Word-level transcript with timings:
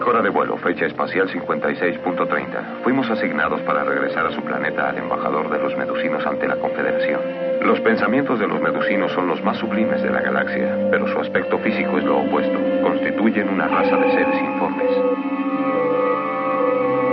Bitácora 0.00 0.22
de 0.22 0.30
vuelo, 0.30 0.56
fecha 0.56 0.86
espacial 0.86 1.28
56.30. 1.28 2.82
Fuimos 2.82 3.10
asignados 3.10 3.60
para 3.60 3.84
regresar 3.84 4.24
a 4.24 4.32
su 4.34 4.40
planeta 4.40 4.88
al 4.88 4.96
embajador 4.96 5.50
de 5.50 5.58
los 5.58 5.76
medusinos 5.76 6.24
ante 6.24 6.48
la 6.48 6.56
Confederación. 6.56 7.20
Los 7.66 7.78
pensamientos 7.80 8.40
de 8.40 8.46
los 8.46 8.62
medusinos 8.62 9.12
son 9.12 9.26
los 9.26 9.44
más 9.44 9.58
sublimes 9.58 10.02
de 10.02 10.08
la 10.08 10.22
galaxia, 10.22 10.88
pero 10.90 11.06
su 11.06 11.18
aspecto 11.18 11.58
físico 11.58 11.98
es 11.98 12.04
lo 12.04 12.20
opuesto. 12.20 12.58
Constituyen 12.82 13.50
una 13.50 13.68
raza 13.68 13.94
de 13.96 14.10
seres 14.12 14.40
informes. 14.40 14.90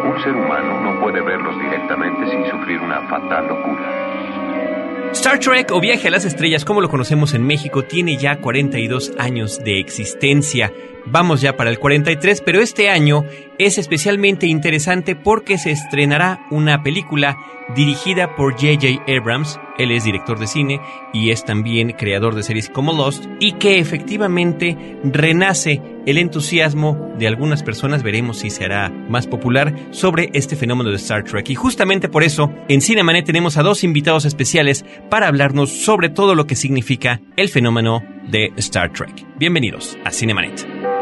Un 0.06 0.24
ser 0.24 0.34
humano 0.34 0.80
no 0.80 1.02
puede 1.02 1.20
verlos 1.20 1.60
directamente 1.60 2.26
sin 2.32 2.46
sufrir 2.46 2.80
una 2.80 3.02
fatal 3.10 3.50
locura. 3.50 5.12
Star 5.12 5.40
Trek 5.40 5.72
o 5.74 5.82
Viaje 5.82 6.08
a 6.08 6.12
las 6.12 6.24
Estrellas, 6.24 6.64
como 6.64 6.80
lo 6.80 6.88
conocemos 6.88 7.34
en 7.34 7.46
México, 7.46 7.84
tiene 7.84 8.16
ya 8.16 8.38
42 8.38 9.12
años 9.20 9.62
de 9.62 9.78
existencia. 9.78 10.72
Vamos 11.10 11.40
ya 11.40 11.56
para 11.56 11.70
el 11.70 11.80
43, 11.80 12.42
pero 12.46 12.62
este 12.62 12.90
año 12.90 13.24
es 13.58 13.78
especialmente 13.78 14.46
interesante 14.46 15.16
porque 15.16 15.58
se 15.58 15.72
estrenará 15.72 16.46
una 16.52 16.84
película 16.84 17.38
dirigida 17.76 18.36
por 18.36 18.54
J.J. 18.54 19.04
Abrams, 19.08 19.60
él 19.78 19.92
es 19.92 20.04
director 20.04 20.38
de 20.38 20.48
cine 20.48 20.82
y 21.14 21.32
es 21.32 21.46
también 21.46 21.92
creador 21.92 22.36
de 22.36 22.44
series 22.44 22.70
como 22.70 22.94
Lost, 22.94 23.26
y 23.40 23.54
que 23.54 23.80
efectivamente 23.80 24.98
renace 25.04 25.82
el 26.06 26.18
entusiasmo 26.18 27.14
de 27.18 27.28
algunas 27.28 27.64
personas, 27.64 28.04
veremos 28.04 28.40
si 28.40 28.50
será 28.50 28.90
más 28.90 29.28
popular, 29.28 29.74
sobre 29.92 30.30
este 30.34 30.56
fenómeno 30.56 30.90
de 30.90 30.98
Star 30.98 31.24
Trek. 31.24 31.50
Y 31.50 31.56
justamente 31.56 32.10
por 32.10 32.24
eso, 32.24 32.54
en 32.68 32.82
Cinemanet 32.82 33.26
tenemos 33.26 33.58
a 33.58 33.64
dos 33.64 33.84
invitados 33.84 34.26
especiales 34.26 34.86
para 35.10 35.28
hablarnos 35.28 35.70
sobre 35.70 36.10
todo 36.10 36.36
lo 36.36 36.48
que 36.48 36.56
significa 36.56 37.22
el 37.36 37.50
fenómeno 37.50 38.04
de 38.30 38.52
Star 38.58 38.92
Trek. 38.92 39.26
Bienvenidos 39.38 39.98
a 40.06 40.12
Cinemanet. 40.12 40.97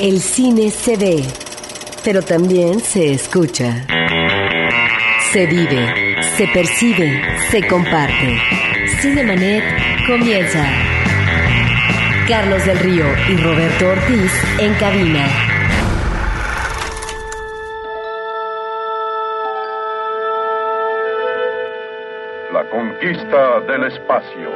El 0.00 0.20
cine 0.20 0.70
se 0.70 0.96
ve, 0.96 1.24
pero 2.04 2.22
también 2.22 2.78
se 2.78 3.14
escucha. 3.14 3.84
Se 5.32 5.44
vive, 5.44 6.14
se 6.36 6.46
percibe, 6.46 7.20
se 7.50 7.66
comparte. 7.66 8.38
Cinemanet 9.00 9.64
comienza. 10.06 10.64
Carlos 12.28 12.64
del 12.64 12.78
Río 12.78 13.06
y 13.28 13.36
Roberto 13.38 13.88
Ortiz 13.88 14.32
en 14.60 14.72
cabina. 14.74 15.26
La 22.52 22.70
conquista 22.70 23.60
del 23.62 23.82
espacio. 23.82 24.48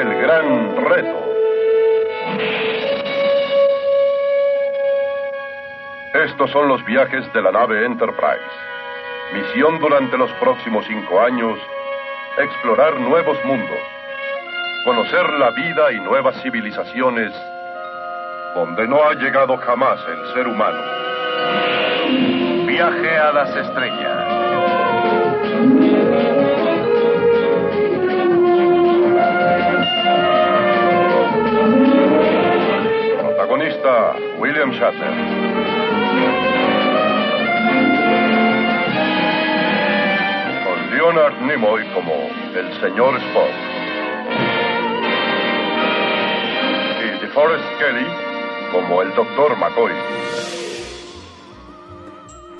El 0.00 0.08
gran 0.22 0.76
reto. 0.84 1.22
Estos 6.14 6.50
son 6.50 6.68
los 6.68 6.84
viajes 6.84 7.32
de 7.32 7.40
la 7.40 7.50
nave 7.50 7.86
Enterprise. 7.86 8.44
Misión 9.32 9.78
durante 9.78 10.18
los 10.18 10.30
próximos 10.32 10.84
cinco 10.86 11.18
años, 11.22 11.58
explorar 12.36 13.00
nuevos 13.00 13.42
mundos, 13.46 13.78
conocer 14.84 15.26
la 15.38 15.50
vida 15.52 15.90
y 15.90 16.00
nuevas 16.00 16.40
civilizaciones 16.42 17.32
donde 18.54 18.86
no 18.86 19.02
ha 19.02 19.14
llegado 19.14 19.56
jamás 19.56 19.98
el 20.06 20.34
ser 20.34 20.46
humano. 20.48 20.82
Viaje 22.66 23.18
a 23.18 23.32
las 23.32 23.56
estrellas. 23.56 24.42
Protagonista, 33.18 34.14
William 34.38 34.70
Shatner. 34.72 35.91
Leonard 41.02 41.40
Nimoy 41.40 41.84
como 41.94 42.12
el 42.54 42.80
señor 42.80 43.16
Spock. 43.16 43.50
Y 47.00 47.26
DeForest 47.26 47.64
Kelly 47.80 48.06
como 48.70 49.02
el 49.02 49.12
doctor 49.16 49.56
McCoy. 49.58 50.61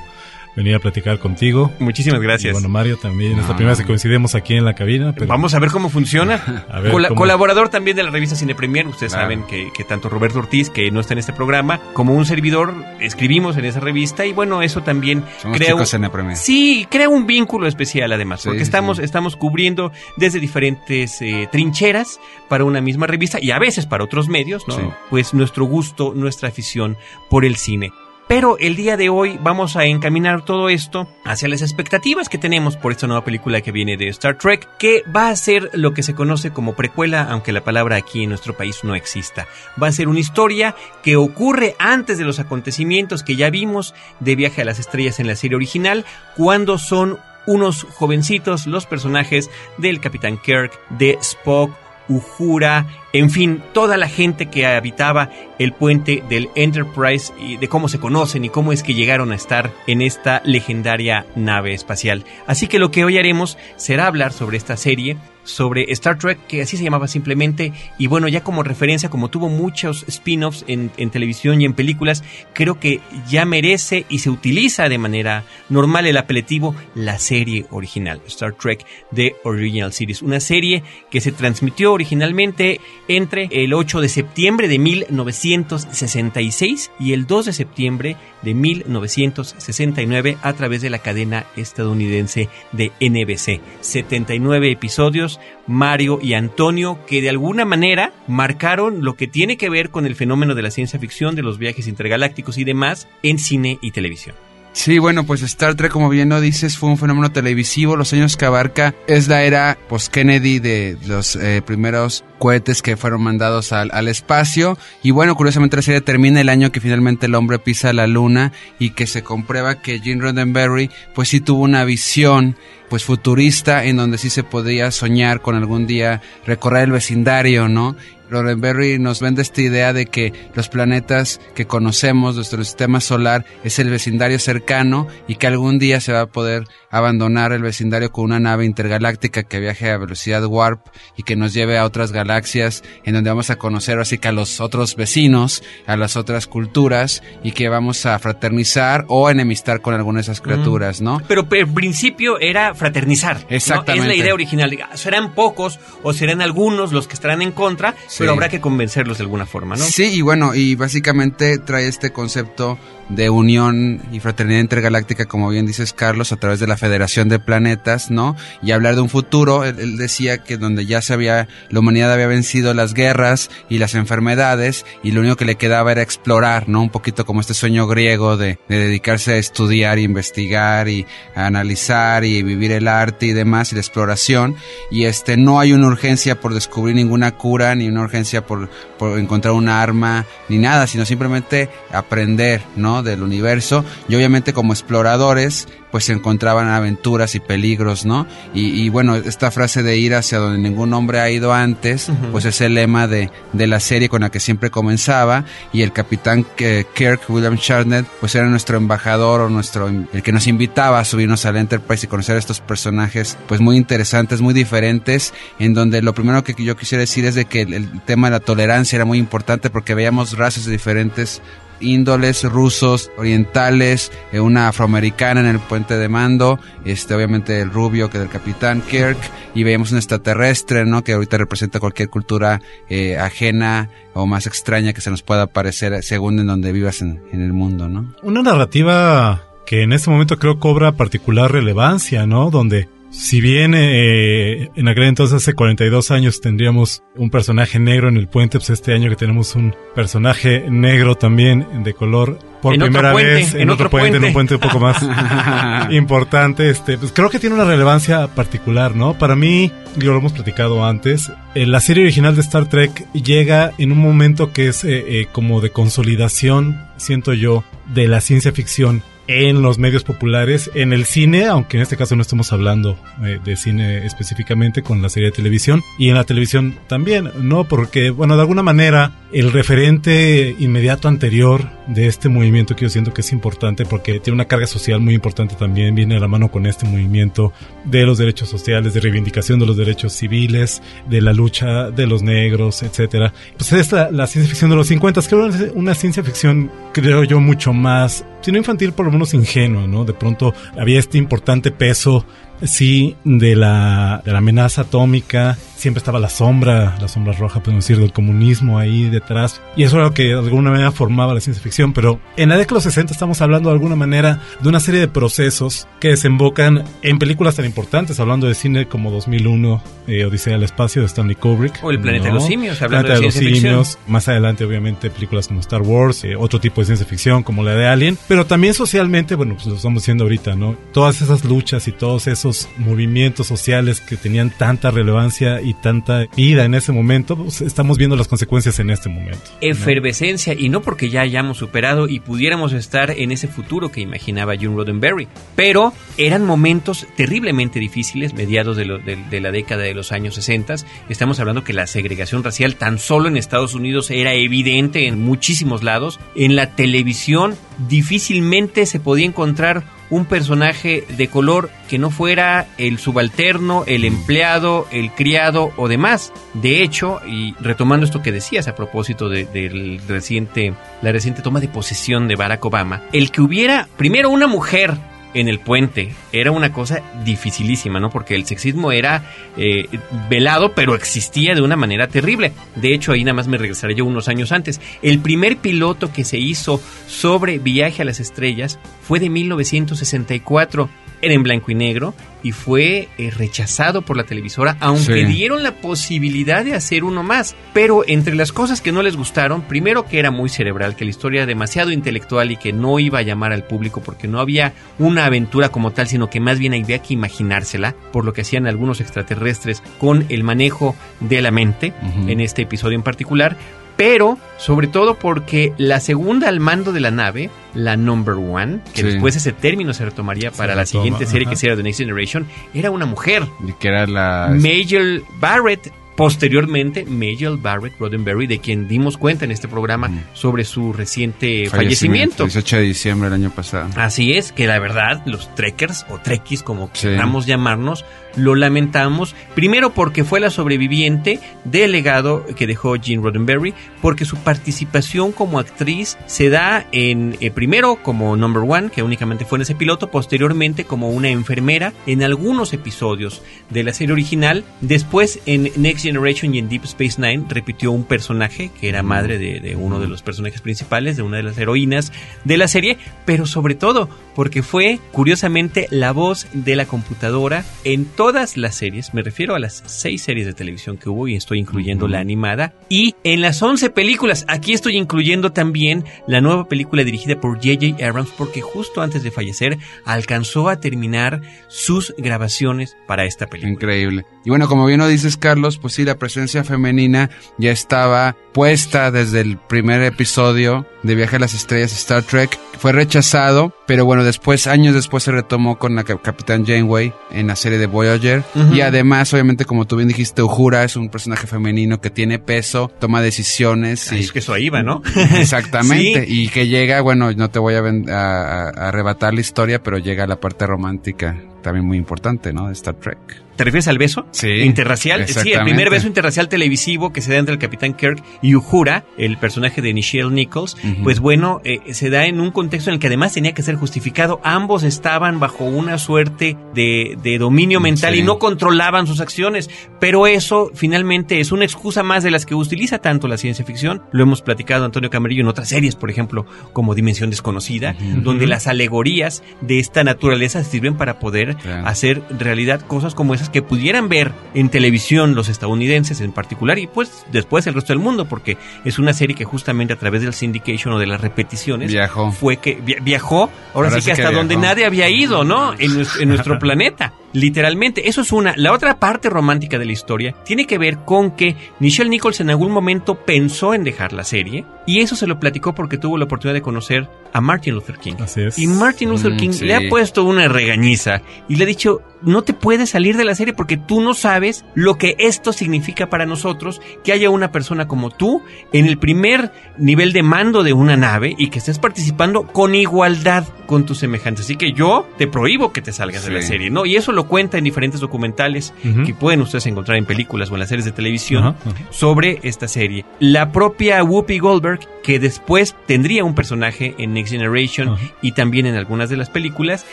venir 0.57 0.75
a 0.75 0.79
platicar 0.79 1.19
contigo. 1.19 1.73
Muchísimas 1.79 2.21
gracias. 2.21 2.51
Y 2.51 2.53
bueno, 2.53 2.69
Mario 2.69 2.97
también. 2.97 3.33
Es 3.39 3.49
la 3.49 3.55
primera 3.57 3.71
vez 3.73 3.81
que 3.81 3.87
coincidimos 3.87 4.35
aquí 4.35 4.55
en 4.55 4.65
la 4.65 4.75
cabina. 4.75 5.13
Pero 5.13 5.27
Vamos 5.27 5.55
a 5.55 5.59
ver 5.59 5.71
cómo 5.71 5.89
funciona. 5.89 6.65
A 6.71 6.81
ver 6.81 6.93
cómo- 6.93 7.15
Colaborador 7.15 7.69
también 7.69 7.97
de 7.97 8.03
la 8.03 8.11
revista 8.11 8.37
Cine 8.37 8.55
Premier. 8.55 8.87
Ustedes 8.87 9.13
Claro. 9.13 9.25
saben 9.27 9.45
que, 9.47 9.71
que 9.73 9.85
tanto 9.85 10.09
Roberto 10.09 10.39
Ortiz, 10.41 10.71
que 10.71 10.91
no 10.91 11.01
está 11.01 11.15
en 11.15 11.19
este 11.21 11.33
programa, 11.33 11.81
como 11.93 12.15
un 12.15 12.27
servidor, 12.27 12.75
escribimos 13.01 13.57
en 13.57 13.65
esa 13.65 13.81
revista. 13.81 14.27
Y 14.27 14.33
bueno, 14.33 14.63
eso 14.63 14.83
también 14.83 15.25
Somos 15.41 15.59
crea 15.59 15.77
premier. 16.11 16.37
Sí, 16.37 16.87
crea 16.91 17.09
un 17.09 17.27
vínculo 17.27 17.67
especial 17.67 18.13
además, 18.13 18.43
Sí, 18.43 18.49
porque 18.49 18.61
sí, 18.61 18.65
estamos, 18.65 18.99
sí. 18.99 19.05
estamos 19.05 19.37
cubriendo 19.37 19.93
desde 20.17 20.41
diferentes 20.41 21.21
eh, 21.23 21.49
trincheras 21.51 22.21
para 22.49 22.65
una 22.65 22.81
misma 22.81 23.07
revista 23.07 23.39
y 23.41 23.51
a 23.51 23.59
veces 23.59 23.87
para 23.87 24.05
otros 24.05 24.29
medios, 24.29 24.67
¿no? 24.69 24.77
Sí. 24.77 24.83
Pues 25.11 25.35
nuestro 25.35 25.65
gusto, 25.65 26.13
nuestra 26.15 26.49
afición 26.49 26.97
por 27.31 27.45
el 27.45 27.57
cine. 27.57 27.91
Pero 28.29 28.59
el 28.59 28.77
día 28.77 28.99
de 28.99 29.09
hoy 29.09 29.39
vamos 29.43 29.75
a 29.75 29.87
encaminar 29.87 30.45
todo 30.45 30.69
esto 30.69 31.09
hacia 31.25 31.49
las 31.49 31.63
expectativas 31.63 32.29
que 32.29 32.37
tenemos 32.37 32.77
por 32.77 32.93
esta 32.93 33.07
nueva 33.07 33.25
película 33.25 33.63
que 33.63 33.73
viene 33.73 33.97
de 33.97 34.09
Star 34.09 34.37
Trek, 34.37 34.69
que 34.77 35.03
va 35.05 35.31
a 35.31 35.37
ser 35.37 35.71
lo 35.73 35.95
que 35.95 36.03
se 36.03 36.15
conoce 36.15 36.53
como 36.53 36.77
precuela, 36.77 37.23
aunque 37.23 37.53
la 37.53 37.65
palabra 37.65 37.97
aquí 37.97 38.25
en 38.25 38.29
nuestro 38.29 38.55
país 38.55 38.85
no 38.85 38.95
exista. 38.95 39.49
Va 39.83 39.87
a 39.87 39.93
ser 39.93 40.09
una 40.09 40.21
historia 40.21 40.77
que 41.03 41.17
ocurre 41.17 41.75
antes 41.79 42.19
de 42.19 42.25
los 42.25 42.39
acontecimientos 42.39 43.23
que 43.23 43.35
ya 43.35 43.49
vimos 43.49 43.95
de 44.21 44.37
Viaje 44.37 44.61
a 44.61 44.67
las 44.67 44.79
Estrellas 44.79 45.21
en 45.21 45.27
la 45.27 45.35
serie 45.35 45.57
original, 45.57 46.05
cuando 46.37 46.77
son 46.77 47.19
unos 47.47 47.85
jovencitos 47.85 48.67
los 48.67 48.85
personajes 48.85 49.49
del 49.79 50.01
Capitán 50.01 50.37
Kirk, 50.37 50.79
de 50.91 51.17
Spock, 51.23 51.71
Uhura, 52.09 52.87
en 53.13 53.31
fin, 53.31 53.63
toda 53.73 53.97
la 53.97 54.09
gente 54.09 54.47
que 54.47 54.67
habitaba 54.67 55.31
el 55.59 55.73
puente 55.73 56.23
del 56.29 56.49
Enterprise 56.55 57.33
y 57.39 57.57
de 57.57 57.69
cómo 57.69 57.89
se 57.89 57.99
conocen 58.01 58.45
y 58.45 58.49
cómo 58.49 58.73
es 58.73 58.83
que 58.83 58.95
llegaron 58.95 59.33
a 59.33 59.35
estar 59.35 59.73
en 59.87 60.03
esta 60.03 60.43
legendaria 60.45 61.27
nave 61.37 61.75
espacial. 61.75 62.25
Así 62.47 62.67
que 62.67 62.79
lo 62.79 62.91
que 62.91 63.05
hoy 63.05 63.19
haremos 63.19 63.59
será 63.77 64.07
hablar 64.07 64.33
sobre 64.33 64.57
esta 64.57 64.77
serie, 64.77 65.17
sobre 65.49 65.91
Star 65.93 66.19
Trek, 66.19 66.39
que 66.47 66.63
así 66.63 66.77
se 66.77 66.85
llamaba 66.85 67.09
simplemente, 67.09 67.73
y 67.97 68.07
bueno, 68.07 68.29
ya 68.29 68.45
como 68.45 68.63
referencia, 68.63 69.09
como 69.09 69.31
tuvo 69.31 69.49
muchos 69.49 70.05
spin-offs 70.07 70.67
en, 70.69 70.91
televisión 71.11 71.59
y 71.61 71.65
en 71.65 71.73
películas, 71.73 72.23
creo 72.53 72.79
que 72.79 73.01
ya 73.29 73.45
merece 73.47 74.05
y 74.09 74.19
se 74.19 74.31
utiliza 74.31 74.89
de 74.89 74.99
manera 74.99 75.43
normal 75.69 76.07
el 76.07 76.17
apelativo 76.19 76.77
la 76.95 77.19
serie 77.19 77.67
original, 77.71 78.21
Star 78.27 78.53
Trek 78.53 78.85
The 79.15 79.37
Original 79.45 79.93
Series, 79.93 80.23
una 80.23 80.41
serie 80.41 80.83
que 81.11 81.23
se 81.23 81.33
transmitió 81.33 81.93
originalmente 81.93 82.81
entre 83.09 83.49
el 83.51 83.73
8 83.73 84.03
de 84.03 84.09
septiembre 84.09 84.69
de 84.69 84.79
1966 84.79 86.91
y 87.01 87.15
el 87.15 87.27
2 87.27 87.47
de 87.47 87.53
septiembre 87.55 88.17
de 88.43 88.55
1969 88.55 90.37
a 90.43 90.53
través 90.53 90.83
de 90.83 90.91
la 90.91 90.99
cadena 90.99 91.47
estadounidense 91.57 92.51
de 92.73 92.93
NBC. 93.01 93.63
79 93.81 94.71
episodios, 94.71 95.38
Mario 95.67 96.19
y 96.23 96.35
Antonio, 96.35 96.99
que 97.07 97.21
de 97.21 97.31
alguna 97.31 97.65
manera 97.65 98.13
marcaron 98.27 99.05
lo 99.05 99.15
que 99.15 99.27
tiene 99.27 99.57
que 99.57 99.71
ver 99.71 99.91
con 99.91 100.07
el 100.07 100.17
fenómeno 100.17 100.55
de 100.55 100.63
la 100.63 100.71
ciencia 100.71 100.99
ficción, 100.99 101.35
de 101.35 101.43
los 101.43 101.59
viajes 101.59 101.89
intergalácticos 101.89 102.59
y 102.59 102.65
demás 102.65 103.09
en 103.23 103.39
cine 103.39 103.79
y 103.83 103.91
televisión. 103.91 104.35
Sí, 104.73 104.99
bueno, 105.01 105.25
pues 105.25 105.43
Star 105.43 105.75
Trek, 105.75 105.91
como 105.91 106.09
bien 106.09 106.29
lo 106.29 106.41
dices, 106.41 106.79
fue 106.79 106.89
un 106.89 106.99
fenómeno 106.99 107.33
televisivo. 107.33 107.97
Los 107.97 108.13
años 108.13 108.37
que 108.37 108.45
abarca 108.45 108.95
es 109.09 109.27
la 109.27 109.43
era 109.43 109.77
post-Kennedy 109.89 110.61
de 110.61 110.97
los 111.07 111.35
eh, 111.35 111.63
primeros 111.67 112.25
cohetes 112.39 112.83
que 112.83 112.97
fueron 112.97 113.23
mandados 113.23 113.73
al, 113.73 113.91
al 113.93 114.09
espacio. 114.09 114.79
Y 115.03 115.11
bueno, 115.11 115.35
curiosamente 115.35 115.77
la 115.77 115.83
serie 115.83 116.01
termina 116.01 116.41
el 116.41 116.49
año 116.49 116.73
que 116.73 116.81
finalmente 116.81 117.27
el 117.27 117.35
hombre 117.35 117.59
pisa 117.59 117.93
la 117.93 118.07
luna 118.07 118.53
y 118.79 118.91
que 118.91 119.07
se 119.07 119.23
comprueba 119.23 119.83
que 119.83 120.01
Gene 120.01 120.23
Roddenberry 120.23 120.91
pues 121.15 121.29
sí 121.29 121.41
tuvo 121.41 121.63
una 121.63 121.85
visión 121.85 122.57
pues 122.89 123.05
futurista 123.05 123.85
en 123.85 123.97
donde 123.97 124.19
sí 124.19 124.31
se 124.31 124.45
podía 124.45 124.91
soñar 124.91 125.43
con 125.43 125.55
algún 125.55 125.87
día 125.87 126.23
recorrer 126.47 126.85
el 126.85 126.93
vecindario, 126.93 127.69
¿no? 127.69 127.97
Roddenberry 128.31 128.99
nos 128.99 129.21
vende 129.21 129.43
esta 129.43 129.63
idea 129.63 129.93
de 129.93 130.07
que 130.07 130.33
los 130.55 130.69
planetas 130.69 131.41
que 131.55 131.67
conocemos, 131.67 132.37
nuestro 132.37 132.63
sistema 132.63 133.01
solar, 133.01 133.45
es 133.65 133.79
el 133.79 133.91
vecindario 133.91 134.39
cercano 134.39 135.07
y 135.27 135.37
que 135.37 135.47
algún 135.47 135.79
día 135.79 136.01
se 136.01 136.13
va 136.13 136.23
a 136.23 136.27
poder 136.27 136.65
abandonar 136.91 137.53
el 137.53 137.63
vecindario 137.63 138.11
con 138.11 138.25
una 138.25 138.41
nave 138.41 138.65
intergaláctica 138.65 139.43
que 139.43 139.61
viaje 139.61 139.91
a 139.91 139.99
velocidad 139.99 140.45
warp 140.45 140.87
y 141.17 141.23
que 141.23 141.37
nos 141.37 141.53
lleve 141.53 141.79
a 141.79 141.85
otras 141.85 142.13
galaxias 142.13 142.83
en 143.05 143.15
donde 143.15 143.31
vamos 143.31 143.51
a 143.51 143.57
conocer 143.57 143.99
así 143.99 144.19
que 144.19 144.29
a 144.29 144.33
los 144.33 144.61
otros 144.61 144.97
vecinos, 144.97 145.63
a 145.87 145.97
las 145.97 146.17
otras 146.17 146.47
culturas 146.47 147.23
y 147.43 147.53
que 147.53 147.69
vamos 147.69 148.07
a 148.07 148.19
fraternizar 148.19 149.05
o 149.09 149.31
enemistar 149.31 149.81
con 149.81 149.95
alguna 149.95 150.19
de 150.19 150.23
esas 150.23 150.41
criaturas, 150.41 151.01
¿no? 151.01 151.21
Pero 151.29 151.47
en 151.51 151.75
principio 151.75 152.39
era 152.41 152.75
fraternizar. 152.75 153.41
¿no? 153.41 153.47
Exactamente. 153.57 154.11
Es 154.11 154.17
la 154.17 154.23
idea 154.23 154.35
original. 154.35 154.79
Serán 154.95 155.35
pocos 155.35 155.79
o 156.03 156.13
serán 156.13 156.41
algunos 156.41 156.93
los 156.93 157.09
que 157.09 157.15
estarán 157.15 157.43
en 157.43 157.53
contra, 157.53 157.95
pero 158.19 158.33
habrá 158.33 158.49
que 158.49 158.61
convencerlos 158.61 159.19
de 159.19 159.25
alguna 159.25 159.47
forma, 159.47 159.77
¿no? 159.77 159.85
Sí, 159.85 160.05
y 160.15 160.21
bueno, 160.21 160.55
y 160.55 160.75
básicamente 160.75 161.59
trae 161.59 161.89
este 161.89 162.11
concepto 162.11 162.79
de 163.09 163.31
unión 163.31 164.03
y 164.13 164.21
fraternidad 164.21 164.61
intergaláctica, 164.61 165.27
como 165.27 165.49
bien 165.49 165.67
dices 165.67 165.93
Carlos, 165.93 166.33
a 166.33 166.37
través 166.37 166.61
de 166.61 166.67
la 166.67 166.77
Federación 166.79 167.29
de 167.29 167.39
Planetas, 167.39 168.11
¿no? 168.11 168.37
Y 168.63 168.71
hablar 168.71 168.95
de 168.95 169.03
un 169.03 169.09
futuro, 169.09 169.65
él, 169.65 169.97
decía 169.97 170.39
que 170.39 170.57
donde 170.57 170.87
ya 170.87 171.03
se 171.03 171.13
había, 171.13 171.49
la 171.71 171.81
humanidad 171.81 172.13
había 172.13 172.27
vencido 172.27 172.75
las 172.75 172.95
guerras 172.95 173.51
y 173.69 173.79
las 173.79 173.95
enfermedades, 173.95 174.87
y 175.03 175.13
lo 175.13 175.21
único 175.21 175.37
que 175.37 175.45
le 175.45 175.57
quedaba 175.57 175.93
era 175.93 176.03
explorar, 176.03 176.69
¿no? 176.69 176.81
Un 176.81 176.91
poquito 176.91 177.27
como 177.27 177.41
este 177.41 177.55
sueño 177.55 177.87
griego 177.87 178.37
de, 178.37 178.59
de 178.69 178.79
dedicarse 178.79 179.33
a 179.35 179.37
estudiar, 179.37 179.99
investigar 179.99 180.89
y 180.89 181.07
analizar 181.35 182.25
y 182.25 182.43
vivir 182.43 182.73
el 182.73 182.89
arte 182.89 183.27
y 183.27 183.33
demás, 183.33 183.73
y 183.73 183.75
la 183.75 183.81
exploración, 183.81 184.57
y 184.91 185.05
este, 185.05 185.37
no 185.37 185.61
hay 185.61 185.73
una 185.73 185.89
urgencia 185.89 186.41
por 186.41 186.55
descubrir 186.55 186.95
ninguna 186.95 187.33
cura, 187.33 187.75
ni 187.75 187.89
una 187.89 188.03
urgencia 188.03 188.47
por, 188.47 188.69
por 188.99 189.19
encontrar 189.19 189.55
una 189.55 189.83
arma, 189.83 190.25
ni 190.49 190.59
nada, 190.59 190.87
sino 190.87 191.05
simplemente 191.05 191.69
aprender, 191.93 192.63
¿no? 192.77 193.03
Del 193.03 193.23
universo. 193.23 193.85
Y 194.09 194.15
obviamente 194.15 194.53
como 194.53 194.73
exploradores, 194.73 195.69
pues 195.91 196.05
se 196.05 196.13
encontraban 196.13 196.69
aventuras 196.69 197.35
y 197.35 197.41
peligros, 197.41 198.05
¿no? 198.05 198.27
Y, 198.55 198.83
y 198.83 198.89
bueno, 198.89 199.17
esta 199.17 199.51
frase 199.51 199.83
de 199.83 199.97
ir 199.97 200.15
hacia 200.15 200.39
donde 200.39 200.59
ningún 200.59 200.93
hombre 200.95 201.21
ha 201.21 201.31
ido 201.31 201.53
antes, 201.53 202.11
pues 202.33 202.45
es 202.45 202.61
el 202.61 202.75
lema 202.75 203.07
de, 203.07 203.31
de 203.53 203.67
la 203.67 203.81
serie 203.81 204.09
con 204.09 204.23
la 204.23 204.31
que 204.31 204.41
siempre 204.41 204.71
comenzaba. 204.71 205.45
Y 205.73 205.83
el 205.83 205.93
capitán 205.93 206.47
eh, 206.59 206.85
Kirk, 206.95 207.23
William 207.29 207.57
Shatner, 207.57 208.05
pues 208.21 208.35
era 208.35 208.47
nuestro 208.47 208.77
embajador 208.77 209.43
o 209.43 209.49
nuestro, 209.49 209.89
el 209.89 210.23
que 210.23 210.33
nos 210.33 210.47
invitaba 210.47 210.99
a 210.99 211.05
subirnos 211.05 211.45
al 211.47 211.57
Enterprise 211.57 212.07
y 212.07 212.09
conocer 212.09 212.37
a 212.37 212.39
estos 212.39 212.61
personajes, 212.61 213.37
pues 213.47 213.61
muy 213.61 213.77
interesantes, 213.77 214.41
muy 214.41 214.55
diferentes, 214.55 215.33
en 215.59 215.75
donde 215.75 216.03
lo 216.03 216.15
primero 216.15 216.45
que 216.45 216.55
yo 216.63 216.77
quisiera 216.77 217.01
decir 217.01 217.25
es 217.25 217.35
de 217.35 217.45
que 217.47 217.63
el, 217.63 217.75
el 217.75 218.01
tema 218.03 218.29
de 218.29 218.33
la 218.33 218.41
tolerancia 218.41 218.97
era 218.97 219.05
muy 219.05 219.19
importante 219.19 219.71
porque 219.71 219.95
veíamos 219.95 220.37
razas 220.37 220.67
diferentes 220.67 221.41
índoles 221.81 222.45
rusos, 222.45 223.11
orientales, 223.17 224.13
eh, 224.33 224.41
una 224.41 224.69
afroamericana 224.69 225.41
en 225.41 225.47
el 225.47 225.59
puente 225.59 225.97
de 225.97 226.09
mando, 226.09 226.59
este 226.85 227.15
obviamente 227.15 227.61
el 227.61 227.71
rubio 227.71 228.11
que 228.11 228.19
del 228.19 228.29
capitán 228.29 228.83
Kirk 228.83 229.19
y 229.55 229.63
veíamos 229.63 229.93
un 229.93 229.99
extraterrestre, 229.99 230.85
¿no? 230.85 231.03
Que 231.05 231.13
ahorita 231.13 231.39
representa 231.39 231.81
cualquier 231.81 232.09
cultura 232.09 232.61
eh, 232.89 233.17
ajena 233.17 233.91
o 234.15 234.27
más 234.27 234.47
extraña 234.47 234.93
que 234.93 235.01
se 235.01 235.11
nos 235.11 235.23
pueda 235.23 235.47
parecer 235.47 236.03
según 236.03 236.39
en 236.39 236.47
donde 236.47 236.73
vivas 236.73 237.03
en, 237.03 237.23
en 237.33 237.43
el 237.43 237.53
mundo, 237.53 237.89
¿no? 237.89 238.15
Una 238.23 238.43
narrativa 238.43 239.45
que 239.67 239.83
en 239.83 239.93
este 239.93 240.11
momento 240.11 240.39
creo 240.39 240.59
cobra 240.59 240.93
particular 240.93 241.53
relevancia, 241.53 242.27
¿no? 242.27 242.51
Donde 242.51 242.89
si 243.11 243.41
bien 243.41 243.75
eh, 243.75 244.71
en 244.75 244.89
aquel 244.89 245.05
entonces 245.05 245.37
hace 245.37 245.55
42 245.55 246.11
años 246.11 246.41
tendríamos 246.41 247.03
un 247.17 247.31
personaje 247.31 247.79
negro 247.79 248.09
en 248.09 248.17
el 248.17 248.29
puente, 248.29 248.59
pues 248.59 248.71
este 248.71 248.93
año 248.95 249.09
que 249.09 249.17
tenemos 249.17 249.55
un 249.55 249.75
personaje 249.95 250.65
negro 250.69 251.15
también 251.15 251.67
de 251.85 251.95
color 251.95 252.39
por 252.61 252.75
En 252.75 252.81
primera 252.81 253.13
puente, 253.13 253.33
vez 253.33 253.55
en 253.55 253.71
otro 253.71 253.89
puente, 253.89 254.17
en 254.17 254.25
un 254.25 254.33
puente 254.33 254.55
un 254.55 254.61
poco 254.61 254.81
más 254.81 255.03
importante, 255.91 256.71
este, 256.71 256.99
pues 256.99 257.13
creo 257.13 257.31
que 257.31 257.39
tiene 257.39 257.55
una 257.55 257.65
relevancia 257.65 258.27
particular, 258.29 258.95
¿no? 258.95 259.17
Para 259.17 259.37
mí, 259.37 259.73
digo, 259.97 260.13
lo 260.13 260.19
hemos 260.19 260.33
platicado 260.33 260.85
antes, 260.85 261.31
eh, 261.55 261.67
la 261.67 261.81
serie 261.81 262.05
original 262.05 262.35
de 262.35 262.41
Star 262.43 262.69
Trek 262.69 263.11
llega 263.13 263.73
en 263.79 263.93
un 263.93 263.99
momento 263.99 264.53
que 264.53 264.69
es 264.69 264.85
eh, 264.85 265.21
eh, 265.21 265.29
como 265.31 265.61
de 265.61 265.71
consolidación, 265.71 266.81
siento 266.97 267.33
yo, 267.33 267.65
de 267.87 268.09
la 268.09 268.21
ciencia 268.21 268.53
ficción 268.53 269.03
en 269.29 269.61
los 269.61 269.79
medios 269.79 270.05
populares, 270.05 270.71
en 270.75 270.93
el 270.93 271.05
cine, 271.05 271.47
aunque 271.47 271.77
en 271.77 271.83
este 271.83 271.97
caso 271.97 272.17
no 272.17 272.23
estamos 272.23 272.53
hablando 272.53 272.99
eh, 273.23 273.39
de 273.45 273.57
cine 273.57 274.07
específicamente 274.07 274.83
con 274.83 275.03
la 275.03 275.11
serie 275.11 275.29
de 275.29 275.37
televisión, 275.37 275.85
y 275.99 276.09
en 276.09 276.15
la 276.15 276.25
televisión 276.25 276.77
también, 276.89 277.31
¿no? 277.43 277.65
Porque, 277.65 278.11
bueno, 278.11 278.37
de 278.37 278.41
alguna 278.41 278.63
manera, 278.63 279.13
el 279.33 279.53
referente 279.53 280.57
inmediato 280.59 281.09
anterior 281.09 281.69
de 281.87 282.07
este 282.07 282.31
movimiento 282.31 282.75
que 282.75 282.87
yo 282.87 282.89
siento 282.89 283.13
que 283.13 283.21
es 283.21 283.33
importante 283.33 283.85
porque 283.85 284.19
tiene 284.21 284.35
una 284.35 284.47
carga 284.47 284.67
social 284.67 285.01
muy 285.01 285.15
importante 285.15 285.55
también, 285.55 285.95
viene 285.95 286.17
a 286.17 286.21
la 286.21 286.29
mano 286.29 286.51
con 286.51 286.67
este 286.67 286.87
movimiento 286.87 287.53
de 287.85 288.05
los 288.05 288.17
derechos 288.17 288.49
sociales, 288.49 288.95
de 288.95 289.01
reivindicación 289.01 289.59
de 289.59 289.67
los 289.67 289.77
derechos 289.77 290.15
civiles, 290.15 290.83
de 291.09 291.21
la 291.21 291.35
lucha 291.35 291.91
de 291.91 292.07
los 292.07 292.23
negros, 292.23 292.83
etcétera. 292.83 293.35
Pues 293.59 293.73
es 293.75 293.93
la, 293.93 294.11
la 294.11 294.27
ciencia 294.27 294.49
ficción 294.49 294.71
de 294.71 294.77
los 294.77 294.87
50, 294.87 295.21
creo 295.23 295.51
una 295.75 295.95
ciencia 295.95 296.23
ficción, 296.23 296.71
creo 296.95 297.25
yo, 297.25 297.41
mucho 297.41 297.75
más, 297.75 298.25
si 298.41 298.53
no 298.53 298.59
infantil, 298.59 298.93
por 298.93 299.07
lo 299.07 299.13
algunos 299.19 299.35
ingenuos, 299.35 299.89
¿no? 299.89 300.05
De 300.05 300.13
pronto 300.13 300.55
había 300.79 301.01
este 301.01 301.19
importante 301.19 301.73
peso 301.73 302.25
sí, 302.63 303.17
de 303.25 303.57
la, 303.57 304.23
de 304.25 304.33
la 304.33 304.39
amenaza 304.39 304.83
atómica, 304.83 305.59
siempre 305.77 305.99
estaba 305.99 306.19
la 306.19 306.29
sombra, 306.29 306.97
la 307.01 307.09
sombra 307.09 307.33
roja, 307.33 307.63
podemos 307.63 307.85
decir, 307.85 308.01
del 308.01 308.13
comunismo 308.13 308.79
ahí 308.79 309.09
detrás. 309.09 309.61
Y 309.77 309.85
eso 309.85 309.97
era 309.97 310.07
lo 310.07 310.15
que 310.15 310.25
de 310.25 310.35
alguna 310.35 310.71
manera 310.71 310.91
formaba 310.93 311.35
la 311.35 311.41
ciencia 311.41 311.63
ficción. 311.63 311.93
Pero 311.93 312.21
en 312.37 312.49
la 312.49 312.57
década 312.57 312.75
de 312.75 312.77
los 312.77 312.85
60 312.85 313.13
estamos 313.13 313.41
hablando 313.41 313.69
de 313.69 313.75
alguna 313.75 313.97
manera 313.97 314.41
de 314.61 314.69
una 314.69 314.81
serie 314.81 315.01
de 315.01 315.09
procesos 315.09 315.87
que 316.01 316.09
desembocan 316.09 316.85
en 317.03 317.19
películas 317.19 317.57
tan 317.57 317.65
importantes, 317.65 318.19
hablando 318.21 318.49
de 318.49 318.55
cine 318.55 318.87
como 318.87 319.11
2001, 319.11 319.83
eh, 320.09 320.25
Odisea 320.25 320.55
del 320.55 320.65
Espacio 320.65 321.03
de 321.03 321.07
Stanley 321.07 321.37
Kubrick. 321.37 321.79
O 321.83 321.91
El 321.91 322.01
Planeta 322.01 322.27
de 322.27 322.33
los 322.33 322.47
Simios, 322.47 322.83
hablando 322.83 323.07
Planeta 323.09 323.15
de, 323.15 323.21
de 323.21 323.27
los 323.27 323.35
ciencia 323.35 323.61
Simios. 323.61 323.89
ficción. 323.89 324.13
Más 324.13 324.29
adelante, 324.29 324.65
obviamente, 324.65 325.11
películas 325.11 325.49
como 325.49 325.61
Star 325.61 325.83
Wars, 325.83 326.25
eh, 326.25 326.35
otro 326.37 326.61
tipo 326.61 326.81
de 326.81 326.87
ciencia 326.87 327.07
ficción 327.07 327.43
como 327.43 327.63
la 327.63 327.73
de 327.75 327.87
Alien. 327.87 328.19
Pero 328.27 328.47
también 328.47 328.75
socialmente, 328.75 329.37
bueno, 329.37 329.55
pues 329.55 329.67
lo 329.67 329.77
estamos 329.77 330.03
diciendo 330.03 330.25
ahorita, 330.25 330.57
¿no? 330.57 330.77
Todas 330.93 331.23
esas 331.23 331.45
luchas 331.45 331.87
y 331.87 331.93
todos 331.93 332.27
esos 332.27 332.48
movimientos 332.77 333.47
sociales 333.47 334.01
que 334.01 334.17
tenían 334.17 334.51
tanta 334.51 334.91
relevancia 334.91 335.61
y 335.61 335.75
tanta 335.75 336.27
vida 336.37 336.65
en 336.65 336.75
ese 336.75 336.93
momento, 336.93 337.37
pues 337.37 337.61
estamos 337.61 337.99
viendo 337.99 338.17
las 338.17 338.29
consecuencias 338.29 338.79
en 338.79 338.91
este 338.91 339.09
momento. 339.09 339.39
Efervescencia, 339.61 340.55
y 340.55 340.69
no 340.69 340.83
porque 340.83 341.11
ya 341.11 341.21
hayamos 341.23 341.59
superado 341.59 342.09
y 342.09 342.21
pudiéramos 342.21 342.73
estar 342.73 343.11
en 343.11 343.33
ese 343.33 343.49
futuro 343.49 343.91
que 343.91 344.01
imaginaba 344.01 344.57
June 344.57 344.77
Roddenberry, 344.77 345.29
pero 345.55 345.93
eran 346.17 346.45
momentos 346.45 347.07
terriblemente 347.17 347.79
difíciles, 347.81 348.35
mediados 348.35 348.77
de, 348.77 349.19
de 349.31 349.41
la 349.41 349.51
década 349.51 349.83
de 349.83 349.95
los 349.95 350.13
años 350.13 350.35
60. 350.35 350.77
Estamos 351.09 351.41
hablando 351.41 351.65
que 351.65 351.73
la 351.73 351.87
segregación 351.87 352.45
racial 352.45 352.77
tan 352.77 352.99
solo 352.99 353.29
en 353.29 353.37
Estados 353.37 353.75
Unidos 353.75 354.11
era 354.11 354.35
evidente 354.35 355.07
en 355.07 355.21
muchísimos 355.21 355.83
lados. 355.83 356.21
En 356.35 356.57
la 356.57 356.75
televisión 356.75 357.57
difícilmente 357.89 358.87
se 358.87 359.01
podía 359.01 359.27
encontrar 359.27 359.98
un 360.11 360.25
personaje 360.25 361.05
de 361.17 361.29
color 361.29 361.71
que 361.89 361.99
no 361.99 362.11
fuera 362.11 362.67
el 362.79 362.99
subalterno, 362.99 363.85
el 363.87 364.05
empleado, 364.05 364.87
el 364.91 365.11
criado 365.13 365.73
o 365.77 365.89
demás. 365.89 366.33
De 366.55 366.83
hecho, 366.83 367.21
y 367.27 367.55
retomando 367.61 368.05
esto 368.07 368.23
que 368.23 368.33
decías 368.33 368.69
a 368.69 368.75
propósito 368.75 369.29
de, 369.29 370.01
reciente, 370.09 370.75
la 371.03 371.13
reciente 371.13 371.43
toma 371.43 371.61
de 371.61 371.69
posesión 371.69 372.29
de 372.29 372.37
Barack 372.37 372.65
Obama, 372.65 373.03
el 373.13 373.31
que 373.31 373.41
hubiera 373.41 373.89
primero 373.97 374.31
una 374.31 374.47
mujer 374.47 374.97
en 375.35 375.49
el 375.49 375.59
puente 375.59 376.13
era 376.33 376.51
una 376.51 376.73
cosa 376.73 377.03
dificilísima, 377.25 378.01
¿no? 378.01 378.11
Porque 378.11 378.35
el 378.35 378.47
sexismo 378.47 378.93
era 378.93 379.25
eh, 379.57 379.89
velado, 380.29 380.73
pero 380.75 380.95
existía 380.95 381.55
de 381.55 381.63
una 381.63 381.77
manera 381.77 382.09
terrible. 382.09 382.53
De 382.77 382.95
hecho, 382.95 383.13
ahí 383.13 383.25
nada 383.25 383.35
más 383.35 383.49
me 383.49 383.59
regresaré 383.59 383.95
yo 383.95 384.05
unos 384.05 384.29
años 384.29 384.53
antes. 384.53 384.81
El 385.03 385.21
primer 385.21 385.59
piloto 385.59 386.13
que 386.13 386.25
se 386.25 386.39
hizo 386.39 386.81
sobre 387.07 387.59
Viaje 387.59 388.03
a 388.03 388.05
las 388.05 388.21
Estrellas 388.21 388.79
fue 389.03 389.21
de 389.21 389.31
1964. 389.31 390.89
Era 391.21 391.35
en 391.35 391.43
blanco 391.43 391.71
y 391.71 391.75
negro 391.75 392.15
y 392.45 392.53
fue 392.53 393.09
eh, 393.19 393.31
rechazado 393.31 394.03
por 394.03 394.17
la 394.17 394.23
televisora, 394.23 394.77
aunque 394.79 395.03
Sí. 395.15 395.25
dieron 395.25 395.65
la 395.65 395.73
posibilidad 395.73 396.65
de 396.65 396.75
hacer 396.75 397.03
uno 397.03 397.25
más. 397.25 397.57
Pero 397.73 398.05
entre 398.07 398.37
las 398.37 398.53
cosas 398.53 398.81
que 398.81 398.93
no 398.93 399.03
les 399.03 399.17
gustaron, 399.17 399.63
primero 399.63 400.07
que 400.07 400.21
era 400.21 400.31
muy 400.31 400.49
cerebral, 400.49 400.95
que 400.95 401.05
la 401.05 401.11
historia 401.11 401.39
era 401.41 401.47
demasiado 401.47 401.91
intelectual 401.91 402.53
y 402.53 402.57
que 402.57 402.73
no 402.73 403.01
iba 403.01 403.19
a 403.19 403.23
llamar 403.23 403.53
al 403.53 403.65
público 403.65 404.01
porque 404.01 404.29
no 404.29 404.39
había 404.39 404.73
una 405.01 405.25
aventura 405.27 405.71
como 405.71 405.91
tal, 405.91 406.07
sino 406.07 406.31
que 406.31 406.39
más 406.39 406.61
bien 406.61 406.75
había 406.75 407.01
que 407.01 407.15
imaginársela, 407.15 407.97
por 408.13 408.25
lo 408.25 408.33
que 408.33 408.43
hacían 408.43 408.69
algunos 408.69 409.01
extraterrestres 409.01 409.83
con 409.99 410.25
el 410.29 410.45
manejo 410.45 410.95
de 411.21 411.43
la 411.43 411.51
mente, 411.51 411.93
en 412.29 412.41
este 412.41 412.63
episodio 412.63 412.95
en 412.97 413.03
particular. 413.03 413.57
Pero, 413.99 414.39
sobre 414.57 414.87
todo 414.87 415.17
porque 415.19 415.75
la 415.77 416.01
segunda 416.01 416.49
al 416.49 416.59
mando 416.61 416.93
de 416.93 417.01
la 417.01 417.11
nave, 417.11 417.51
la 417.75 417.97
Number 417.99 418.37
One, 418.37 418.79
que 418.95 419.01
Sí. 419.03 419.07
después 419.09 419.37
ese 419.37 419.53
término 419.53 419.93
se 419.93 420.05
retomaría 420.07 420.51
para 420.53 420.75
la 420.75 420.85
retoma, 420.85 420.87
siguiente 421.03 421.27
serie 421.27 421.43
ajá. 421.43 421.51
que 421.51 421.57
sería 421.57 421.77
The 421.77 421.83
Next 421.83 422.01
Generation, 422.01 422.47
era 422.73 422.91
una 422.91 423.05
mujer. 423.05 423.43
Y 423.69 423.73
que 423.73 423.89
era 423.89 424.07
la... 424.07 424.51
Major 424.55 425.23
Barrett. 425.39 425.93
Posteriormente, 426.17 427.05
Major 427.07 427.57
Barrett 427.61 427.95
Roddenberry, 428.01 428.49
de 428.49 428.59
quien 428.59 428.89
dimos 428.89 429.17
cuenta 429.17 429.45
en 429.45 429.53
este 429.53 429.69
programa 429.69 430.09
Mm. 430.09 430.21
sobre 430.33 430.65
su 430.65 430.93
reciente 430.93 431.71
fallecimiento. 431.71 432.43
18 432.43 432.77
de 432.79 432.83
diciembre 432.83 433.31
del 433.31 433.41
año 433.41 433.51
pasado. 433.55 433.89
Así 433.95 434.33
es, 434.33 434.51
que 434.51 434.67
la 434.67 434.81
verdad, 434.81 435.23
los 435.27 435.55
trekkers 435.55 436.05
o 436.11 436.19
trekkies, 436.19 436.65
como 436.65 436.91
Sí. 436.93 437.07
queramos 437.07 437.47
llamarnos, 437.47 438.05
lo 438.37 438.55
lamentamos. 438.55 439.35
Primero 439.55 439.93
porque 439.93 440.25
fue 440.25 440.41
la 440.41 440.51
sobreviviente 440.51 441.41
del 441.65 441.93
legado 441.93 442.45
que 442.57 442.67
dejó 442.67 442.95
Gene 443.01 443.23
Roddenberry, 443.23 443.75
porque 444.01 444.25
su 444.25 444.37
participación 444.37 445.33
como 445.33 445.59
actriz 445.59 446.17
se 446.27 446.49
da 446.49 446.87
en, 446.93 447.37
eh, 447.41 447.51
primero 447.51 447.97
como 448.03 448.37
number 448.37 448.63
one, 448.67 448.91
que 448.91 449.03
únicamente 449.03 449.45
fue 449.45 449.59
en 449.59 449.63
ese 449.63 449.75
piloto, 449.75 450.11
posteriormente 450.11 450.85
como 450.85 451.11
una 451.11 451.29
enfermera 451.29 451.93
en 452.07 452.23
algunos 452.23 452.73
episodios 452.73 453.43
de 453.71 453.83
la 453.83 453.93
serie 453.93 454.13
original. 454.13 454.65
Después 454.81 455.41
en 455.47 455.71
Next 455.77 456.05
Generation 456.05 456.55
y 456.55 456.59
en 456.59 456.69
Deep 456.69 456.85
Space 456.85 457.21
Nine 457.21 457.47
repitió 457.49 457.93
un 457.93 458.05
personaje 458.05 458.71
que 458.81 458.89
era 458.89 459.03
madre 459.03 459.39
de, 459.39 459.61
de 459.61 459.77
uno 459.77 460.01
de 460.01 460.09
los 460.09 460.23
personajes 460.23 460.61
principales, 460.61 461.17
de 461.17 461.23
una 461.23 461.39
de 461.39 461.43
las 461.43 461.59
heroínas 461.59 462.13
de 462.45 462.57
la 462.57 462.69
serie, 462.69 462.99
pero 463.25 463.47
sobre 463.47 463.75
todo 463.75 464.09
porque 464.35 464.63
fue 464.63 465.01
curiosamente 465.13 465.89
la 465.91 466.13
voz 466.13 466.47
de 466.53 466.77
la 466.77 466.87
computadora 466.87 467.65
en 467.85 468.05
todas 468.19 468.57
las 468.57 468.75
series, 468.75 469.15
me 469.15 469.23
refiero 469.23 469.55
a 469.55 469.61
las 469.61 469.81
seis 469.87 470.23
series 470.23 470.45
de 470.45 470.53
televisión 470.53 470.97
que 470.97 471.09
hubo 471.09 471.29
y 471.29 471.37
estoy 471.37 471.61
incluyendo 471.61 472.09
la 472.09 472.19
animada, 472.19 472.75
y 472.89 473.15
en 473.23 473.41
las 473.41 473.63
11 473.63 473.91
películas, 473.91 474.45
aquí 474.49 474.73
estoy 474.73 474.97
incluyendo 474.97 475.53
también 475.53 476.05
la 476.27 476.41
nueva 476.41 476.67
película 476.67 477.05
dirigida 477.05 477.41
por 477.41 477.59
J.J. 477.59 478.05
Abrams 478.05 478.31
porque 478.37 478.61
justo 478.61 479.03
antes 479.03 479.23
de 479.23 479.31
fallecer 479.31 479.79
alcanzó 480.05 480.69
a 480.69 480.81
terminar 480.81 481.43
sus 481.69 482.13
grabaciones 482.19 482.97
para 483.07 483.25
esta 483.25 483.47
película. 483.47 483.73
Increíble. 483.73 484.27
Y 484.49 484.51
bueno, 484.51 484.67
como 484.67 484.87
bien 484.87 484.99
lo 484.99 485.07
dices, 485.07 485.37
Carlos, 485.37 485.77
pues 485.77 485.93
sí, 485.93 486.07
la 486.07 486.15
presencia 486.15 486.65
femenina 486.65 487.29
ya 487.59 487.71
estaba 487.71 488.35
puesta 488.55 489.11
desde 489.11 489.43
el 489.43 489.59
primer 489.59 490.01
episodio 490.01 490.87
de 491.03 491.15
Viaje 491.15 491.37
a 491.37 491.39
las 491.41 491.53
Estrellas 491.53 491.93
Star 491.93 492.23
Trek. 492.23 492.59
Fue 492.79 492.93
rechazado, 492.93 493.75
pero 493.87 494.07
bueno, 494.07 494.25
después, 494.25 494.67
años 494.67 494.95
después 494.95 495.23
se 495.25 495.33
retomó 495.33 495.79
con 495.79 495.95
la 495.97 496.05
cap- 496.05 496.23
Capitán 496.23 496.65
Janeway 496.65 497.13
en 497.31 497.47
la 497.49 497.57
serie 497.57 497.77
de 497.77 497.85
Voyager. 497.85 498.43
Y 498.73 498.81
además, 498.81 499.35
obviamente, 499.35 499.67
como 499.67 499.87
tú 499.87 499.97
bien 499.97 500.09
dijiste, 500.09 500.41
Uhura 500.43 500.83
es 500.83 500.97
un 500.97 501.11
personaje 501.11 501.47
femenino 501.47 502.01
que 502.01 502.09
tiene 502.09 502.39
peso, 502.39 502.91
toma 502.99 503.21
decisiones. 503.21 504.11
Ay, 504.11 504.21
Y, 504.21 504.23
es 504.23 504.33
que 504.33 504.39
eso 504.39 504.55
ahí 504.55 504.71
va, 504.71 504.83
¿no? 504.83 505.03
Exactamente, 505.39 506.25
Sí. 506.27 506.45
y 506.45 506.49
que 506.49 506.69
llega, 506.69 507.03
bueno, 507.03 507.31
no 507.33 507.51
te 507.51 507.59
voy 507.59 507.75
a- 507.75 507.81
a 508.17 508.69
arrebatar 508.89 509.35
la 509.35 509.41
historia, 509.43 509.83
pero 509.83 509.99
llega 509.99 510.27
la 510.27 510.41
parte 510.41 510.67
romántica, 510.67 511.37
también 511.63 511.85
muy 511.87 511.99
importante, 511.99 512.55
¿no? 512.55 512.69
De 512.69 512.73
Star 512.73 512.95
Trek. 512.95 513.19
¿Te 513.59 513.65
refieres 513.65 513.89
al 513.89 513.99
beso? 513.99 514.25
Sí. 514.31 514.49
Interracial. 514.63 515.27
Sí, 515.29 515.53
el 515.53 515.65
primer 515.65 515.91
beso 515.91 516.07
interracial 516.07 516.49
televisivo 516.49 517.13
que 517.13 517.21
se 517.21 517.33
da 517.33 517.39
entre 517.39 517.53
el 517.55 517.59
Capitán 517.59 517.93
Kirk 517.93 518.23
y 518.41 518.55
Uhura, 518.55 519.05
el 519.19 519.37
personaje 519.37 519.83
de 519.83 519.93
Nichelle 519.93 520.31
Nichols. 520.31 520.77
Pues 521.03 521.19
bueno, 521.21 521.61
eh, 521.65 521.81
se 521.93 522.09
da 522.09 522.27
en 522.27 522.41
un 522.41 522.53
contexto 522.53 522.89
en 522.91 522.95
el 522.95 523.01
que 523.01 523.09
además 523.09 523.33
tenía 523.35 523.53
que 523.55 523.63
ser 523.63 523.75
justificado. 523.75 524.41
Ambos 524.45 524.85
estaban 524.85 525.41
bajo 525.41 525.65
una 525.65 525.99
suerte 525.99 526.57
de, 526.75 527.19
de 527.23 527.39
dominio 527.39 527.81
mental 527.81 528.15
Sí. 528.15 528.21
y 528.21 528.23
no 528.23 528.39
controlaban 528.39 529.09
sus 529.09 529.21
acciones. 529.21 529.69
Pero 529.99 530.29
eso 530.29 530.71
finalmente 530.75 531.41
es 531.41 531.51
una 531.51 531.65
excusa 531.65 532.05
más 532.05 532.23
de 532.23 532.31
las 532.31 532.47
que 532.47 532.55
utiliza 532.55 532.99
tanto 532.99 533.27
la 533.27 533.37
ciencia 533.39 533.65
ficción. 533.65 534.03
Lo 534.13 534.23
hemos 534.23 534.41
platicado 534.41 534.85
Antonio 534.85 535.11
Camarillo 535.11 535.43
en 535.43 535.49
otras 535.49 535.69
series, 535.69 535.97
por 535.97 536.11
ejemplo, 536.11 536.47
como 536.73 536.95
Dimensión 536.95 537.29
Desconocida, 537.31 537.97
donde 538.23 538.47
las 538.47 538.69
alegorías 538.69 539.43
de 539.61 539.81
esta 539.81 540.05
naturaleza 540.05 540.63
sirven 540.63 540.97
para 540.97 541.19
poder 541.19 541.57
Claro. 541.57 541.89
hacer 541.89 542.23
realidad 542.39 542.81
cosas 542.83 543.17
como 543.17 543.35
esas 543.35 543.48
que 543.49 543.63
pudieran 543.63 544.09
ver 544.09 544.33
en 544.55 544.69
televisión 544.69 545.35
los 545.35 545.49
estadounidenses 545.49 546.21
en 546.21 546.33
particular 546.33 546.79
y 546.79 546.87
pues 546.87 547.25
después 547.33 547.67
el 547.67 547.75
resto 547.75 547.93
del 547.93 548.01
mundo 548.01 548.27
porque 548.27 548.57
es 548.85 548.99
una 548.99 549.13
serie 549.13 549.35
que 549.37 549.45
justamente 549.45 549.93
a 549.93 549.97
través 549.97 550.23
del 550.23 550.33
syndication 550.33 550.95
o 550.95 550.99
de 550.99 551.07
las 551.07 551.21
repeticiones 551.21 551.91
Viajó. 551.91 552.33
fue 552.33 552.57
que 552.59 552.75
via- 552.83 552.99
viajó 553.01 553.51
ahora, 553.75 553.89
Ahora 553.89 553.91
sí 554.01 554.07
que 554.07 554.13
hasta 554.13 554.31
que 554.31 554.35
donde 554.37 554.57
nadie 554.57 554.85
había 554.87 555.09
ido, 555.09 555.45
¿no? 555.45 555.73
En 555.79 555.95
nuestro, 555.95 556.23
en 556.23 556.29
nuestro 556.29 556.59
planeta. 556.59 557.13
Literalmente, 557.35 558.09
eso 558.09 558.23
es 558.23 558.33
una. 558.33 558.55
La 558.57 558.73
otra 558.73 558.99
parte 558.99 559.29
romántica 559.29 559.79
de 559.79 559.85
la 559.85 559.93
historia 559.93 560.35
tiene 560.45 560.67
que 560.67 560.79
ver 560.79 560.99
con 561.05 561.33
que 561.33 561.57
Nichelle 561.79 562.09
Nichols 562.09 562.41
en 562.41 562.49
algún 562.51 562.73
momento 562.73 563.17
pensó 563.17 563.75
en 563.75 563.85
dejar 563.85 564.13
la 564.15 564.25
serie 564.25 564.65
y 564.87 565.01
eso 565.01 565.15
se 565.15 565.27
lo 565.27 565.39
platicó 565.39 565.75
porque 565.75 565.99
tuvo 565.99 566.17
la 566.17 566.25
oportunidad 566.25 566.55
de 566.55 566.63
conocer 566.63 567.07
a 567.33 567.41
Martin 567.41 567.75
Luther 567.75 567.97
King. 567.99 568.15
Así 568.21 568.43
es. 568.43 568.59
Y 568.59 568.67
Martin 568.67 569.11
Luther 569.11 569.33
Mm, 569.33 569.37
King 569.37 569.53
sí. 569.53 569.65
le 569.65 569.75
ha 569.75 569.81
puesto 569.89 570.25
una 570.25 570.49
regañiza 570.49 571.23
y 571.49 571.57
le 571.57 571.65
ha 571.65 571.67
dicho, 571.67 572.01
no 572.23 572.43
te 572.43 572.53
puedes 572.55 572.91
salir 572.91 573.17
de 573.17 573.25
la 573.25 573.35
serie 573.35 573.55
porque 573.55 573.77
tú 573.77 574.01
no 574.01 574.15
sabes 574.15 574.65
lo 574.75 574.97
que 574.99 575.15
esto 575.19 575.53
significa 575.53 576.09
para 576.11 576.27
nosotros, 576.27 576.81
que 577.05 577.13
haya 577.13 577.31
una 577.31 577.53
persona 577.53 577.87
como 577.87 578.11
tú 578.11 578.43
en 578.73 578.87
el 578.87 578.99
primer 578.99 579.53
nivel 579.79 580.13
de 580.13 580.23
mando 580.23 580.63
de 580.63 580.73
una 580.73 580.97
nave 580.97 581.35
y 581.39 581.49
que 581.51 581.59
estés 581.61 581.79
participando 581.79 582.45
con 582.47 582.75
igualdad 582.75 583.47
con 583.67 583.85
tus 583.87 583.99
semejantes. 583.99 584.47
Así 584.47 584.57
que 584.57 584.73
yo 584.73 585.07
te 585.19 585.27
prohíbo 585.29 585.73
que 585.73 585.83
te 585.83 585.93
salgas 585.93 586.25
de 586.25 586.33
la 586.33 586.43
serie, 586.43 586.71
¿no? 586.71 586.87
Y 586.87 586.97
eso 586.97 587.13
lo 587.13 587.29
cuenta 587.29 587.59
en 587.59 587.65
diferentes 587.65 588.01
documentales 588.01 588.73
que 589.05 589.15
pueden 589.15 589.43
ustedes 589.43 589.67
encontrar 589.67 589.99
en 589.99 590.07
películas 590.07 590.51
o 590.51 590.55
en 590.55 590.61
las 590.61 590.69
series 590.71 590.87
de 590.87 590.93
televisión 590.93 591.55
sobre 591.91 592.41
esta 592.43 592.67
serie. 592.67 593.05
La 593.21 593.53
propia 593.53 594.03
Whoopi 594.03 594.39
Goldberg, 594.39 594.81
que 595.03 595.19
después 595.19 595.77
tendría 595.87 596.25
un 596.25 596.35
personaje 596.35 596.95
en 596.99 597.13
Next 597.19 597.33
Generation 597.33 597.97
y 598.23 598.33
también 598.33 598.67
en 598.67 598.77
algunas 598.77 599.11
de 599.11 599.17
las 599.17 599.31
películas, 599.31 599.87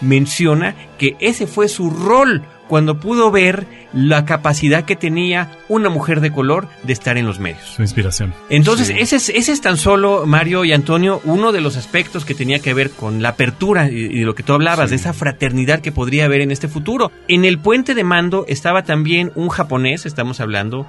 menciona 0.00 0.74
que 0.98 1.16
ese 1.20 1.46
fue 1.46 1.68
su 1.68 1.90
rol 1.90 2.42
cuando 2.68 3.00
pudo 3.00 3.30
ver 3.30 3.66
la 3.92 4.24
capacidad 4.26 4.84
que 4.84 4.94
tenía 4.94 5.50
una 5.68 5.88
mujer 5.88 6.20
de 6.20 6.30
color 6.30 6.68
de 6.82 6.92
estar 6.92 7.16
en 7.16 7.26
los 7.26 7.40
medios. 7.40 7.64
Su 7.64 7.82
inspiración. 7.82 8.34
Entonces, 8.50 8.90
ese, 8.90 9.16
es, 9.16 9.30
ese 9.30 9.52
es 9.52 9.60
tan 9.60 9.78
solo, 9.78 10.26
Mario 10.26 10.64
y 10.64 10.72
Antonio, 10.72 11.20
uno 11.24 11.50
de 11.50 11.62
los 11.62 11.76
aspectos 11.76 12.24
que 12.24 12.34
tenía 12.34 12.58
que 12.58 12.74
ver 12.74 12.90
con 12.90 13.22
la 13.22 13.30
apertura 13.30 13.88
y, 13.90 14.18
de 14.18 14.26
lo 14.26 14.34
que 14.34 14.42
tú 14.42 14.52
hablabas, 14.52 14.90
de 14.90 14.96
esa 14.96 15.14
fraternidad 15.14 15.80
que 15.80 15.90
podría 15.90 16.26
haber 16.26 16.42
en 16.42 16.50
este 16.50 16.68
futuro. 16.68 17.10
En 17.26 17.44
el 17.44 17.58
puente 17.58 17.94
de 17.94 18.04
mando 18.04 18.44
estaba 18.46 18.82
también 18.82 19.32
un 19.34 19.48
japonés, 19.48 20.04
estamos 20.04 20.40
hablando 20.40 20.86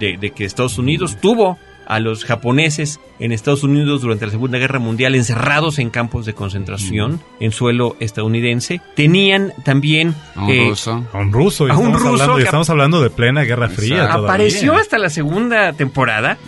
de, 0.00 0.16
de 0.18 0.32
que 0.32 0.44
Estados 0.44 0.78
Unidos 0.78 1.18
tuvo 1.20 1.58
a 1.90 1.98
los 2.00 2.24
japoneses 2.24 3.00
en 3.18 3.32
Estados 3.32 3.64
Unidos 3.64 4.00
durante 4.02 4.24
la 4.24 4.30
Segunda 4.30 4.58
Guerra 4.58 4.78
Mundial 4.78 5.14
encerrados 5.16 5.78
en 5.80 5.90
campos 5.90 6.24
de 6.24 6.34
concentración 6.34 7.20
en 7.40 7.50
suelo 7.52 7.96
estadounidense. 8.00 8.80
Tenían 8.94 9.52
también... 9.64 10.14
A 10.36 10.44
un 10.44 10.50
eh, 10.50 10.66
ruso. 10.68 11.04
A 11.12 11.18
un 11.18 11.32
ruso. 11.32 11.66
y 11.66 11.70
A 11.70 11.74
un 11.76 11.86
estamos 11.88 12.00
ruso 12.02 12.12
hablando- 12.12 12.34
y 12.34 12.42
que- 12.42 12.44
estamos 12.44 12.70
hablando 12.70 13.02
de 13.02 13.10
plena 13.10 13.42
Guerra 13.42 13.68
Fría. 13.68 14.02
Todavía. 14.06 14.28
Apareció 14.28 14.76
hasta 14.76 14.98
la 14.98 15.10
segunda 15.10 15.72
temporada 15.72 16.38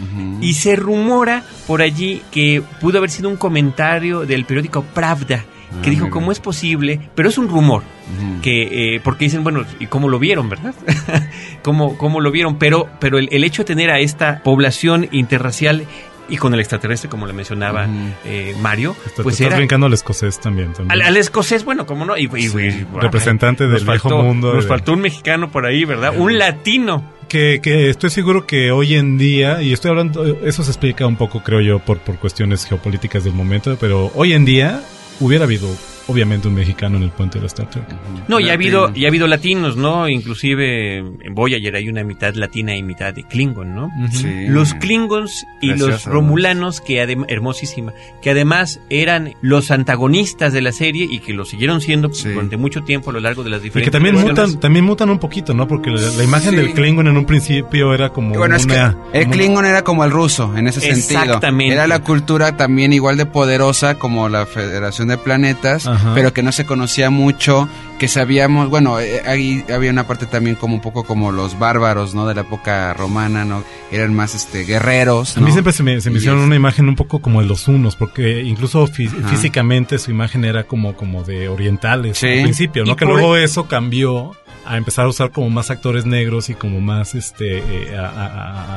y 0.41 0.55
se 0.55 0.77
rumora 0.77 1.43
por 1.67 1.83
allí 1.83 2.23
que 2.31 2.63
pudo 2.81 2.99
haber 2.99 3.11
sido 3.11 3.29
un 3.29 3.37
comentario 3.37 4.21
del 4.27 4.45
periódico 4.45 4.83
Pravda 4.83 5.45
que 5.83 5.89
Ah, 5.89 5.91
dijo 5.91 6.05
mira. 6.07 6.11
cómo 6.13 6.33
es 6.33 6.41
posible, 6.41 7.01
pero 7.15 7.29
es 7.29 7.39
un 7.39 7.49
rumor 7.49 7.83
Ujú. 7.83 8.41
que 8.43 8.97
eh, 8.97 9.01
porque 9.03 9.25
dicen 9.25 9.43
bueno 9.45 9.65
y 9.81 9.87
cómo 9.87 10.09
lo 10.09 10.19
vieron, 10.19 10.49
¿verdad? 10.49 10.75
cómo 11.63 11.97
cómo 11.99 12.21
lo 12.21 12.31
vieron, 12.31 12.59
pero 12.59 12.89
pero 13.01 13.19
el, 13.19 13.29
el 13.33 13.45
hecho 13.45 13.63
de 13.63 13.67
tener 13.67 13.91
a 13.91 13.99
esta 13.99 14.43
población 14.43 15.09
interracial 15.13 15.85
y 16.29 16.37
con 16.37 16.55
el 16.55 16.61
extraterrestre 16.61 17.11
como 17.11 17.27
le 17.27 17.33
mencionaba 17.33 17.85
Ujú. 17.87 17.95
eh, 18.25 18.55
Mario, 18.61 18.97
Está- 19.07 19.23
pues 19.23 19.37
te 19.37 19.43
estás 19.45 19.47
era 19.49 19.57
brincando 19.57 19.87
al 19.87 19.93
escocés 19.93 20.41
también. 20.41 20.73
también. 20.73 20.91
al, 20.93 21.03
al 21.03 21.17
escocés, 21.17 21.65
bueno, 21.65 21.85
cómo 21.85 22.05
no, 22.05 22.17
y, 22.17 22.29
y- 22.37 22.49
Sí, 22.49 22.59
y- 22.59 22.87
representante 23.01 23.65
nos 23.65 23.75
del 23.75 23.85
viejo 23.89 24.09
faltó- 24.09 24.23
mundo 24.23 24.55
Nos 24.55 24.65
de- 24.65 24.69
faltó 24.69 24.93
un 24.93 25.01
mexicano 25.01 25.51
por 25.51 25.67
ahí, 25.67 25.85
¿verdad? 25.85 26.15
Un 26.17 26.39
latino. 26.39 27.11
Que, 27.29 27.61
que 27.63 27.89
estoy 27.89 28.11
seguro 28.11 28.47
que 28.47 28.71
hoy 28.73 28.95
en 28.95 29.17
día, 29.17 29.63
y 29.63 29.73
estoy 29.73 29.91
hablando, 29.91 30.23
eso 30.45 30.63
se 30.65 30.71
explica 30.71 31.07
un 31.07 31.17
poco, 31.17 31.43
creo 31.43 31.63
yo, 31.63 31.79
por, 31.79 31.99
por 31.99 32.17
cuestiones 32.19 32.67
geopolíticas 32.67 33.25
del 33.25 33.33
momento, 33.33 33.75
pero 33.81 34.13
hoy 34.15 34.35
en 34.35 34.45
día 34.45 34.83
hubiera 35.23 35.45
habido, 35.45 35.69
obviamente, 36.13 36.49
un 36.49 36.55
mexicano 36.55 36.97
en 36.97 37.03
el 37.05 37.11
puente 37.11 37.39
de 37.39 37.43
la 37.43 37.47
Star 37.49 37.69
Trek. 37.71 37.85
No, 38.29 38.39
ya 38.41 38.51
ha 38.51 38.55
habido, 38.55 38.93
ya 38.95 39.07
ha 39.07 39.09
habido 39.09 39.27
latinos, 39.27 39.77
¿no? 39.77 40.09
Inclusive 40.09 40.99
en 40.99 41.35
Voyager 41.35 41.75
hay 41.77 41.89
una 41.89 42.05
mitad 42.05 42.35
latina 42.35 42.75
y 42.77 42.83
mitad 42.83 43.13
de 43.15 43.25
Klingon, 43.25 43.75
¿no? 43.75 43.91
Sí. 44.13 44.47
Los 44.49 44.75
Klingons 44.75 45.45
y 45.61 45.75
los 45.75 46.05
Romulanos, 46.05 46.81
que 46.81 47.01
hermosísima, 47.29 47.93
que 48.23 48.31
además 48.31 48.81
eran 48.91 49.35
los 49.43 49.71
antagonistas 49.71 50.53
de 50.53 50.63
la 50.63 50.73
serie 50.73 51.07
y 51.11 51.21
que 51.21 51.33
lo 51.33 51.45
siguieron 51.45 51.81
siendo 51.81 52.13
Sí. 52.13 52.29
durante 52.31 52.57
mucho 52.57 52.83
tiempo 52.83 53.11
a 53.11 53.13
lo 53.13 53.21
largo 53.21 53.43
de 53.45 53.51
las 53.51 53.61
Y 53.61 53.65
diferentes 53.65 53.89
que 53.91 53.93
también 53.93 54.15
mutan, 54.21 54.61
también 54.61 54.85
mutan 54.85 55.11
un 55.11 55.19
poquito, 55.19 55.55
¿no? 55.55 55.67
Porque 55.69 55.91
la, 55.91 56.01
la 56.17 56.25
imagen 56.25 56.51
Sí. 56.51 56.57
del 56.57 56.73
Klingon 56.73 57.07
en 57.09 57.17
un 57.17 57.25
principio 57.25 57.95
era 57.95 58.11
como 58.11 58.35
Bueno, 58.35 58.57
es 58.57 58.67
que 58.67 58.75
el 58.75 59.25
como- 59.25 59.33
Klingon 59.33 59.65
era 59.65 59.83
como 59.85 60.05
el 60.05 60.11
ruso 60.11 60.53
en 60.57 60.67
ese 60.69 60.81
sentido. 60.81 61.23
Exactamente. 61.23 61.75
Era 61.75 61.87
la 61.87 62.01
cultura 62.01 62.57
también 62.57 62.93
igual 62.93 63.17
de 63.17 63.27
poderosa 63.27 63.99
como 63.99 64.29
la 64.29 64.47
Federación 64.47 65.09
de 65.09 65.19
Planetas, 65.19 65.87
Ajá. 65.87 66.02
Pero 66.15 66.33
que 66.33 66.43
no 66.43 66.53
se 66.53 66.65
conocía 66.67 67.11
mucho, 67.11 67.69
que 67.99 68.09
sabíamos, 68.09 68.69
bueno, 68.69 68.99
eh, 69.01 69.23
ahí 69.27 69.65
había 69.73 69.91
una 69.91 70.07
parte 70.07 70.27
también 70.27 70.57
como 70.57 70.75
un 70.75 70.81
poco 70.81 71.05
como 71.05 71.31
los 71.33 71.59
bárbaros, 71.59 72.15
¿no? 72.15 72.27
De 72.27 72.35
la 72.35 72.41
época 72.43 72.93
romana, 72.95 73.45
¿no? 73.45 73.63
Eran 73.91 74.15
más 74.15 74.35
este 74.35 74.65
guerreros, 74.65 75.37
A 75.37 75.41
mí 75.41 75.53
siempre 75.53 75.73
se 75.73 75.83
me, 75.83 76.01
se 76.01 76.11
me 76.11 76.17
Y 76.17 76.19
hicieron 76.19 76.41
es- 76.41 76.47
una 76.47 76.57
imagen 76.57 76.89
un 76.89 76.97
poco 76.97 77.21
como 77.21 77.41
de 77.43 77.47
los 77.49 77.69
unos, 77.69 77.97
porque 77.97 78.43
incluso 78.43 78.87
fí- 78.89 79.09
Ajá. 79.09 79.29
físicamente 79.29 79.99
su 79.99 80.11
imagen 80.11 80.45
era 80.45 80.65
como, 80.65 80.95
como 80.97 81.23
de 81.23 81.49
orientales 81.49 82.19
Sí. 82.19 82.27
al 82.29 82.43
principio, 82.43 82.85
Y 82.85 82.89
¿no? 82.89 82.97
Que 82.97 83.05
por- 83.07 83.15
luego 83.15 83.37
eso 83.37 83.69
cambió 83.69 84.33
a 84.65 84.77
empezar 84.77 85.05
a 85.07 85.09
usar 85.09 85.31
como 85.31 85.51
más 85.51 85.71
actores 85.71 86.07
negros 86.07 86.49
y 86.51 86.55
como 86.55 86.81
más 86.81 87.15
este 87.15 87.59
eh, 87.59 87.97
a, 87.97 88.07
a- 88.09 88.27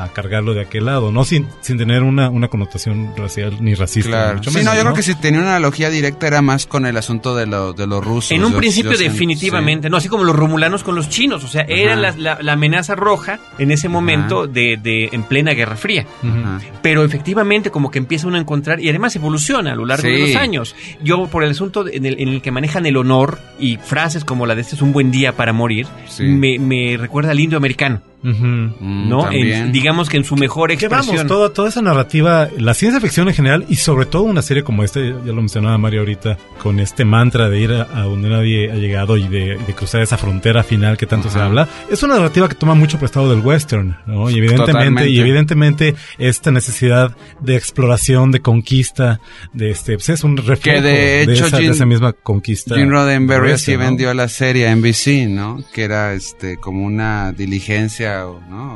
a- 0.01 0.03
a 0.03 0.07
cargarlo 0.13 0.53
de 0.53 0.61
aquel 0.61 0.85
lado, 0.85 1.11
no 1.11 1.23
sin, 1.25 1.47
sin 1.61 1.77
tener 1.77 2.03
una, 2.03 2.29
una 2.29 2.47
connotación 2.47 3.13
racial 3.17 3.57
ni 3.59 3.73
racista. 3.75 4.09
Claro. 4.09 4.35
mucho 4.37 4.49
Sí, 4.51 4.57
menos, 4.57 4.73
no, 4.73 4.77
yo 4.77 4.83
creo 4.83 4.93
que 4.95 5.03
si 5.03 5.15
tenía 5.15 5.39
una 5.41 5.51
analogía 5.51 5.89
directa 5.89 6.27
era 6.27 6.41
más 6.41 6.65
con 6.65 6.85
el 6.85 6.97
asunto 6.97 7.35
de, 7.35 7.45
lo, 7.45 7.73
de 7.73 7.87
los 7.87 8.03
rusos. 8.03 8.31
En 8.31 8.43
un 8.43 8.51
Yo- 8.53 8.57
principio 8.57 8.91
yo 8.93 8.97
definitivamente, 8.97 9.89
no 9.89 9.97
así 9.97 10.07
como 10.09 10.23
los 10.23 10.35
romulanos 10.35 10.83
con 10.83 10.95
los 10.95 11.09
chinos, 11.09 11.43
o 11.43 11.47
sea, 11.47 11.61
Ajá. 11.63 11.95
las- 11.95 12.17
la, 12.17 12.37
la 12.41 12.53
amenaza 12.53 12.95
roja 12.95 13.39
en 13.57 13.71
ese 13.71 13.89
momento 13.89 14.47
de, 14.47 14.77
de 14.81 15.09
en 15.11 15.23
plena 15.23 15.53
Guerra 15.53 15.75
Fría. 15.75 16.05
Ajá. 16.23 16.59
pero 16.81 17.03
efectivamente 17.03 17.71
como 17.71 17.89
que 17.91 17.97
empieza 17.99 18.27
uno 18.27 18.37
a 18.37 18.39
encontrar 18.39 18.79
y 18.79 18.89
además 18.89 19.15
evoluciona 19.15 19.71
a 19.71 19.75
lo 19.75 19.85
largo 19.85 20.07
de 20.07 20.19
los 20.19 20.35
años. 20.35 20.75
Yo 21.03 21.27
por 21.27 21.43
el 21.43 21.51
asunto 21.51 21.83
de- 21.83 21.97
en 21.97 22.05
el, 22.05 22.19
en 22.21 22.29
el 22.29 22.41
que 22.41 22.51
manejan 22.51 22.85
el 22.85 22.97
honor 22.97 23.39
y 23.59 23.77
frases 23.77 24.23
como 24.23 24.45
la 24.45 24.53
de 24.55 24.61
este 24.61 24.75
es 24.75 24.81
un 24.81 24.93
buen 24.93 25.09
día 25.11 25.33
para 25.35 25.51
morir, 25.53 25.74
Sí. 26.07 26.23
me, 26.23 26.59
me 26.59 26.97
recuerda 26.97 27.31
al 27.31 27.39
indio 27.39 27.57
americano, 27.57 28.01
Mm, 28.33 29.09
¿no? 29.09 29.31
En- 29.31 29.71
digamos 29.71 30.09
que 30.09 30.17
en 30.17 30.23
su 30.23 30.35
mejor 30.35 30.75
Que 30.75 30.87
vamos, 30.87 31.05
expresión. 31.07 31.27
toda, 31.27 31.53
toda 31.53 31.69
esa 31.69 31.81
narrativa, 31.81 32.49
la 32.57 32.73
ciencia 32.73 32.99
ficción 32.99 33.27
en 33.27 33.33
general 33.35 33.65
y 33.69 33.75
sobre 33.75 34.05
todo 34.07 34.23
una 34.23 34.41
serie 34.41 34.63
como 34.63 34.83
esta, 34.83 34.99
ya 34.99 35.13
lo 35.31 35.35
mencionaba 35.35 35.77
Mario 35.77 35.99
ahorita, 36.01 36.37
con 36.61 36.79
este 36.79 37.05
mantra 37.05 37.49
de 37.49 37.59
ir 37.59 37.71
a, 37.71 37.83
a 37.83 38.03
donde 38.03 38.29
nadie 38.29 38.71
ha 38.71 38.75
llegado 38.75 39.17
y 39.17 39.27
de, 39.27 39.57
de 39.57 39.73
cruzar 39.73 40.01
esa 40.01 40.17
frontera 40.17 40.63
final 40.63 40.97
que 40.97 41.05
tanto 41.05 41.29
se 41.29 41.39
habla, 41.39 41.67
es 41.91 42.01
una 42.03 42.15
narrativa 42.15 42.49
que 42.49 42.55
toma 42.55 42.73
mucho 42.73 42.97
prestado 42.97 43.29
del 43.29 43.39
western, 43.45 43.95
¿no? 44.07 44.29
Y 44.29 44.37
evidentemente, 44.37 44.71
Totalmente. 44.71 45.09
y 45.09 45.19
evidentemente 45.19 45.95
esta 46.17 46.51
necesidad 46.51 47.15
de 47.41 47.55
exploración, 47.55 48.31
de 48.31 48.39
conquista, 48.41 49.19
de 49.53 49.69
este, 49.71 49.93
pues 49.95 50.09
es 50.09 50.23
un 50.23 50.37
reflejo 50.37 50.81
de 50.81 51.23
hecho, 51.23 51.45
esa, 51.47 51.57
de 51.59 51.67
esa 51.67 51.85
misma 51.85 52.13
conquista. 52.13 52.75
Jim 52.75 52.89
Roddenberry 52.89 53.51
así 53.51 53.73
¿no? 53.73 53.79
vendió 53.79 54.13
la 54.13 54.27
serie 54.27 54.67
a 54.67 54.75
NBC, 54.75 55.27
¿no? 55.29 55.63
Que 55.73 55.83
era 55.83 56.13
este 56.13 56.57
como 56.57 56.85
una 56.85 57.31
diligencia, 57.31 58.14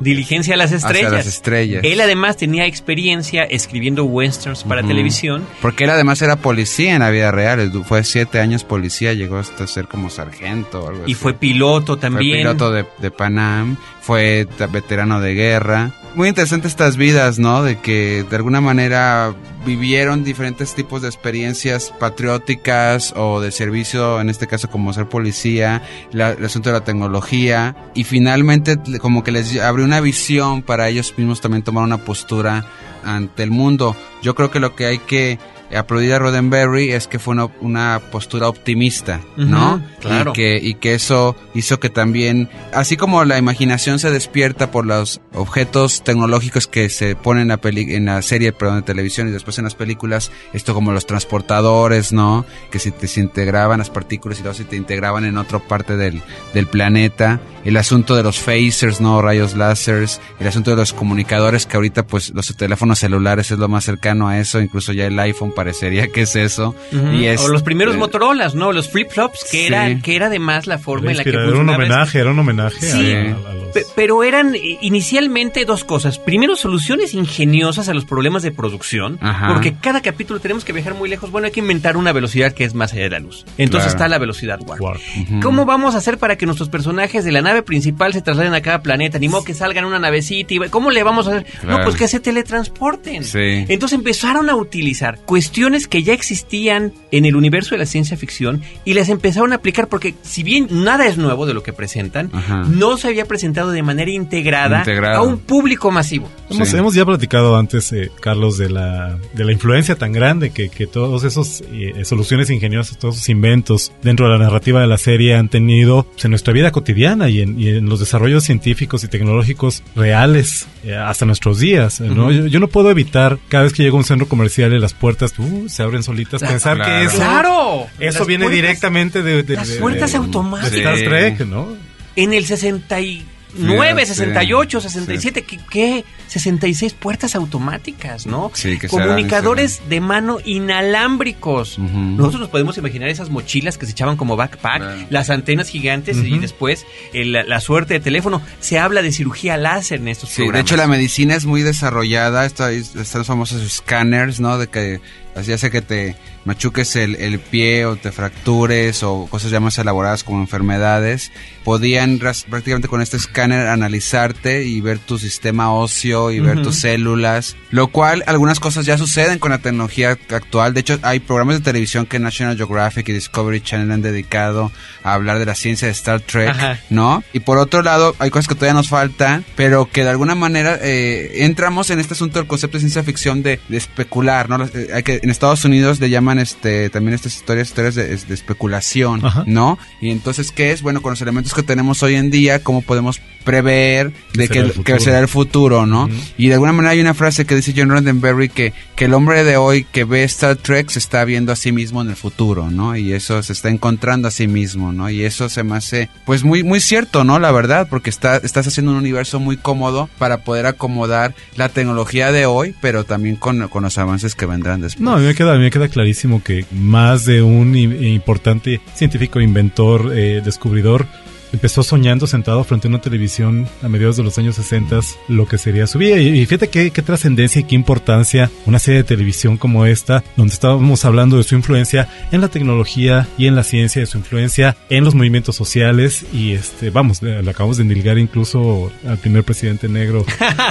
Diligencia 0.01 0.53
a 0.53 0.57
las 0.57 0.71
Hacia 0.73 0.87
estrellas. 0.87 1.11
las 1.11 1.25
estrellas. 1.27 1.83
Él 1.83 1.99
además 2.01 2.37
tenía 2.37 2.65
experiencia 2.65 3.43
escribiendo 3.43 4.03
westerns 4.05 4.63
para 4.63 4.81
televisión. 4.83 5.45
Porque 5.61 5.83
él 5.85 5.89
además 5.89 6.21
era 6.21 6.37
policía 6.37 6.93
en 6.95 6.99
la 7.01 7.09
vida 7.09 7.31
real. 7.31 7.71
Fue 7.85 8.03
siete 8.03 8.39
años 8.39 8.63
policía, 8.63 9.13
llegó 9.13 9.37
hasta 9.37 9.67
ser 9.67 9.87
como 9.87 10.09
sargento 10.09 10.83
o 10.83 10.87
algo 10.89 11.01
Y 11.01 11.13
así. 11.13 11.13
fue 11.15 11.33
piloto 11.33 11.93
Fue 11.93 12.01
también. 12.01 12.37
piloto 12.39 12.71
de, 12.71 12.85
de 12.99 13.11
Panam, 13.11 13.77
fue 14.09 14.47
veterano 14.71 15.21
de 15.21 15.35
guerra. 15.35 15.91
Muy 16.15 16.29
interesante 16.29 16.67
estas 16.67 16.97
vidas, 16.97 17.37
¿no? 17.37 17.61
De 17.61 17.77
que 17.77 18.25
de 18.27 18.35
alguna 18.37 18.59
manera 18.59 19.35
vivieron 19.67 20.23
diferentes 20.23 20.73
tipos 20.73 21.03
de 21.03 21.09
experiencias 21.09 21.93
patrióticas 21.99 23.13
o 23.15 23.39
de 23.39 23.51
servicio, 23.51 24.19
en 24.19 24.31
este 24.31 24.47
caso 24.47 24.67
como 24.67 24.93
ser 24.93 25.05
policía, 25.05 25.83
la- 26.11 26.31
el 26.31 26.43
asunto 26.43 26.69
de 26.69 26.79
la 26.79 26.83
tecnología 26.83 27.75
y 27.93 28.03
finalmente 28.03 28.77
como 28.99 29.23
que 29.23 29.31
les 29.31 29.59
abrió 29.59 29.85
una 29.85 30.01
visión 30.01 30.63
para 30.63 30.89
ellos 30.89 31.13
mismos 31.15 31.39
también 31.39 31.61
tomar 31.61 31.83
una 31.83 31.99
postura 31.99 32.65
ante 33.05 33.43
el 33.43 33.51
mundo. 33.51 33.95
Yo 34.23 34.33
creo 34.33 34.49
que 34.49 34.59
lo 34.59 34.75
que 34.75 34.87
hay 34.87 34.97
que 34.97 35.37
aplaudir 35.75 36.13
a 36.13 36.19
Roddenberry 36.19 36.91
es 36.91 37.07
que 37.07 37.19
fue 37.19 37.33
una, 37.33 37.45
una 37.61 38.01
postura 38.11 38.47
optimista, 38.47 39.21
¿no? 39.37 39.81
Claro. 39.99 40.31
Y 40.31 40.33
que, 40.33 40.59
y 40.61 40.73
que 40.75 40.93
eso 40.93 41.35
hizo 41.53 41.79
que 41.79 41.89
también, 41.89 42.49
así 42.73 42.97
como 42.97 43.23
la 43.25 43.37
imaginación 43.37 43.99
se 43.99 44.11
despierta 44.11 44.71
por 44.71 44.85
los 44.85 45.21
objetos 45.33 46.03
tecnológicos 46.03 46.67
que 46.67 46.89
se 46.89 47.15
ponen 47.15 47.43
en 47.43 47.47
la, 47.49 47.57
peli- 47.57 47.95
en 47.95 48.05
la 48.05 48.21
serie 48.21 48.51
perdón, 48.51 48.77
de 48.77 48.81
televisión 48.83 49.27
y 49.27 49.31
después 49.31 49.57
en 49.57 49.65
las 49.65 49.75
películas, 49.75 50.31
esto 50.53 50.73
como 50.73 50.91
los 50.91 51.05
transportadores, 51.05 52.11
¿no? 52.13 52.45
Que 52.71 52.79
se, 52.79 52.91
te, 52.91 53.07
se 53.07 53.19
integraban 53.19 53.79
las 53.79 53.89
partículas 53.89 54.39
y 54.39 54.43
luego 54.43 54.55
se 54.57 54.63
te 54.65 54.75
integraban 54.75 55.25
en 55.25 55.37
otra 55.37 55.59
parte 55.59 55.97
del, 55.97 56.21
del 56.53 56.67
planeta. 56.67 57.39
El 57.65 57.75
asunto 57.75 58.15
de 58.15 58.23
los 58.23 58.39
phasers, 58.39 59.01
¿no? 59.01 59.21
Rayos 59.21 59.55
láseres. 59.55 60.21
El 60.39 60.47
asunto 60.47 60.71
de 60.71 60.77
los 60.77 60.93
comunicadores, 60.93 61.65
que 61.65 61.75
ahorita 61.75 62.07
pues 62.07 62.31
los 62.33 62.55
teléfonos 62.55 62.99
celulares 62.99 63.51
es 63.51 63.59
lo 63.59 63.67
más 63.67 63.83
cercano 63.83 64.29
a 64.29 64.39
eso. 64.39 64.61
Incluso 64.61 64.93
ya 64.93 65.05
el 65.05 65.19
iPhone 65.19 65.51
parecería 65.63 66.07
que 66.07 66.21
es 66.21 66.35
eso. 66.37 66.73
Ujú. 66.93 67.11
y 67.11 67.25
es, 67.25 67.41
o 67.41 67.49
los 67.49 67.63
primeros 67.63 67.95
eh, 67.95 67.97
Motorolas, 67.97 68.55
¿no? 68.55 68.71
Los 68.71 68.89
flip-flops, 68.89 69.39
que, 69.51 69.57
Sí. 69.57 69.65
era, 69.67 69.99
que 70.01 70.15
era 70.15 70.27
además 70.27 70.67
la 70.67 70.77
forma 70.77 71.11
en 71.11 71.17
la 71.17 71.23
que 71.23 71.29
Era 71.31 71.47
un 71.49 71.67
homenaje, 71.69 72.19
era 72.19 72.31
un 72.31 72.39
homenaje 72.39 72.79
Sí. 72.79 73.11
a, 73.13 73.17
a- 73.17 73.51
a 73.51 73.53
los... 73.55 73.69
Pe- 73.73 73.85
Pero 73.95 74.23
eran 74.23 74.55
inicialmente 74.81 75.63
dos 75.65 75.83
cosas. 75.83 76.17
Primero, 76.17 76.55
soluciones 76.55 77.13
ingeniosas 77.13 77.87
a 77.89 77.93
los 77.93 78.05
problemas 78.05 78.41
de 78.41 78.51
producción. 78.51 79.17
Ajá. 79.21 79.49
Porque 79.53 79.75
cada 79.79 80.01
capítulo 80.01 80.39
tenemos 80.39 80.65
que 80.65 80.73
viajar 80.73 80.95
muy 80.95 81.07
lejos. 81.09 81.29
Bueno, 81.29 81.45
hay 81.45 81.51
que 81.51 81.59
inventar 81.59 81.95
una 81.97 82.11
velocidad 82.11 82.53
que 82.53 82.63
es 82.63 82.73
más 82.73 82.93
allá 82.93 83.03
de 83.03 83.09
la 83.11 83.19
luz. 83.19 83.45
Entonces 83.57 83.89
Claro. 83.91 83.97
está 83.97 84.07
la 84.07 84.17
velocidad 84.17 84.59
warp. 84.65 84.99
¿Cómo 85.43 85.65
vamos 85.65 85.93
a 85.93 85.99
hacer 85.99 86.17
para 86.17 86.35
que 86.37 86.45
nuestros 86.45 86.69
personajes 86.69 87.23
de 87.25 87.31
la 87.31 87.41
nave 87.41 87.61
principal 87.61 88.13
se 88.13 88.21
trasladen 88.21 88.53
a 88.55 88.61
cada 88.61 88.81
planeta? 88.81 89.19
Ni 89.19 89.27
modo 89.27 89.43
que 89.43 89.53
salgan 89.53 89.83
en 89.83 89.89
una 89.89 89.99
navecita. 89.99 90.53
y- 90.53 90.59
¿Cómo 90.69 90.89
le 90.89 91.03
vamos 91.03 91.27
a 91.27 91.31
hacer? 91.31 91.45
No, 91.67 91.79
pues 91.83 91.95
que 91.95 92.07
se 92.07 92.19
teletransporten. 92.19 93.23
Sí. 93.23 93.65
Entonces 93.67 93.97
empezaron 93.97 94.49
a 94.49 94.55
utilizar 94.55 95.19
cuestiones 95.25 95.48
que 95.87 96.03
ya 96.03 96.13
existían 96.13 96.93
en 97.11 97.25
el 97.25 97.35
universo 97.35 97.75
de 97.75 97.79
la 97.79 97.85
ciencia 97.85 98.17
ficción 98.17 98.61
y 98.85 98.93
las 98.93 99.09
empezaron 99.09 99.51
a 99.51 99.55
aplicar 99.55 99.87
porque 99.87 100.15
si 100.21 100.43
bien 100.43 100.67
nada 100.71 101.07
es 101.07 101.17
nuevo 101.17 101.45
de 101.45 101.53
lo 101.53 101.63
que 101.63 101.73
presentan, 101.73 102.31
no 102.67 102.97
se 102.97 103.07
había 103.07 103.25
presentado 103.25 103.71
de 103.71 103.83
manera 103.83 104.11
integrada 104.11 104.83
a 105.15 105.21
un 105.21 105.39
público 105.39 105.91
masivo. 105.91 106.29
Hemos, 106.49 106.73
hemos 106.73 106.93
ya 106.95 107.05
platicado 107.05 107.57
antes, 107.57 107.91
eh, 107.91 108.11
Carlos, 108.19 108.57
de 108.57 108.69
la, 108.69 109.17
de 109.33 109.45
la 109.45 109.51
influencia 109.51 109.95
tan 109.95 110.11
grande 110.11 110.49
que, 110.51 110.69
que 110.69 110.87
todos 110.87 111.23
esos 111.23 111.61
eh, 111.71 112.03
soluciones 112.05 112.49
ingeniosas, 112.49 112.97
todos 112.97 113.15
esos 113.15 113.29
inventos 113.29 113.91
dentro 114.01 114.27
de 114.27 114.37
la 114.37 114.43
narrativa 114.43 114.81
de 114.81 114.87
la 114.87 114.97
serie 114.97 115.35
han 115.35 115.49
tenido 115.49 116.03
pues, 116.03 116.25
en 116.25 116.31
nuestra 116.31 116.53
vida 116.53 116.71
cotidiana 116.71 117.29
y 117.29 117.41
en, 117.41 117.59
y 117.59 117.69
en 117.69 117.87
los 117.87 117.99
desarrollos 117.99 118.43
científicos 118.43 119.03
y 119.03 119.07
tecnológicos 119.07 119.83
reales 119.95 120.67
eh, 120.83 120.95
hasta 120.95 121.25
nuestros 121.25 121.59
días. 121.59 122.01
¿no? 122.01 122.31
yo, 122.31 122.59
no 122.59 122.67
puedo 122.67 122.89
evitar 122.89 123.37
cada 123.47 123.63
vez 123.63 123.73
que 123.73 123.83
llego 123.83 123.97
a 123.97 123.99
un 123.99 124.05
centro 124.05 124.27
comercial 124.27 124.73
y 124.73 124.79
las 124.79 124.93
puertas 124.93 125.33
uh, 125.39 125.69
se 125.69 125.83
abren 125.83 126.03
solitas 126.03 126.41
pensar 126.41 126.81
que 126.81 127.03
eso, 127.05 127.17
claro. 127.17 127.87
eso 127.99 128.25
viene 128.25 128.49
directamente 128.49 129.23
de, 129.23 129.43
de, 129.43 129.55
las 129.55 129.69
puertas 129.71 130.13
automáticas. 130.15 130.73
Star 130.73 130.97
Trek, 130.97 131.39
¿no? 131.47 131.75
En 132.15 132.33
el 132.33 132.45
60 132.45 133.01
y 133.01 133.25
9, 133.57 134.05
68, 134.05 134.81
67, 134.81 135.43
¿qué, 135.43 135.59
¿qué? 135.69 136.05
66 136.27 136.93
puertas 136.93 137.35
automáticas, 137.35 138.27
¿no? 138.27 138.51
Sí, 138.53 138.77
que 138.77 138.87
Comunicadores 138.87 139.81
de 139.89 139.99
mano 139.99 140.37
inalámbricos. 140.43 141.79
Nosotros 141.79 142.41
nos 142.41 142.49
podemos 142.49 142.77
imaginar 142.77 143.09
esas 143.09 143.29
mochilas 143.29 143.77
que 143.77 143.85
se 143.85 143.93
echaban 143.93 144.17
como 144.17 144.35
backpack, 144.35 145.07
las 145.09 145.29
antenas 145.29 145.69
gigantes 145.69 146.17
y 146.17 146.37
después 146.37 146.85
la, 147.13 147.59
suerte 147.59 147.95
de 147.95 147.99
teléfono. 147.99 148.41
Se 148.59 148.77
habla 148.77 149.01
de 149.01 149.11
cirugía 149.11 149.57
láser 149.57 149.99
en 149.99 150.09
estos 150.09 150.29
sí, 150.29 150.47
de 150.47 150.59
hecho 150.59 150.77
la 150.77 150.87
medicina 150.87 151.35
es 151.35 151.45
muy 151.45 151.61
desarrollada, 151.61 152.45
están 152.45 152.83
los 152.93 153.27
famosos 153.27 153.61
scanners, 153.71 154.39
¿no? 154.39 154.57
De 154.57 154.67
que 154.67 155.01
ya 155.35 155.57
sea 155.57 155.69
que 155.69 155.81
te 155.81 156.15
machuques 156.45 156.95
el, 156.95 157.15
el, 157.15 157.39
pie 157.39 157.85
o 157.85 157.95
te 157.95 158.11
fractures 158.11 159.03
o 159.03 159.27
cosas 159.27 159.51
ya 159.51 159.59
más 159.59 159.77
elaboradas 159.77 160.23
como 160.23 160.39
enfermedades, 160.41 161.31
podían 161.63 162.17
prácticamente 162.17 162.87
con 162.87 163.01
este 163.01 163.17
escáner 163.17 163.67
analizarte 163.67 164.63
y 164.63 164.81
ver 164.81 164.99
tu 164.99 165.19
sistema 165.19 165.73
óseo 165.73 166.31
y 166.31 166.39
ver 166.39 166.61
tus 166.63 166.77
células, 166.77 167.55
lo 167.69 167.87
cual 167.89 168.23
algunas 168.25 168.59
cosas 168.59 168.85
ya 168.85 168.97
suceden 168.97 169.39
con 169.39 169.51
la 169.51 169.59
tecnología 169.59 170.17
actual. 170.29 170.73
De 170.73 170.79
hecho, 170.79 170.97
hay 171.03 171.19
programas 171.19 171.57
de 171.57 171.63
televisión 171.63 172.05
que 172.05 172.19
National 172.19 172.57
Geographic 172.57 173.09
y 173.09 173.13
Discovery 173.13 173.61
Channel 173.61 173.91
han 173.91 174.01
dedicado 174.01 174.71
a 175.03 175.13
hablar 175.13 175.39
de 175.39 175.45
la 175.45 175.55
ciencia 175.55 175.87
de 175.87 175.91
Star 175.91 176.21
Trek, 176.21 176.55
¿no? 176.89 177.23
Y 177.33 177.41
por 177.41 177.57
otro 177.57 177.81
lado, 177.81 178.15
hay 178.19 178.31
cosas 178.31 178.47
que 178.47 178.55
todavía 178.55 178.73
nos 178.73 178.89
falta, 178.89 179.43
pero 179.55 179.89
que 179.89 180.03
de 180.03 180.09
alguna 180.09 180.35
manera 180.35 180.77
eh, 180.81 181.43
entramos 181.43 181.89
en 181.89 181.99
este 181.99 182.13
asunto 182.13 182.39
del 182.39 182.47
concepto 182.47 182.77
de 182.77 182.81
ciencia 182.81 183.03
ficción 183.03 183.43
de, 183.43 183.59
especular, 183.69 184.49
¿no? 184.49 184.65
Eh, 184.65 184.89
hay 184.93 185.03
que, 185.03 185.18
en 185.21 185.29
Estados 185.29 185.65
Unidos 185.65 185.99
le 185.99 186.09
llaman 186.09 186.39
este 186.39 186.89
también 186.89 187.13
estas 187.13 187.35
historias 187.35 187.69
historias 187.69 187.95
de, 187.95 188.13
especulación, 188.33 189.21
¿no? 189.45 189.77
Y 190.01 190.11
entonces, 190.11 190.51
¿qué 190.51 190.71
es? 190.71 190.81
Bueno, 190.81 191.01
con 191.01 191.11
los 191.11 191.21
elementos 191.21 191.53
que 191.53 191.63
tenemos 191.63 192.03
hoy 192.03 192.15
en 192.15 192.31
día, 192.31 192.63
¿cómo 192.63 192.81
podemos 192.81 193.21
prever 193.43 194.13
de 194.33 194.47
que, 194.47 194.99
será 194.99 195.19
el 195.19 195.27
futuro, 195.27 195.85
¿no? 195.85 196.09
Y 196.37 196.47
de 196.47 196.53
alguna 196.53 196.73
manera 196.73 196.91
hay 196.91 197.01
una 197.01 197.13
frase 197.13 197.45
que 197.45 197.55
dice 197.55 197.73
John 197.75 197.89
Roddenberry 197.89 198.49
que, 198.49 198.73
que 198.95 199.05
el 199.05 199.13
hombre 199.13 199.43
de 199.43 199.57
hoy 199.57 199.85
que 199.85 200.03
ve 200.03 200.23
Star 200.23 200.55
Trek 200.55 200.89
se 200.89 200.99
está 200.99 201.25
viendo 201.25 201.51
a 201.51 201.55
sí 201.55 201.71
mismo 201.71 202.01
en 202.01 202.09
el 202.09 202.15
futuro, 202.15 202.69
¿no? 202.69 202.95
Y 202.95 203.13
eso 203.13 203.41
se 203.41 203.53
está 203.53 203.69
encontrando 203.69 204.27
a 204.27 204.31
sí 204.31 204.47
mismo, 204.47 204.91
¿no? 204.91 205.09
Y 205.09 205.23
eso 205.23 205.49
se 205.49 205.63
me 205.63 205.77
hace, 205.77 206.09
pues 206.25 206.43
muy, 206.43 206.63
muy 206.63 206.79
cierto, 206.79 207.23
¿no? 207.23 207.39
La 207.39 207.51
verdad, 207.51 207.87
porque 207.89 208.09
está, 208.09 208.37
estás 208.37 208.67
haciendo 208.67 208.91
un 208.91 208.97
universo 208.97 209.39
muy 209.39 209.57
cómodo 209.57 210.09
para 210.17 210.43
poder 210.43 210.65
acomodar 210.65 211.33
la 211.55 211.69
tecnología 211.69 212.31
de 212.31 212.45
hoy, 212.45 212.75
pero 212.81 213.03
también 213.03 213.35
con, 213.35 213.67
con 213.69 213.83
los 213.83 213.97
avances 213.97 214.35
que 214.35 214.45
vendrán 214.45 214.81
después. 214.81 215.03
No, 215.09 215.15
a 215.15 215.17
mí 215.17 215.25
me 215.25 215.33
queda, 215.33 215.53
a 215.53 215.57
me 215.57 215.71
queda 215.71 215.87
clarísimo 215.87 216.43
que 216.43 216.65
más 216.69 217.25
de 217.25 217.41
un 217.41 217.75
importante 217.75 218.79
científico, 218.93 219.41
inventor, 219.41 220.11
eh, 220.15 220.39
descubridor, 220.45 221.07
empezó 221.53 221.83
soñando 221.83 222.27
sentado 222.27 222.63
frente 222.63 222.87
a 222.87 222.89
una 222.89 223.01
televisión 223.01 223.67
a 223.81 223.89
mediados 223.89 224.17
de 224.17 224.23
los 224.23 224.37
años 224.37 224.55
60 224.55 224.89
lo 225.27 225.47
que 225.47 225.57
sería 225.57 225.87
su 225.87 225.97
vida. 225.97 226.17
Y, 226.17 226.45
fíjate 226.45 226.69
qué, 226.69 226.91
qué 226.91 227.01
trascendencia 227.01 227.61
y 227.61 227.63
qué 227.63 227.75
importancia 227.75 228.49
una 228.65 228.79
serie 228.79 229.01
de 229.01 229.03
televisión 229.03 229.57
como 229.57 229.85
esta, 229.85 230.23
donde 230.35 230.53
estábamos 230.53 231.05
hablando 231.05 231.37
de 231.37 231.43
su 231.43 231.55
influencia 231.55 232.07
en 232.31 232.41
la 232.41 232.47
tecnología 232.47 233.27
y 233.37 233.47
en 233.47 233.55
la 233.55 233.63
ciencia, 233.63 234.01
de 234.01 234.05
su 234.05 234.17
influencia 234.17 234.75
en 234.89 235.03
los 235.03 235.15
movimientos 235.15 235.55
sociales. 235.55 236.25
Y 236.33 236.53
este, 236.53 236.89
vamos, 236.89 237.21
le, 237.21 237.37
acabamos 237.37 237.77
de 237.77 237.83
endilgar 237.83 238.17
incluso 238.17 238.91
al 239.07 239.17
primer 239.17 239.43
presidente 239.43 239.87
negro 239.87 240.25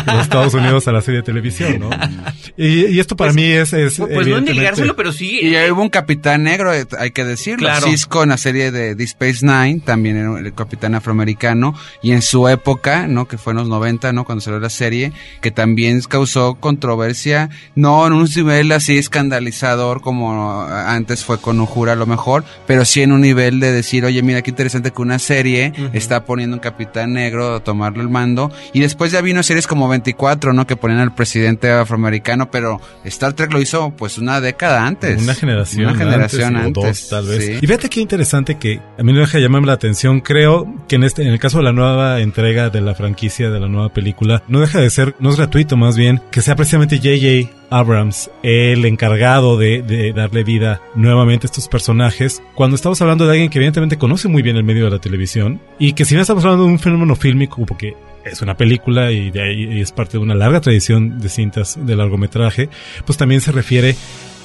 de 0.07 0.13
los 0.13 0.23
Estados 0.23 0.55
Unidos 0.55 0.89
a 0.89 0.93
la 0.93 1.03
serie 1.03 1.21
de 1.21 1.25
televisión, 1.25 1.79
¿no? 1.79 1.91
Y, 2.57 2.99
esto 2.99 3.17
para 3.17 3.33
pues, 3.33 3.37
mí 3.37 3.53
es, 3.53 3.73
es. 3.73 3.99
Pues 3.99 4.27
no 4.27 4.39
endilgárselo, 4.39 4.97
pero 4.97 5.13
sí. 5.13 5.41
Y 5.43 5.71
hubo 5.71 5.83
un 5.83 5.91
capitán 5.91 6.43
negro, 6.43 6.75
eh, 6.75 6.87
hay 6.99 7.13
que 7.13 7.25
decirlo. 7.25 7.69
Claro. 7.69 7.87
Cisco 7.87 8.23
en 8.23 8.31
la 8.31 8.37
serie 8.37 8.71
de 8.71 8.97
The 8.97 9.05
Space 9.05 9.47
Nine, 9.47 9.81
también 9.85 10.17
el 10.17 10.55
capitán 10.55 10.68
afroamericano 10.95 11.75
y 12.03 12.13
en 12.13 12.23
su 12.23 12.49
época, 12.49 13.07
¿no? 13.07 13.27
Que 13.27 13.39
fue 13.39 13.53
en 13.53 13.59
los 13.59 13.69
90, 13.69 14.13
¿no? 14.13 14.25
Cuando 14.25 14.43
salió 14.43 14.61
la 14.61 14.71
serie, 14.71 15.13
que 15.41 15.51
también 15.51 16.01
causó 16.03 16.55
controversia, 16.55 17.51
no 17.75 18.07
en 18.07 18.13
un 18.13 18.29
nivel 18.35 18.73
así 18.73 18.99
escandalizador 18.99 20.01
como 20.01 20.63
antes 20.63 21.25
fue 21.25 21.39
con 21.39 21.61
Ujura 21.61 21.93
a 21.93 21.97
lo 21.97 22.07
mejor, 22.07 22.45
pero 22.67 22.85
sí 22.85 23.03
en 23.03 23.13
un 23.13 23.21
nivel 23.21 23.61
de 23.61 23.73
decir, 23.73 24.05
oye, 24.05 24.23
mira 24.23 24.43
qué 24.43 24.51
interesante 24.51 24.91
que 24.91 25.03
una 25.03 25.19
serie 25.19 25.73
está 25.93 26.25
poniendo 26.25 26.57
un 26.57 26.61
capitán 26.61 27.15
negro 27.15 27.57
a 27.57 27.65
tomarle 27.65 28.03
el 28.03 28.09
mando 28.09 28.51
y 28.73 28.81
después 28.81 29.13
ya 29.13 29.21
vino 29.21 29.43
series 29.43 29.67
como 29.67 29.89
24, 29.89 30.53
¿no? 30.53 30.67
Que 30.67 30.77
ponían 30.77 31.01
al 31.01 31.15
presidente 31.15 31.71
afroamericano, 31.71 32.51
pero 32.51 32.81
Star 33.05 33.33
Trek 33.33 33.53
lo 33.53 33.61
hizo 33.61 33.91
pues 33.91 34.19
una 34.19 34.41
década 34.41 34.87
antes. 34.87 35.23
Una 35.23 35.35
generación. 35.35 35.87
Una 35.87 35.97
generación 35.97 36.57
antes. 36.57 36.73
dos, 36.73 37.09
tal 37.09 37.27
vez. 37.27 37.63
Y 37.63 37.67
fíjate 37.67 37.89
qué 37.89 38.01
interesante 38.01 38.59
que 38.59 38.81
a 38.99 39.03
mí 39.03 39.13
me 39.13 39.21
deja 39.21 39.39
llamarme 39.39 39.67
la 39.67 39.75
atención, 39.75 40.21
creo 40.21 40.58
que 40.87 40.97
en 40.97 41.05
este, 41.05 41.23
en 41.23 41.29
el 41.29 41.39
caso 41.39 41.59
de 41.59 41.65
la 41.65 41.73
nueva 41.73 42.21
entrega 42.21 42.71
de 42.71 42.81
la 42.81 42.95
franquicia 42.95 43.51
de 43.51 43.61
la 43.61 43.69
nueva 43.69 43.93
película, 43.93 44.43
no 44.49 44.61
deja 44.61 44.81
de 44.81 44.91
ser, 44.91 45.15
no 45.21 45.31
es 45.31 45.37
gratuito 45.37 45.77
más 45.77 45.97
bien, 45.97 46.21
que 46.31 46.43
sea 46.43 46.57
precisamente 46.57 46.99
JJ 46.99 47.51
Abrams 47.71 48.31
el 48.43 48.85
encargado 48.85 49.57
de, 49.57 50.13
darle 50.15 50.45
vida 50.45 50.81
nuevamente 50.95 51.47
a 51.47 51.49
estos 51.49 51.69
personajes, 51.69 52.43
cuando 52.55 52.77
estamos 52.77 53.01
hablando 53.03 53.27
de 53.27 53.33
alguien 53.33 53.51
que 53.51 53.59
evidentemente 53.59 53.99
conoce 53.99 54.29
muy 54.29 54.43
bien 54.43 54.57
el 54.57 54.65
medio 54.65 54.85
de 54.85 54.91
la 54.91 55.01
televisión 55.01 55.61
y 55.79 55.93
que 55.93 56.05
si 56.05 56.15
no 56.15 56.23
estamos 56.23 56.45
hablando 56.45 56.65
de 56.65 56.73
un 56.73 56.79
fenómeno 56.79 57.15
fílmico, 57.15 57.65
porque 57.67 57.95
es 58.25 58.43
una 58.43 58.57
película 58.57 59.11
y 59.13 59.31
es 59.81 59.93
parte 59.93 60.13
de 60.13 60.19
una 60.19 60.35
larga 60.35 60.61
tradición 60.61 61.19
de 61.19 61.29
cintas 61.29 61.79
de 61.81 61.97
largometraje, 61.97 62.69
pues 63.07 63.17
también 63.19 63.41
se 63.41 63.53
refiere 63.53 63.97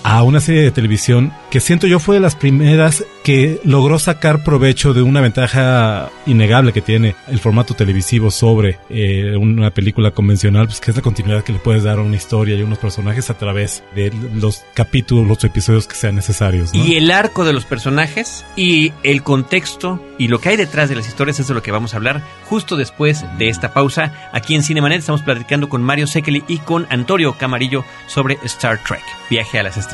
a 0.03 0.23
una 0.23 0.41
serie 0.41 0.61
de 0.61 0.71
televisión 0.71 1.33
que 1.49 1.59
siento 1.59 1.87
yo 1.87 1.99
fue 1.99 2.15
de 2.15 2.21
las 2.21 2.35
primeras 2.35 3.05
que 3.23 3.61
logró 3.63 3.99
sacar 3.99 4.43
provecho 4.43 4.93
de 4.93 5.01
una 5.01 5.21
ventaja 5.21 6.09
innegable 6.25 6.73
que 6.73 6.81
tiene 6.81 7.15
el 7.27 7.39
formato 7.39 7.73
televisivo 7.73 8.31
sobre 8.31 8.79
eh, 8.89 9.37
una 9.37 9.71
película 9.71 10.11
convencional, 10.11 10.67
pues 10.67 10.81
que 10.81 10.91
es 10.91 10.97
la 10.97 11.03
continuidad 11.03 11.43
que 11.43 11.53
le 11.53 11.59
puedes 11.59 11.83
dar 11.83 11.99
a 11.99 12.01
una 12.01 12.17
historia 12.17 12.55
y 12.55 12.61
a 12.61 12.65
unos 12.65 12.79
personajes 12.79 13.29
a 13.29 13.37
través 13.37 13.83
de 13.95 14.11
los 14.35 14.63
capítulos, 14.73 15.25
los 15.25 15.43
episodios 15.43 15.87
que 15.87 15.95
sean 15.95 16.15
necesarios. 16.15 16.73
Y 16.73 16.95
el 16.97 17.09
arco 17.09 17.45
de 17.45 17.53
los 17.53 17.65
personajes 17.65 18.45
y 18.57 18.91
el 19.03 19.23
contexto 19.23 20.03
y 20.17 20.27
lo 20.27 20.39
que 20.39 20.49
hay 20.49 20.57
detrás 20.57 20.89
de 20.89 20.95
las 20.95 21.07
historias 21.07 21.39
es 21.39 21.47
de 21.47 21.53
lo 21.53 21.63
que 21.63 21.71
vamos 21.71 21.93
a 21.93 21.97
hablar 21.97 22.21
justo 22.45 22.75
después 22.75 23.25
de 23.37 23.47
esta 23.47 23.73
pausa. 23.73 24.29
Aquí 24.33 24.55
en 24.55 24.63
Cinemanet 24.63 24.99
estamos 24.99 25.21
platicando 25.21 25.69
con 25.69 25.81
Mario 25.81 26.07
Sekeli 26.07 26.43
y 26.47 26.57
con 26.57 26.87
Antonio 26.89 27.37
Camarillo 27.37 27.85
sobre 28.07 28.37
Star 28.43 28.83
Trek, 28.83 29.03
Viaje 29.29 29.59
a 29.59 29.63
las 29.63 29.77
Estrellas. 29.77 29.92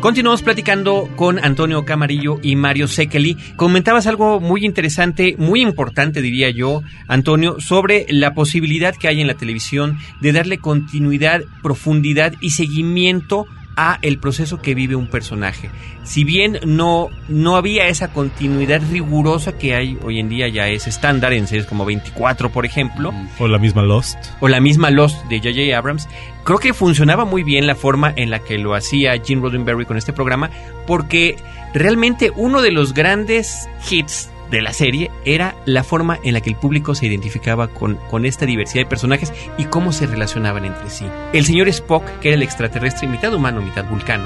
Continuamos 0.02 0.44
platicando 0.44 1.10
con 1.18 1.44
Antonio 1.44 1.84
Camarillo 1.84 2.40
y 2.42 2.56
Mario 2.56 2.88
Sekeli. 2.88 3.36
Comentabas 3.58 4.08
algo 4.08 4.40
muy 4.40 4.66
interesante, 4.66 5.36
muy 5.38 5.60
importante 5.62 6.22
diría 6.22 6.50
yo, 6.50 6.84
Antonio, 7.10 7.60
sobre 7.60 8.06
la 8.08 8.34
posibilidad 8.34 8.96
que 8.96 9.10
hay 9.10 9.20
en 9.20 9.28
la 9.28 9.34
televisión 9.34 9.98
de 10.22 10.32
darle 10.32 10.58
continuidad, 10.58 11.42
profundidad 11.62 12.34
y 12.40 12.52
seguimiento 12.52 13.46
a 13.80 13.98
el 14.02 14.20
proceso 14.20 14.62
que 14.62 14.76
vive 14.76 14.98
un 14.98 15.08
personaje. 15.08 15.72
Si 16.04 16.26
bien 16.26 16.60
no, 16.66 17.08
no 17.30 17.56
había 17.56 17.88
esa 17.88 18.12
continuidad 18.12 18.82
rigurosa 18.92 19.58
que 19.58 19.74
hay 19.74 19.98
hoy 20.04 20.20
en 20.20 20.28
día, 20.28 20.50
ya 20.50 20.68
es 20.68 20.86
estándar 20.86 21.32
en 21.32 21.48
series 21.48 21.66
como 21.66 21.86
24, 21.86 22.50
por 22.50 22.66
ejemplo. 22.66 23.14
O 23.40 23.48
la 23.48 23.58
misma 23.58 23.82
Lost. 23.82 24.18
O 24.42 24.50
la 24.50 24.60
misma 24.60 24.90
Lost 24.90 25.24
de 25.30 25.38
J.J. 25.38 25.78
Abrams. 25.78 26.10
Creo 26.44 26.60
que 26.60 26.74
funcionaba 26.74 27.24
muy 27.24 27.44
bien 27.44 27.68
la 27.68 27.76
forma 27.76 28.12
en 28.18 28.32
la 28.32 28.40
que 28.40 28.58
lo 28.58 28.76
hacía 28.76 29.14
Gene 29.24 29.42
Roddenberry 29.42 29.86
con 29.86 29.96
este 29.96 30.12
programa, 30.12 30.50
porque 30.86 31.38
realmente 31.74 32.32
uno 32.36 32.62
de 32.62 32.72
los 32.72 32.94
grandes 32.94 33.70
hits 33.90 34.30
de 34.50 34.62
la 34.62 34.74
serie 34.74 35.12
era 35.26 35.56
la 35.66 35.84
forma 35.84 36.20
en 36.24 36.34
la 36.34 36.42
que 36.42 36.50
el 36.50 36.56
público 36.56 36.96
se 36.96 37.08
identificaba 37.08 37.68
con, 37.68 37.96
con 38.10 38.26
esta 38.26 38.46
diversidad 38.46 38.84
de 38.84 38.90
personajes 38.90 39.34
y 39.58 39.66
cómo 39.66 39.92
se 39.92 40.08
relacionaban 40.08 40.66
entre 40.66 40.90
sí. 40.90 41.06
El 41.34 41.46
señor 41.46 41.68
Spock, 41.70 42.04
que 42.20 42.30
era 42.30 42.36
el 42.36 42.44
extraterrestre 42.44 43.08
mitad 43.08 43.34
humano, 43.34 43.62
mitad 43.62 43.86
vulcano, 43.86 44.26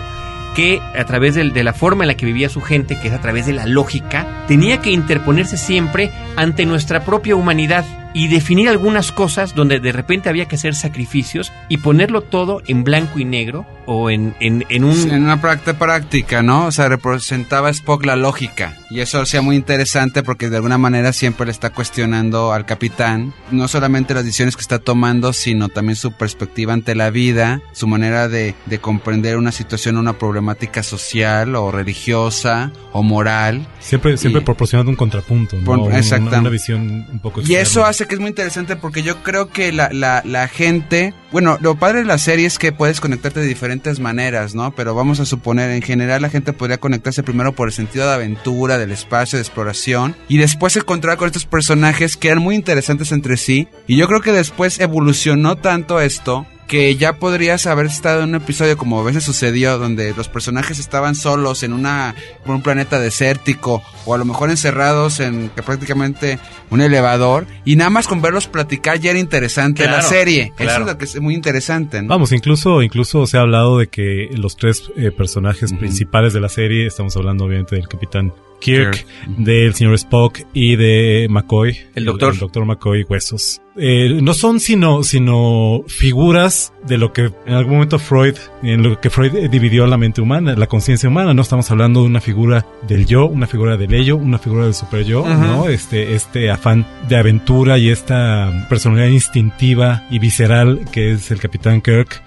que 0.55 0.79
a 0.97 1.05
través 1.05 1.35
de, 1.35 1.49
de, 1.49 1.63
la 1.63 1.73
forma 1.73 2.03
en 2.03 2.09
la 2.09 2.17
que 2.17 2.25
vivía 2.25 2.49
su 2.49 2.61
gente, 2.61 2.99
que 2.99 3.07
es 3.07 3.13
a 3.13 3.21
través 3.21 3.45
de 3.45 3.53
la 3.53 3.65
lógica, 3.65 4.45
tenía 4.47 4.81
que 4.81 4.91
interponerse 4.91 5.57
siempre 5.57 6.11
ante 6.35 6.65
nuestra 6.65 7.03
propia 7.03 7.35
humanidad 7.35 7.85
y 8.13 8.27
definir 8.27 8.69
algunas 8.69 9.11
cosas 9.11 9.55
donde 9.55 9.79
de 9.79 9.91
repente 9.91 10.29
había 10.29 10.45
que 10.47 10.55
hacer 10.55 10.75
sacrificios 10.75 11.51
y 11.69 11.77
ponerlo 11.77 12.21
todo 12.21 12.61
en 12.67 12.83
blanco 12.83 13.19
y 13.19 13.25
negro 13.25 13.65
o 13.85 14.09
en, 14.09 14.33
en, 14.39 14.63
en 14.69 14.83
un... 14.85 15.11
En 15.11 15.23
una 15.23 15.41
práctica 15.41 15.73
práctica, 15.77 16.41
¿no? 16.41 16.67
O 16.67 16.71
sea, 16.71 16.87
representaba 16.87 17.69
Spock 17.69 18.05
la 18.05 18.15
lógica 18.15 18.77
y 18.89 18.99
eso 19.01 19.19
hacía 19.19 19.41
muy 19.41 19.55
interesante 19.55 20.23
porque 20.23 20.49
de 20.49 20.55
alguna 20.57 20.77
manera 20.77 21.11
siempre 21.11 21.45
le 21.47 21.51
está 21.51 21.71
cuestionando 21.71 22.53
al 22.53 22.65
capitán 22.65 23.33
no 23.51 23.67
solamente 23.67 24.13
las 24.13 24.23
decisiones 24.23 24.55
que 24.55 24.61
está 24.61 24.79
tomando, 24.79 25.33
sino 25.33 25.67
también 25.69 25.95
su 25.95 26.11
perspectiva 26.13 26.71
ante 26.73 26.95
la 26.95 27.09
vida, 27.09 27.61
su 27.73 27.87
manera 27.87 28.29
de, 28.29 28.55
de 28.67 28.79
comprender 28.79 29.37
una 29.37 29.51
situación, 29.51 29.97
una 29.97 30.13
problemática 30.17 30.81
social 30.83 31.55
o 31.55 31.71
religiosa 31.71 32.71
o 32.93 33.03
moral. 33.03 33.67
Siempre, 33.79 34.15
siempre 34.17 34.41
Y- 34.41 34.45
proporcionando 34.45 34.89
un 34.91 34.95
contrapunto, 34.95 35.57
¿no? 35.57 35.63
Por- 35.65 35.79
Una- 35.79 35.97
exactamente. 35.97 36.39
Una, 36.39 36.49
visión 36.49 37.05
un 37.11 37.19
poco 37.19 37.41
Y 37.41 37.43
externa. 37.43 37.61
eso 37.63 37.85
hace 37.85 38.02
que 38.07 38.15
es 38.15 38.21
muy 38.21 38.29
interesante 38.29 38.75
porque 38.75 39.03
yo 39.03 39.23
creo 39.23 39.49
que 39.49 39.71
la, 39.71 39.89
la, 39.91 40.21
la 40.25 40.47
gente, 40.47 41.13
bueno, 41.31 41.57
lo 41.61 41.75
padre 41.75 41.99
de 41.99 42.05
la 42.05 42.17
serie 42.17 42.45
es 42.45 42.59
que 42.59 42.71
puedes 42.71 43.01
conectarte 43.01 43.39
de 43.39 43.47
diferentes 43.47 43.99
maneras, 43.99 44.55
¿no? 44.55 44.73
Pero 44.75 44.95
vamos 44.95 45.19
a 45.19 45.25
suponer, 45.25 45.71
en 45.71 45.81
general 45.81 46.21
la 46.21 46.29
gente 46.29 46.53
podría 46.53 46.79
conectarse 46.79 47.23
primero 47.23 47.53
por 47.53 47.67
el 47.67 47.73
sentido 47.73 48.07
de 48.07 48.13
aventura, 48.13 48.77
del 48.77 48.91
espacio, 48.91 49.37
de 49.37 49.43
exploración, 49.43 50.15
y 50.27 50.37
después 50.37 50.75
encontrar 50.75 51.17
con 51.17 51.27
estos 51.27 51.45
personajes 51.45 52.17
que 52.17 52.29
eran 52.29 52.43
muy 52.43 52.55
interesantes 52.55 53.11
entre 53.11 53.37
sí. 53.37 53.67
Y 53.87 53.97
yo 53.97 54.07
creo 54.07 54.21
que 54.21 54.31
después 54.31 54.79
evolucionó 54.79 55.55
tanto 55.55 56.01
esto 56.01 56.45
que 56.67 56.95
ya 56.95 57.13
podrías 57.13 57.67
haber 57.67 57.85
estado 57.87 58.23
en 58.23 58.29
un 58.29 58.35
episodio 58.35 58.77
como 58.77 58.99
a 58.99 59.03
veces 59.03 59.23
sucedió 59.23 59.77
donde 59.77 60.13
los 60.15 60.27
personajes 60.29 60.79
estaban 60.79 61.15
solos 61.15 61.63
en 61.63 61.73
una 61.73 62.15
por 62.45 62.55
un 62.55 62.61
planeta 62.61 62.99
desértico 62.99 63.81
o 64.05 64.13
a 64.13 64.17
lo 64.17 64.25
mejor 64.25 64.49
encerrados 64.49 65.19
en 65.19 65.49
que 65.55 65.61
prácticamente 65.63 66.39
un 66.69 66.81
elevador 66.81 67.45
y 67.65 67.75
nada 67.75 67.89
más 67.89 68.07
con 68.07 68.21
verlos 68.21 68.47
platicar 68.47 68.99
ya 68.99 69.11
era 69.11 69.19
interesante 69.19 69.83
la 69.85 69.99
Claro, 69.99 70.07
serie. 70.09 70.53
Eso 70.57 70.79
es 70.79 70.85
lo 70.85 70.97
que 70.97 71.05
es 71.05 71.19
muy 71.21 71.35
interesante, 71.35 72.01
¿no? 72.01 72.07
Vamos, 72.07 72.31
incluso, 72.31 72.81
incluso 72.81 73.27
se 73.27 73.37
ha 73.37 73.41
hablado 73.41 73.77
de 73.77 73.87
que 73.87 74.29
los 74.33 74.55
tres 74.57 74.91
eh, 74.95 75.11
personajes 75.11 75.73
principales 75.73 76.33
de 76.33 76.39
la 76.39 76.49
serie, 76.49 76.87
estamos 76.87 77.15
hablando 77.17 77.45
obviamente 77.45 77.75
del 77.75 77.87
capitán 77.87 78.33
Kirk, 78.63 79.05
Kirk. 79.05 79.37
del 79.37 79.75
señor 79.75 79.93
Spock 79.95 80.39
y 80.53 80.75
de 80.75 81.27
McCoy. 81.29 81.77
El 81.95 82.05
doctor. 82.05 82.33
El, 82.33 82.39
doctor 82.39 82.65
McCoy 82.65 83.03
Huesos. 83.03 83.61
Eh, 83.75 84.19
no 84.21 84.33
son 84.33 84.59
sino, 84.59 85.03
sino 85.03 85.83
figuras 85.87 86.73
de 86.85 86.97
lo 86.97 87.11
que 87.11 87.31
en 87.45 87.53
algún 87.53 87.73
momento 87.73 87.97
Freud, 87.97 88.35
en 88.61 88.83
lo 88.83 89.01
que 89.01 89.09
Freud 89.09 89.49
dividió 89.49 89.87
la 89.87 89.97
mente 89.97 90.21
humana, 90.21 90.55
la 90.55 90.67
conciencia 90.67 91.09
humana, 91.09 91.33
¿no? 91.33 91.41
Estamos 91.41 91.69
hablando 91.71 92.01
de 92.01 92.07
una 92.07 92.21
figura 92.21 92.65
del 92.87 93.05
yo, 93.05 93.25
una 93.25 93.47
figura 93.47 93.75
del 93.75 93.93
ello, 93.93 94.15
una 94.15 94.37
figura 94.37 94.65
del 94.65 94.75
super 94.75 95.03
yo. 95.03 95.25
¿no? 95.27 95.67
Este, 95.67 96.13
este 96.13 96.51
afán 96.51 96.85
de 97.09 97.17
aventura 97.17 97.77
y 97.77 97.89
esta 97.89 98.67
personalidad 98.69 99.07
instintiva 99.07 100.03
y 100.11 100.19
visceral 100.19 100.85
que 100.91 101.11
es 101.11 101.31
el 101.31 101.39
capitán 101.39 101.81
Kirk 101.81 102.21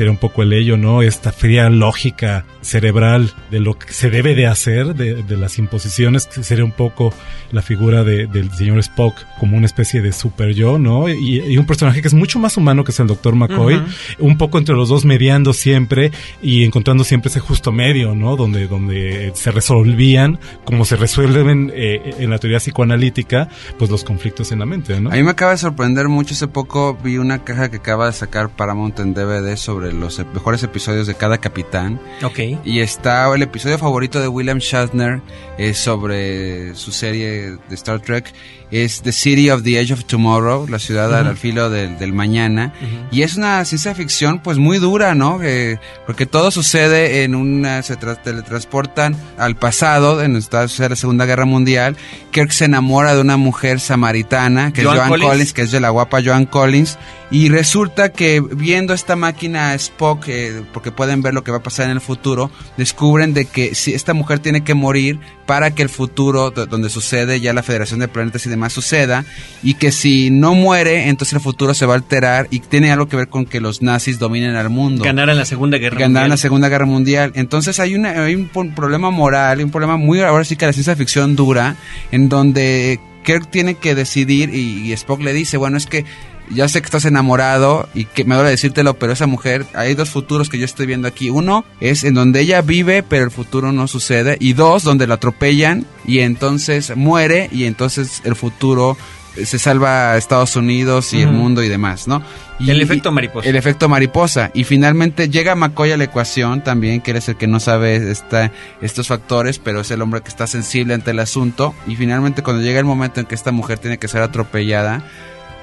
sería 0.00 0.10
un 0.12 0.16
poco 0.16 0.42
el 0.42 0.54
ello, 0.54 0.78
¿no? 0.78 1.02
Esta 1.02 1.30
fría 1.30 1.68
lógica 1.68 2.46
cerebral 2.62 3.30
de 3.50 3.60
lo 3.60 3.78
que 3.78 3.92
se 3.92 4.08
debe 4.08 4.34
de 4.34 4.46
hacer, 4.46 4.94
de, 4.94 5.22
de 5.22 5.36
las 5.36 5.58
imposiciones, 5.58 6.26
que 6.26 6.42
sería 6.42 6.64
un 6.64 6.72
poco 6.72 7.12
la 7.52 7.60
figura 7.60 8.02
de- 8.02 8.26
del 8.26 8.50
señor 8.50 8.78
Spock 8.78 9.14
como 9.38 9.58
una 9.58 9.66
especie 9.66 10.00
de 10.00 10.12
super 10.12 10.54
yo, 10.54 10.78
¿no? 10.78 11.10
Y, 11.10 11.40
y 11.40 11.58
un 11.58 11.66
personaje 11.66 12.00
que 12.00 12.08
es 12.08 12.14
mucho 12.14 12.38
más 12.38 12.56
humano 12.56 12.82
que 12.82 12.92
es 12.92 13.00
el 13.00 13.08
doctor 13.08 13.34
McCoy, 13.34 13.82
un 14.18 14.38
poco 14.38 14.56
entre 14.56 14.74
los 14.74 14.88
dos 14.88 15.04
mediando 15.04 15.52
siempre 15.52 16.12
y 16.40 16.64
encontrando 16.64 17.04
siempre 17.04 17.28
ese 17.28 17.40
justo 17.40 17.70
medio, 17.70 18.14
¿no? 18.14 18.36
Donde, 18.36 18.68
donde 18.68 19.32
se 19.34 19.50
resolvían, 19.50 20.38
como 20.64 20.86
se 20.86 20.96
resuelven 20.96 21.70
eh, 21.74 22.14
en 22.20 22.30
la 22.30 22.38
teoría 22.38 22.58
psicoanalítica, 22.58 23.48
pues 23.78 23.90
los 23.90 24.02
conflictos 24.04 24.50
en 24.52 24.60
la 24.60 24.66
mente, 24.66 24.98
¿no? 24.98 25.10
A 25.10 25.14
mí 25.16 25.22
me 25.22 25.30
acaba 25.32 25.50
de 25.50 25.58
sorprender 25.58 26.08
mucho. 26.08 26.32
Hace 26.32 26.48
poco 26.48 26.96
vi 27.04 27.18
una 27.18 27.44
caja 27.44 27.70
que 27.70 27.76
acaba 27.76 28.06
de 28.06 28.12
sacar 28.14 28.48
Paramount 28.48 28.98
en 29.00 29.12
DVD 29.12 29.56
sobre 29.56 29.89
los 29.92 30.18
mejores 30.32 30.62
episodios 30.62 31.06
de 31.06 31.14
cada 31.14 31.38
capitán. 31.38 32.00
Ok. 32.22 32.38
Y 32.64 32.80
está 32.80 33.32
el 33.34 33.42
episodio 33.42 33.78
favorito 33.78 34.20
de 34.20 34.28
William 34.28 34.58
Shatner 34.58 35.20
eh, 35.58 35.74
sobre 35.74 36.74
su 36.74 36.92
serie 36.92 37.56
de 37.68 37.74
Star 37.74 38.00
Trek. 38.00 38.32
Es 38.70 39.02
The 39.02 39.12
City 39.12 39.50
of 39.50 39.62
the 39.62 39.80
Edge 39.80 39.92
of 39.92 40.04
Tomorrow, 40.04 40.66
la 40.68 40.78
ciudad 40.78 41.12
al- 41.14 41.26
al 41.26 41.36
filo 41.36 41.70
del, 41.70 41.98
del 41.98 42.12
mañana. 42.12 42.72
Y 43.10 43.22
es 43.22 43.36
una 43.36 43.64
ciencia 43.64 43.94
ficción 43.94 44.38
pues 44.40 44.58
muy 44.58 44.78
dura, 44.78 45.14
¿no? 45.14 45.40
Eh, 45.42 45.78
porque 46.06 46.26
todo 46.26 46.50
sucede 46.50 47.24
en 47.24 47.34
una... 47.34 47.82
se 47.82 47.98
tra- 47.98 48.20
teletransportan 48.22 49.16
al 49.38 49.56
pasado, 49.56 50.22
en 50.22 50.36
esta 50.36 50.68
sucede 50.68 50.90
la 50.90 50.96
Segunda 50.96 51.26
Guerra 51.26 51.44
Mundial. 51.46 51.96
Kirk 52.30 52.50
se 52.52 52.66
enamora 52.66 53.14
de 53.14 53.20
una 53.20 53.36
mujer 53.36 53.80
samaritana, 53.80 54.72
que 54.72 54.84
Joan 54.84 54.94
es 54.94 54.98
Joan 55.00 55.08
Collins. 55.10 55.30
Collins, 55.30 55.52
que 55.52 55.62
es 55.62 55.70
de 55.72 55.80
la 55.80 55.90
guapa 55.90 56.20
Joan 56.24 56.46
Collins. 56.46 56.98
Y 57.32 57.48
resulta 57.48 58.08
que 58.12 58.40
viendo 58.40 58.92
esta 58.92 59.14
máquina 59.14 59.72
Spock, 59.74 60.24
eh, 60.26 60.62
porque 60.72 60.90
pueden 60.90 61.22
ver 61.22 61.32
lo 61.32 61.44
que 61.44 61.52
va 61.52 61.58
a 61.58 61.62
pasar 61.62 61.86
en 61.86 61.92
el 61.92 62.00
futuro, 62.00 62.50
descubren 62.76 63.34
de 63.34 63.44
que 63.44 63.74
si 63.76 63.94
esta 63.94 64.14
mujer 64.14 64.40
tiene 64.40 64.64
que 64.64 64.74
morir 64.74 65.20
para 65.46 65.72
que 65.72 65.82
el 65.82 65.88
futuro, 65.88 66.50
do- 66.50 66.66
donde 66.66 66.88
sucede 66.90 67.40
ya 67.40 67.52
la 67.52 67.62
Federación 67.62 68.00
de 68.00 68.08
Planetas 68.08 68.46
y 68.46 68.48
demás, 68.60 68.72
suceda, 68.72 69.24
y 69.62 69.74
que 69.74 69.92
si 69.92 70.30
no 70.30 70.54
muere, 70.54 71.08
entonces 71.08 71.34
el 71.34 71.40
futuro 71.40 71.74
se 71.74 71.86
va 71.86 71.94
a 71.94 71.96
alterar 71.96 72.46
y 72.50 72.60
tiene 72.60 72.92
algo 72.92 73.08
que 73.08 73.16
ver 73.16 73.28
con 73.28 73.46
que 73.46 73.60
los 73.60 73.82
nazis 73.82 74.18
dominen 74.18 74.56
al 74.56 74.70
mundo 74.70 75.04
Ganaron 75.04 75.36
la 75.36 75.44
Segunda 75.44 75.78
Guerra 75.78 75.98
ganaron 75.98 76.14
la 76.14 76.34
Mundial. 76.34 76.38
Segunda 76.38 76.68
Guerra 76.68 76.86
Mundial. 76.86 77.32
Entonces 77.34 77.80
hay, 77.80 77.94
una, 77.94 78.10
hay 78.24 78.34
un 78.34 78.48
problema 78.74 79.10
moral, 79.10 79.62
un 79.62 79.70
problema 79.70 79.96
muy, 79.96 80.20
ahora 80.20 80.44
sí 80.44 80.56
que 80.56 80.66
la 80.66 80.72
ciencia 80.72 80.96
ficción 80.96 81.36
dura, 81.36 81.76
en 82.12 82.28
donde 82.28 83.00
Kirk 83.24 83.50
tiene 83.50 83.74
que 83.74 83.94
decidir 83.94 84.54
y, 84.54 84.88
y 84.88 84.92
Spock 84.92 85.20
le 85.22 85.32
dice, 85.32 85.56
bueno, 85.56 85.76
es 85.76 85.86
que 85.86 86.04
ya 86.50 86.68
sé 86.68 86.80
que 86.80 86.86
estás 86.86 87.04
enamorado 87.04 87.88
y 87.94 88.04
que 88.06 88.24
me 88.24 88.34
duele 88.34 88.50
decírtelo, 88.50 88.94
pero 88.94 89.12
esa 89.12 89.26
mujer, 89.26 89.66
hay 89.74 89.94
dos 89.94 90.10
futuros 90.10 90.48
que 90.48 90.58
yo 90.58 90.64
estoy 90.64 90.86
viendo 90.86 91.06
aquí. 91.08 91.30
Uno 91.30 91.64
es 91.80 92.04
en 92.04 92.14
donde 92.14 92.40
ella 92.40 92.60
vive, 92.62 93.02
pero 93.02 93.24
el 93.24 93.30
futuro 93.30 93.72
no 93.72 93.86
sucede. 93.88 94.36
Y 94.40 94.52
dos, 94.54 94.82
donde 94.82 95.06
la 95.06 95.14
atropellan 95.14 95.86
y 96.06 96.18
entonces 96.20 96.96
muere 96.96 97.48
y 97.52 97.64
entonces 97.64 98.20
el 98.24 98.34
futuro 98.36 98.96
eh, 99.36 99.46
se 99.46 99.58
salva 99.60 100.12
a 100.12 100.16
Estados 100.16 100.56
Unidos 100.56 101.12
y 101.14 101.22
el 101.22 101.30
mundo 101.30 101.62
y 101.62 101.68
demás, 101.68 102.08
¿no? 102.08 102.20
Y- 102.58 102.68
El 102.70 102.82
efecto 102.82 103.12
mariposa. 103.12 103.48
el 103.48 103.54
efecto 103.56 103.88
mariposa. 103.88 104.50
Y 104.52 104.64
finalmente 104.64 105.28
llega 105.30 105.54
McCoy 105.54 105.92
a 105.92 105.96
la 105.96 106.04
ecuación 106.04 106.62
también, 106.64 107.00
que 107.00 107.12
él 107.12 107.18
es 107.18 107.28
el 107.28 107.36
que 107.36 107.46
no 107.46 107.60
sabe 107.60 108.10
esta, 108.10 108.50
estos 108.82 109.06
factores, 109.08 109.58
pero 109.60 109.80
es 109.80 109.90
el 109.92 110.02
hombre 110.02 110.20
que 110.20 110.28
está 110.28 110.46
sensible 110.48 110.94
ante 110.94 111.12
el 111.12 111.20
asunto. 111.20 111.74
Y 111.86 111.94
finalmente 111.96 112.42
cuando 112.42 112.60
llega 112.62 112.80
el 112.80 112.84
momento 112.84 113.20
en 113.20 113.26
que 113.26 113.34
esta 113.36 113.52
mujer 113.52 113.78
tiene 113.78 113.98
que 113.98 114.08
ser 114.08 114.20
atropellada, 114.22 115.04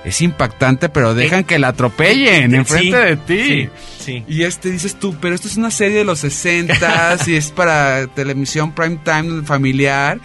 es 0.03 0.21
impactante, 0.21 0.89
pero 0.89 1.13
dejan 1.13 1.43
que 1.43 1.60
la 1.60 1.69
atropellen 1.69 2.55
enfrente 2.55 2.86
sí, 2.86 2.91
de 2.91 3.17
ti. 3.17 3.43
sí, 3.43 3.69
sí. 3.99 4.23
Y 4.27 4.43
este 4.43 4.71
dices 4.71 4.95
tú, 4.95 5.15
pero 5.19 5.36
esto 5.36 5.47
es 5.47 5.57
una 5.57 5.71
serie 5.71 5.97
de 5.97 6.03
los 6.05 6.19
60 6.19 7.17
y 7.27 7.36
es 7.36 7.51
para 7.51 8.07
televisión 8.07 8.71
prime 8.73 8.99
time 9.03 9.43
familiar. 9.43 10.19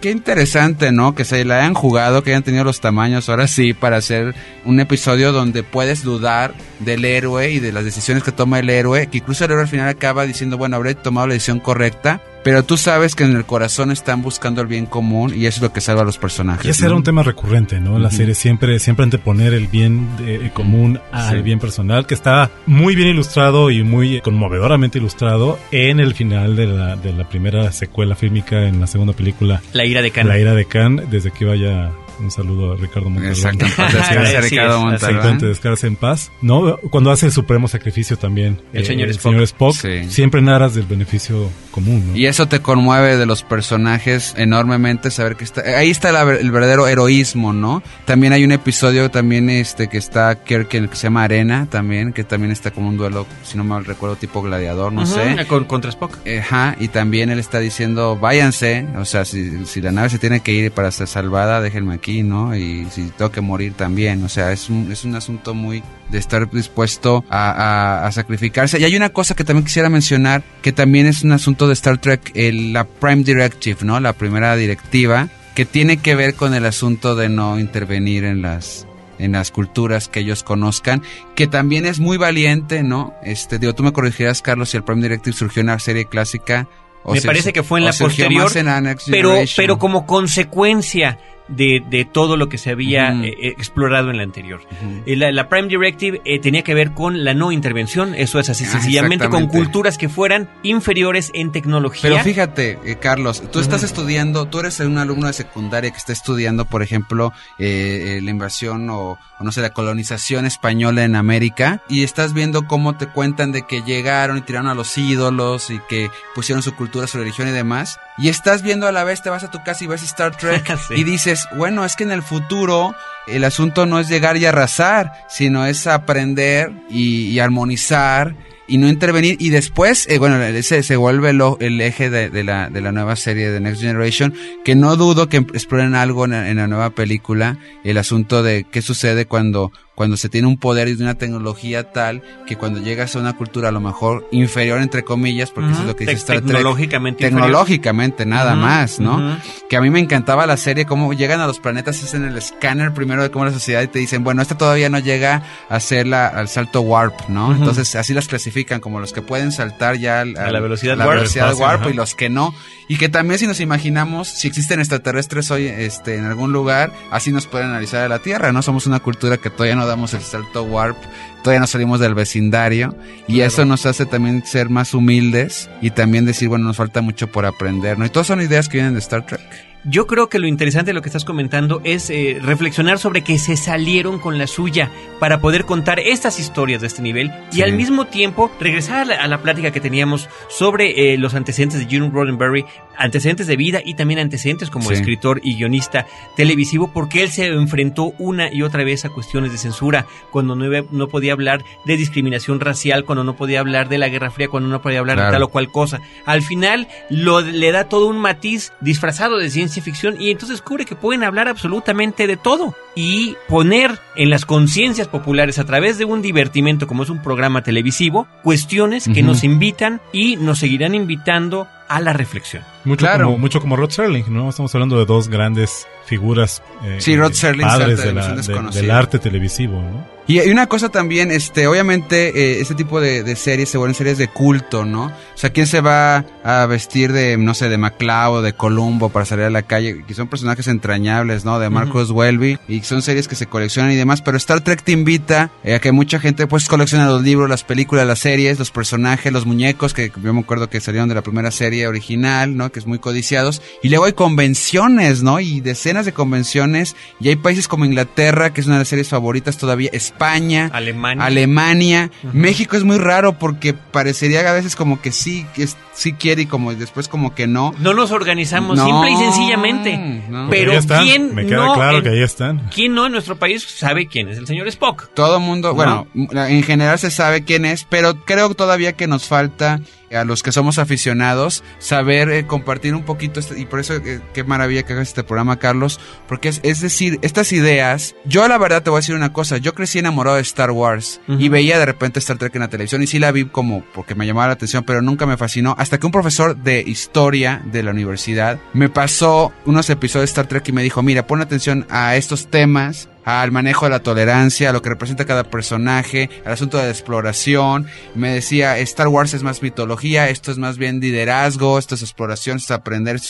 Qué 0.00 0.10
interesante, 0.10 0.92
¿no? 0.92 1.14
Que 1.14 1.26
se 1.26 1.44
la 1.44 1.58
hayan 1.58 1.74
jugado, 1.74 2.22
que 2.22 2.30
hayan 2.30 2.42
tenido 2.42 2.64
los 2.64 2.80
tamaños 2.80 3.28
ahora 3.28 3.46
sí 3.46 3.74
para 3.74 3.98
hacer 3.98 4.34
un 4.64 4.80
episodio 4.80 5.30
donde 5.30 5.62
puedes 5.62 6.02
dudar 6.02 6.54
del 6.78 7.04
héroe 7.04 7.50
y 7.50 7.60
de 7.60 7.70
las 7.70 7.84
decisiones 7.84 8.22
que 8.22 8.32
toma 8.32 8.60
el 8.60 8.70
héroe, 8.70 9.08
que 9.08 9.18
incluso 9.18 9.44
el 9.44 9.50
héroe 9.50 9.64
al 9.64 9.68
final 9.68 9.88
acaba 9.88 10.24
diciendo, 10.24 10.56
bueno, 10.56 10.76
habré 10.76 10.94
tomado 10.94 11.26
la 11.26 11.34
decisión 11.34 11.60
correcta, 11.60 12.22
pero 12.42 12.62
tú 12.64 12.76
sabes 12.76 13.14
que 13.14 13.24
en 13.24 13.36
el 13.36 13.44
corazón 13.44 13.90
están 13.90 14.22
buscando 14.22 14.60
el 14.60 14.66
bien 14.66 14.86
común 14.86 15.32
y 15.34 15.46
eso 15.46 15.58
es 15.58 15.62
lo 15.62 15.72
que 15.72 15.80
salva 15.80 16.02
a 16.02 16.04
los 16.04 16.18
personajes. 16.18 16.64
Y 16.64 16.70
ese 16.70 16.82
¿no? 16.82 16.86
era 16.88 16.96
un 16.96 17.02
tema 17.04 17.22
recurrente, 17.22 17.80
¿no? 17.80 17.96
En 17.96 18.02
la 18.02 18.10
serie 18.10 18.34
siempre, 18.34 18.78
siempre 18.78 19.04
anteponer 19.04 19.52
el 19.54 19.66
bien 19.66 20.08
eh, 20.26 20.50
común 20.54 21.00
al 21.12 21.36
Sí. 21.36 21.42
bien 21.42 21.58
personal, 21.58 22.06
que 22.06 22.14
está 22.14 22.50
muy 22.66 22.94
bien 22.96 23.08
ilustrado 23.08 23.70
y 23.70 23.82
muy 23.84 24.20
conmovedoramente 24.20 24.98
ilustrado 24.98 25.58
en 25.70 26.00
el 26.00 26.14
final 26.14 26.56
de 26.56 26.66
la, 26.66 26.96
de 26.96 27.12
la 27.12 27.28
primera 27.28 27.70
secuela 27.72 28.14
fílmica 28.16 28.66
en 28.66 28.80
la 28.80 28.86
segunda 28.86 29.12
película, 29.12 29.60
La 29.72 29.84
ira 29.84 30.02
de 30.02 30.10
Khan. 30.10 30.28
La 30.28 30.38
ira 30.38 30.54
de 30.54 30.64
Khan, 30.64 31.02
desde 31.10 31.30
que 31.30 31.44
vaya 31.44 31.90
un 32.20 32.30
saludo 32.30 32.72
a 32.72 32.76
Ricardo 32.76 33.10
Montalbán. 33.10 33.32
Exacto, 33.32 33.64
descanse, 33.98 34.40
Ricardo 34.42 34.80
Montalbán. 34.80 35.38
descanse 35.38 35.86
en 35.86 35.96
paz. 35.96 36.30
¿No? 36.42 36.76
Cuando 36.90 37.10
hace 37.10 37.26
el 37.26 37.32
supremo 37.32 37.66
sacrificio 37.68 38.16
también. 38.16 38.60
El 38.72 38.84
señor 38.86 39.08
el 39.08 39.14
Spock. 39.16 39.32
señor 39.32 39.42
Spock, 39.44 39.74
Sí. 39.74 40.10
siempre 40.10 40.40
en 40.40 40.48
aras 40.48 40.74
del 40.74 40.84
beneficio 40.86 41.50
común, 41.70 42.08
¿no? 42.10 42.16
Y 42.16 42.26
eso 42.26 42.46
te 42.48 42.60
conmueve 42.60 43.16
de 43.16 43.26
los 43.26 43.42
personajes 43.42 44.34
enormemente, 44.36 45.10
saber 45.10 45.36
que 45.36 45.44
está... 45.44 45.62
Ahí 45.78 45.90
está 45.90 46.12
la 46.12 46.22
el 46.22 46.50
verdadero 46.50 46.86
heroísmo, 46.88 47.52
¿no? 47.52 47.82
También 48.04 48.32
hay 48.32 48.44
un 48.44 48.52
episodio 48.52 49.10
también 49.10 49.48
este 49.50 49.88
que 49.88 49.98
está 49.98 50.34
Kirk 50.44 50.74
en 50.74 50.84
el 50.84 50.90
que 50.90 50.96
se 50.96 51.04
llama 51.04 51.24
Arena, 51.24 51.66
también, 51.70 52.12
que 52.12 52.24
también 52.24 52.52
está 52.52 52.70
como 52.70 52.88
un 52.88 52.96
duelo, 52.96 53.26
si 53.44 53.56
no 53.56 53.64
mal 53.64 53.84
recuerdo, 53.84 54.16
tipo 54.16 54.42
gladiador, 54.42 54.92
no 54.92 55.06
sé. 55.06 55.46
con- 55.46 55.64
contra 55.64 55.90
Spock. 55.90 56.18
Ajá, 56.40 56.76
y 56.80 56.88
también 56.88 57.30
él 57.30 57.38
está 57.38 57.58
diciendo, 57.60 58.18
váyanse, 58.20 58.86
o 58.98 59.04
sea, 59.04 59.24
si, 59.24 59.64
si 59.66 59.80
la 59.80 59.92
nave 59.92 60.10
se 60.10 60.18
tiene 60.18 60.40
que 60.40 60.52
ir 60.52 60.72
para 60.72 60.90
ser 60.90 61.06
salvada, 61.06 61.60
déjenme 61.60 61.94
aquí, 61.94 62.09
¿no? 62.22 62.54
Y 62.56 62.86
si 62.90 63.04
tengo 63.16 63.30
que 63.30 63.40
morir 63.40 63.72
también, 63.74 64.22
o 64.24 64.28
sea, 64.28 64.52
es 64.52 64.68
un, 64.68 64.90
es 64.92 65.04
un 65.04 65.14
asunto 65.14 65.54
muy 65.54 65.82
de 66.10 66.18
estar 66.18 66.50
dispuesto 66.50 67.24
a, 67.30 67.50
a- 67.50 68.06
a 68.06 68.12
sacrificarse. 68.12 68.78
Y 68.80 68.84
hay 68.84 68.96
una 68.96 69.10
cosa 69.10 69.34
que 69.34 69.44
también 69.44 69.64
quisiera 69.64 69.88
mencionar, 69.88 70.42
que 70.62 70.72
también 70.72 71.06
es 71.06 71.22
un 71.22 71.32
asunto 71.32 71.66
de 71.68 71.74
Star 71.74 71.98
Trek, 71.98 72.32
el- 72.34 72.72
la 72.72 72.84
Prime 72.84 73.22
Directive, 73.24 73.78
¿no? 73.82 73.98
La 74.00 74.12
primera 74.12 74.54
directiva, 74.56 75.28
que 75.54 75.64
tiene 75.64 75.96
que 75.98 76.14
ver 76.14 76.34
con 76.34 76.54
el 76.54 76.66
asunto 76.66 77.14
de 77.16 77.28
no 77.28 77.58
intervenir 77.58 78.24
en 78.24 78.42
las 78.42 78.86
en 79.18 79.32
las 79.32 79.50
culturas 79.50 80.08
que 80.08 80.20
ellos 80.20 80.42
conozcan, 80.42 81.02
que 81.34 81.46
también 81.46 81.84
es 81.84 82.00
muy 82.00 82.16
valiente, 82.16 82.82
¿no? 82.82 83.12
Este, 83.22 83.58
digo, 83.58 83.74
tú 83.74 83.82
me 83.82 83.92
corregirás, 83.92 84.40
Carlos, 84.40 84.70
si 84.70 84.78
el 84.78 84.82
Prime 84.82 85.02
Directive 85.02 85.36
surgió 85.36 85.60
en 85.60 85.66
la 85.66 85.78
serie 85.78 86.06
clásica. 86.06 86.66
o 87.04 87.12
Me 87.12 87.20
si- 87.20 87.26
parece 87.26 87.52
que 87.52 87.62
fue 87.62 87.80
en 87.80 87.84
la 87.84 87.92
posterior, 87.92 88.50
en 88.56 88.96
pero, 89.10 89.34
pero 89.58 89.78
como 89.78 90.06
consecuencia 90.06 91.18
de, 91.50 91.82
de 91.88 92.04
todo 92.04 92.36
lo 92.36 92.48
que 92.48 92.58
se 92.58 92.70
había 92.70 93.12
eh, 93.12 93.28
eh, 93.28 93.48
explorado 93.48 94.10
en 94.10 94.16
la 94.16 94.22
anterior. 94.22 94.60
Eh, 95.06 95.16
La, 95.16 95.30
la 95.32 95.48
Prime 95.48 95.68
Directive 95.68 96.20
eh, 96.24 96.38
tenía 96.38 96.62
que 96.62 96.74
ver 96.74 96.92
con 96.92 97.24
la 97.24 97.34
no 97.34 97.52
intervención, 97.52 98.14
eso 98.14 98.38
es 98.38 98.48
así, 98.48 98.64
Ah, 98.64 98.72
sencillamente 98.72 99.28
con 99.28 99.46
culturas 99.48 99.98
que 99.98 100.08
fueran 100.08 100.48
inferiores 100.62 101.30
en 101.34 101.52
tecnología. 101.52 102.10
Pero 102.10 102.22
fíjate, 102.22 102.78
eh, 102.84 102.96
Carlos, 103.00 103.42
tú 103.50 103.58
estás 103.60 103.82
estudiando, 103.82 104.46
tú 104.46 104.60
eres 104.60 104.80
un 104.80 104.96
alumno 104.98 105.26
de 105.26 105.32
secundaria 105.32 105.90
que 105.90 105.96
está 105.98 106.12
estudiando, 106.12 106.64
por 106.64 106.82
ejemplo, 106.82 107.32
eh, 107.58 108.18
eh, 108.18 108.20
la 108.22 108.30
invasión 108.30 108.88
o, 108.90 109.18
o 109.38 109.44
no 109.44 109.52
sé, 109.52 109.60
la 109.60 109.70
colonización 109.70 110.46
española 110.46 111.04
en 111.04 111.16
América 111.16 111.82
y 111.88 112.02
estás 112.04 112.32
viendo 112.32 112.66
cómo 112.66 112.96
te 112.96 113.06
cuentan 113.06 113.52
de 113.52 113.62
que 113.62 113.82
llegaron 113.82 114.38
y 114.38 114.42
tiraron 114.42 114.68
a 114.68 114.74
los 114.74 114.96
ídolos 114.96 115.70
y 115.70 115.80
que 115.88 116.10
pusieron 116.34 116.62
su 116.62 116.74
cultura, 116.74 117.06
su 117.06 117.18
religión 117.18 117.48
y 117.48 117.52
demás. 117.52 117.98
Y 118.20 118.28
estás 118.28 118.62
viendo 118.62 118.86
a 118.86 118.92
la 118.92 119.04
vez, 119.04 119.22
te 119.22 119.30
vas 119.30 119.44
a 119.44 119.50
tu 119.50 119.62
casa 119.62 119.82
y 119.84 119.86
ves 119.86 120.02
Star 120.02 120.36
Trek 120.36 120.66
Sí. 120.88 120.94
y 120.96 121.04
dices, 121.04 121.46
bueno, 121.56 121.84
es 121.84 121.96
que 121.96 122.04
en 122.04 122.10
el 122.12 122.22
futuro 122.22 122.94
el 123.26 123.44
asunto 123.44 123.86
no 123.86 123.98
es 123.98 124.08
llegar 124.08 124.36
y 124.36 124.44
arrasar, 124.46 125.12
sino 125.28 125.64
es 125.66 125.86
aprender 125.86 126.70
y, 126.90 127.26
y 127.28 127.38
armonizar 127.40 128.34
y 128.66 128.78
no 128.78 128.88
intervenir. 128.88 129.36
Y 129.40 129.48
después, 129.50 130.06
eh, 130.08 130.18
bueno, 130.18 130.40
ese 130.42 130.82
se 130.82 130.96
vuelve 130.96 131.32
lo- 131.32 131.56
el 131.60 131.80
eje 131.80 132.08
de, 132.10 132.30
de 132.30 132.44
la, 132.44 132.68
de 132.70 132.80
la 132.80 132.92
nueva 132.92 133.16
serie 133.16 133.50
de 133.50 133.58
Next 133.60 133.80
Generation, 133.80 134.32
que 134.64 134.74
no 134.76 134.94
dudo 134.96 135.28
que 135.28 135.38
exploren 135.38 135.94
algo 135.94 136.24
en, 136.24 136.34
en 136.34 136.56
la 136.58 136.66
nueva 136.68 136.90
película, 136.90 137.58
el 137.84 137.98
asunto 137.98 138.42
de 138.42 138.64
qué 138.70 138.80
sucede 138.82 139.26
cuando 139.26 139.72
cuando 140.00 140.16
se 140.16 140.30
tiene 140.30 140.48
un 140.48 140.56
poder 140.56 140.88
y 140.88 140.92
una 140.94 141.14
tecnología 141.16 141.92
tal 141.92 142.22
que 142.46 142.56
cuando 142.56 142.80
llegas 142.80 143.14
a 143.16 143.18
una 143.18 143.34
cultura 143.36 143.68
a 143.68 143.70
lo 143.70 143.80
mejor 143.82 144.26
inferior 144.32 144.80
entre 144.80 145.04
comillas, 145.04 145.50
porque 145.50 145.72
eso 145.72 145.82
es 145.82 145.86
lo 145.88 145.94
que 145.94 146.04
dice 146.06 146.14
Tec- 146.14 146.20
Star 146.20 146.36
Trek, 146.38 146.46
tecnológicamente 146.46 147.24
inferior. 147.24 147.42
tecnológicamente 147.48 148.24
nada 148.24 148.54
más, 148.54 148.98
¿no? 148.98 149.36
Que 149.68 149.76
a 149.76 149.82
mí 149.82 149.90
me 149.90 150.00
encantaba 150.00 150.46
la 150.46 150.56
serie, 150.56 150.86
cómo 150.86 151.12
llegan 151.12 151.40
a 151.40 151.46
los 151.46 151.60
planetas, 151.60 152.02
hacen 152.02 152.24
el 152.24 152.34
escáner 152.38 152.94
primero 152.94 153.22
de 153.22 153.30
cómo 153.30 153.44
la 153.44 153.52
sociedad 153.52 153.82
y 153.82 153.88
te 153.88 153.98
dicen, 153.98 154.24
bueno, 154.24 154.40
esta 154.40 154.56
todavía 154.56 154.88
no 154.88 154.98
llega 155.00 155.42
a 155.68 155.74
hacer 155.76 156.06
la, 156.06 156.28
al 156.28 156.48
salto 156.48 156.80
warp, 156.80 157.28
¿no? 157.28 157.52
Entonces 157.54 157.94
así 157.94 158.14
las 158.14 158.26
clasifican 158.26 158.80
como 158.80 159.00
los 159.00 159.12
que 159.12 159.20
pueden 159.20 159.52
saltar 159.52 159.96
ya 159.98 160.20
al- 160.22 160.38
A 160.38 160.50
la 160.50 160.60
velocidad 160.60 160.96
la 160.96 161.04
warp. 161.06 161.18
velocidad 161.18 161.52
warp 161.54 161.90
y 161.90 161.92
los 161.92 162.14
que 162.14 162.30
no. 162.30 162.54
Y 162.88 162.96
que 162.96 163.08
también 163.10 163.38
si 163.38 163.46
nos 163.46 163.60
imaginamos, 163.60 164.28
si 164.28 164.48
existen 164.48 164.80
extraterrestres 164.80 165.50
hoy 165.50 165.66
este, 165.66 166.16
en 166.16 166.24
algún 166.24 166.52
lugar, 166.52 166.90
así 167.12 167.30
nos 167.32 167.46
pueden 167.46 167.68
analizar 167.68 168.02
a 168.02 168.08
la 168.08 168.18
Tierra, 168.20 168.50
¿no? 168.50 168.62
Somos 168.62 168.86
una 168.86 168.98
cultura 169.00 169.36
que 169.36 169.50
todavía 169.50 169.76
no 169.76 169.86
damos 169.90 170.14
el 170.14 170.22
salto 170.22 170.62
warp, 170.64 170.96
todavía 171.42 171.60
no 171.60 171.66
salimos 171.66 172.00
del 172.00 172.14
vecindario 172.14 172.96
y 173.28 173.40
eso 173.40 173.64
nos 173.64 173.86
hace 173.86 174.06
también 174.06 174.44
ser 174.44 174.70
más 174.70 174.94
humildes 174.94 175.68
y 175.80 175.90
también 175.90 176.24
decir, 176.24 176.48
bueno, 176.48 176.64
nos 176.66 176.76
falta 176.76 177.02
mucho 177.02 177.30
por 177.30 177.46
aprender, 177.46 177.98
¿no? 177.98 178.06
Y 178.06 178.10
todas 178.10 178.26
son 178.26 178.40
ideas 178.40 178.68
que 178.68 178.78
vienen 178.78 178.94
de 178.94 179.00
Star 179.00 179.26
Trek. 179.26 179.69
Yo 179.84 180.06
creo 180.06 180.28
que 180.28 180.38
lo 180.38 180.46
interesante 180.46 180.90
de 180.90 180.92
lo 180.94 181.00
que 181.00 181.08
estás 181.08 181.24
comentando 181.24 181.80
es 181.84 182.10
eh, 182.10 182.38
reflexionar 182.42 182.98
sobre 182.98 183.22
que 183.22 183.38
se 183.38 183.56
salieron 183.56 184.18
con 184.18 184.36
la 184.36 184.46
suya 184.46 184.90
para 185.18 185.40
poder 185.40 185.64
contar 185.64 185.98
estas 186.00 186.38
historias 186.38 186.82
de 186.82 186.86
este 186.86 187.00
nivel 187.00 187.32
y 187.50 187.56
Sí. 187.56 187.62
al 187.62 187.72
mismo 187.72 188.04
tiempo 188.06 188.50
regresar 188.60 189.00
a 189.00 189.04
la, 189.06 189.14
a 189.16 189.26
la 189.26 189.38
plática 189.40 189.70
que 189.70 189.80
teníamos 189.80 190.28
sobre 190.50 191.14
eh, 191.14 191.16
los 191.18 191.32
antecedentes 191.34 191.78
de 191.80 191.86
Gene 191.86 192.10
Roddenberry, 192.12 192.66
antecedentes 192.98 193.46
de 193.46 193.56
vida 193.56 193.80
y 193.82 193.94
también 193.94 194.20
antecedentes 194.20 194.68
como 194.68 194.88
Sí. 194.90 194.94
escritor 194.96 195.40
y 195.42 195.56
guionista 195.56 196.06
televisivo, 196.36 196.90
porque 196.92 197.22
él 197.22 197.30
se 197.30 197.46
enfrentó 197.46 198.12
una 198.18 198.52
y 198.52 198.60
otra 198.62 198.84
vez 198.84 199.06
a 199.06 199.08
cuestiones 199.08 199.50
de 199.50 199.56
censura, 199.56 200.04
cuando 200.30 200.54
no, 200.56 200.66
no 200.90 201.08
podía 201.08 201.32
hablar 201.32 201.64
de 201.86 201.96
discriminación 201.96 202.60
racial, 202.60 203.06
cuando 203.06 203.24
no 203.24 203.34
podía 203.34 203.60
hablar 203.60 203.88
de 203.88 203.96
la 203.96 204.08
Guerra 204.10 204.30
Fría, 204.30 204.48
cuando 204.48 204.68
no 204.68 204.82
podía 204.82 204.98
hablar 204.98 205.16
Claro. 205.16 205.30
de 205.30 205.34
tal 205.36 205.42
o 205.44 205.48
cual 205.48 205.70
cosa. 205.72 206.00
Al 206.26 206.42
final 206.42 206.86
lo, 207.08 207.40
le 207.40 207.72
da 207.72 207.88
todo 207.88 208.06
un 208.08 208.18
matiz 208.18 208.72
disfrazado 208.82 209.38
de 209.38 209.48
ciencia 209.48 209.69
ficción 209.80 210.20
y 210.20 210.30
entonces 210.32 210.58
descubre 210.58 210.84
que 210.84 210.96
pueden 210.96 211.22
hablar 211.22 211.46
absolutamente 211.46 212.26
de 212.26 212.36
todo 212.36 212.74
y 212.96 213.36
poner 213.48 213.98
en 214.16 214.30
las 214.30 214.44
conciencias 214.44 215.06
populares 215.06 215.60
a 215.60 215.64
través 215.64 215.98
de 215.98 216.04
un 216.04 216.20
divertimento 216.22 216.88
como 216.88 217.04
es 217.04 217.10
un 217.10 217.22
programa 217.22 217.62
televisivo 217.62 218.26
cuestiones 218.42 219.08
que 219.08 219.22
nos 219.22 219.44
invitan 219.44 220.00
y 220.12 220.34
nos 220.36 220.58
seguirán 220.58 220.96
invitando 220.96 221.68
a 221.88 222.00
la 222.00 222.12
reflexión. 222.12 222.62
Mucho, 222.84 223.06
Claro. 223.06 223.26
como, 223.26 223.38
mucho 223.38 223.60
como 223.60 223.76
Rod 223.76 223.90
Serling, 223.90 224.24
¿no? 224.32 224.48
Estamos 224.48 224.74
hablando 224.74 224.98
de 224.98 225.04
dos 225.06 225.28
grandes 225.28 225.86
figuras. 226.06 226.62
eh, 226.84 226.96
Sí, 227.00 227.16
Rod 227.16 227.32
Serling, 227.32 227.66
padres 227.66 228.02
de 228.02 228.12
la- 228.12 228.34
de- 228.34 228.80
del 228.80 228.90
arte 228.90 229.18
televisivo, 229.18 229.80
¿no? 229.80 230.06
Y, 230.30 230.38
una 230.48 230.68
cosa 230.68 230.90
también, 230.90 231.32
este, 231.32 231.66
obviamente, 231.66 232.28
eh, 232.28 232.60
este 232.60 232.76
tipo 232.76 233.00
de, 233.00 233.24
de 233.24 233.34
series 233.34 233.68
se 233.68 233.78
vuelven 233.78 233.96
series 233.96 234.16
de 234.16 234.28
culto, 234.28 234.84
¿no? 234.84 235.06
O 235.06 235.12
sea, 235.34 235.50
¿quién 235.50 235.66
se 235.66 235.80
va 235.80 236.24
a 236.44 236.66
vestir 236.66 237.12
de, 237.12 237.36
no 237.36 237.52
sé, 237.52 237.68
de 237.68 237.78
MacLeod 237.78 238.36
o 238.36 238.42
de 238.42 238.52
Columbo 238.52 239.08
para 239.08 239.24
salir 239.24 239.46
a 239.46 239.50
la 239.50 239.62
calle? 239.62 240.04
Que 240.06 240.14
son 240.14 240.28
personajes 240.28 240.68
entrañables, 240.68 241.44
¿no? 241.44 241.58
De 241.58 241.68
Marcus 241.68 242.12
Welby. 242.12 242.60
Y 242.68 242.82
son 242.82 243.02
series 243.02 243.26
que 243.26 243.34
se 243.34 243.46
coleccionan 243.46 243.90
y 243.90 243.96
demás. 243.96 244.22
Pero 244.22 244.36
Star 244.36 244.60
Trek 244.60 244.84
te 244.84 244.92
invita 244.92 245.50
eh, 245.64 245.74
a 245.74 245.80
que 245.80 245.90
mucha 245.90 246.20
gente, 246.20 246.46
pues, 246.46 246.68
colecciona 246.68 247.06
los 247.06 247.24
libros, 247.24 247.50
las 247.50 247.64
películas, 247.64 248.06
las 248.06 248.20
series, 248.20 248.56
los 248.56 248.70
personajes, 248.70 249.32
los 249.32 249.46
muñecos, 249.46 249.94
que 249.94 250.12
yo 250.22 250.32
me 250.32 250.42
acuerdo 250.42 250.70
que 250.70 250.80
salieron 250.80 251.08
de 251.08 251.16
la 251.16 251.22
primera 251.22 251.50
serie 251.50 251.88
original, 251.88 252.56
¿no? 252.56 252.70
Que 252.70 252.78
es 252.78 252.86
muy 252.86 253.00
codiciados. 253.00 253.62
Y 253.82 253.88
luego 253.88 254.04
hay 254.04 254.12
convenciones, 254.12 255.24
¿no? 255.24 255.40
Y 255.40 255.60
decenas 255.60 256.06
de 256.06 256.12
convenciones. 256.12 256.94
Y 257.18 257.30
hay 257.30 257.36
países 257.36 257.66
como 257.66 257.84
Inglaterra, 257.84 258.52
que 258.52 258.60
es 258.60 258.68
una 258.68 258.76
de 258.76 258.82
las 258.82 258.88
series 258.88 259.08
favoritas 259.08 259.56
todavía. 259.56 259.90
España, 260.24 260.68
Alemania. 260.74 261.24
Alemania. 261.24 262.10
México 262.34 262.76
es 262.76 262.84
muy 262.84 262.98
raro 262.98 263.38
porque 263.38 263.72
parecería 263.72 264.48
a 264.48 264.52
veces 264.52 264.76
como 264.76 265.00
que 265.00 265.12
sí, 265.12 265.46
que 265.54 265.62
es- 265.62 265.78
sí 265.94 266.12
quiere 266.12 266.42
y 266.42 266.46
como 266.46 266.74
después 266.74 267.08
como 267.08 267.34
que 267.34 267.46
no. 267.46 267.74
No 267.78 267.94
nos 267.94 268.10
organizamos 268.10 268.76
No, 268.76 268.84
simple 268.84 269.12
y 269.12 269.16
sencillamente. 269.16 269.96
no. 270.28 270.48
Pero 270.50 270.72
Ahí 270.72 270.76
están, 270.78 271.04
quién 271.04 271.34
Me 271.34 271.46
queda 271.46 271.64
no 271.64 271.74
claro 271.74 271.98
en- 271.98 272.02
que 272.04 272.10
ahí 272.10 272.22
están. 272.22 272.68
¿Quién 272.74 272.94
no 272.94 273.06
en 273.06 273.12
nuestro 273.12 273.36
país 273.38 273.64
sabe 273.66 274.08
quién 274.08 274.28
es 274.28 274.36
el 274.36 274.46
señor 274.46 274.68
Spock? 274.68 275.08
Todo 275.14 275.40
mundo, 275.40 275.72
bueno, 275.74 276.06
en 276.14 276.62
general 276.64 276.98
se 276.98 277.10
sabe 277.10 277.42
quién 277.42 277.64
es, 277.64 277.84
pero 277.88 278.22
creo 278.26 278.52
todavía 278.54 278.92
que 278.92 279.06
nos 279.06 279.26
falta 279.26 279.80
a 280.12 280.24
los 280.24 280.42
que 280.42 280.50
somos 280.52 280.78
aficionados 280.78 281.62
saber 281.78 282.30
eh, 282.30 282.46
compartir 282.46 282.94
un 282.94 283.04
poquito 283.04 283.38
este- 283.40 283.58
y 283.60 283.64
por 283.66 283.78
eso 283.80 283.94
eh, 283.94 284.20
qué 284.34 284.42
maravilla 284.44 284.82
que 284.82 284.92
hagas 284.92 285.08
este 285.08 285.22
programa 285.24 285.58
Carlos 285.58 286.00
porque 286.28 286.48
es, 286.48 286.60
es 286.64 286.80
decir 286.80 287.18
estas 287.22 287.52
ideas 287.52 288.14
yo 288.24 288.46
la 288.48 288.58
verdad 288.58 288.82
te 288.82 288.90
voy 288.90 288.98
a 288.98 289.00
decir 289.02 289.14
una 289.14 289.32
cosa 289.32 289.58
yo 289.58 289.72
crecí 289.74 289.98
enamorado 290.00 290.36
de 290.36 290.42
Star 290.42 290.72
Wars 290.72 291.20
y 291.28 291.48
veía 291.48 291.78
de 291.78 291.86
repente 291.86 292.18
Star 292.18 292.38
Trek 292.38 292.54
en 292.56 292.62
la 292.62 292.68
televisión 292.68 293.02
y 293.02 293.06
sí 293.06 293.18
la 293.18 293.30
vi 293.32 293.44
como 293.44 293.84
porque 293.94 294.14
me 294.14 294.26
llamaba 294.26 294.48
la 294.48 294.54
atención 294.54 294.82
pero 294.84 295.00
nunca 295.00 295.26
me 295.26 295.36
fascinó 295.36 295.76
hasta 295.78 295.98
que 295.98 296.06
un 296.06 296.12
profesor 296.12 296.56
de 296.56 296.80
historia 296.80 297.62
de 297.66 297.82
la 297.82 297.92
universidad 297.92 298.58
me 298.72 298.88
pasó 298.88 299.52
unos 299.64 299.88
episodios 299.90 300.28
de 300.28 300.32
Star 300.32 300.46
Trek 300.46 300.68
y 300.68 300.72
me 300.72 300.82
dijo 300.82 301.02
mira 301.02 301.26
pon 301.26 301.40
atención 301.40 301.86
a 301.88 302.16
estos 302.16 302.48
temas 302.48 303.08
al 303.38 303.52
manejo 303.52 303.86
de 303.86 303.90
la 303.90 304.00
tolerancia, 304.00 304.70
a 304.70 304.72
lo 304.72 304.82
que 304.82 304.90
representa 304.90 305.24
cada 305.24 305.44
personaje, 305.44 306.30
al 306.44 306.52
asunto 306.52 306.78
de 306.78 306.84
la 306.84 306.90
exploración. 306.90 307.86
Me 308.14 308.30
decía, 308.30 308.78
Star 308.78 309.08
Wars 309.08 309.34
es 309.34 309.42
más 309.42 309.62
mitología, 309.62 310.28
esto 310.28 310.50
es 310.50 310.58
más 310.58 310.78
bien 310.78 311.00
liderazgo, 311.00 311.78
esto 311.78 311.94
es 311.94 312.02
exploración, 312.02 312.56
esto 312.56 312.74
es 312.74 312.78
aprender. 312.78 313.20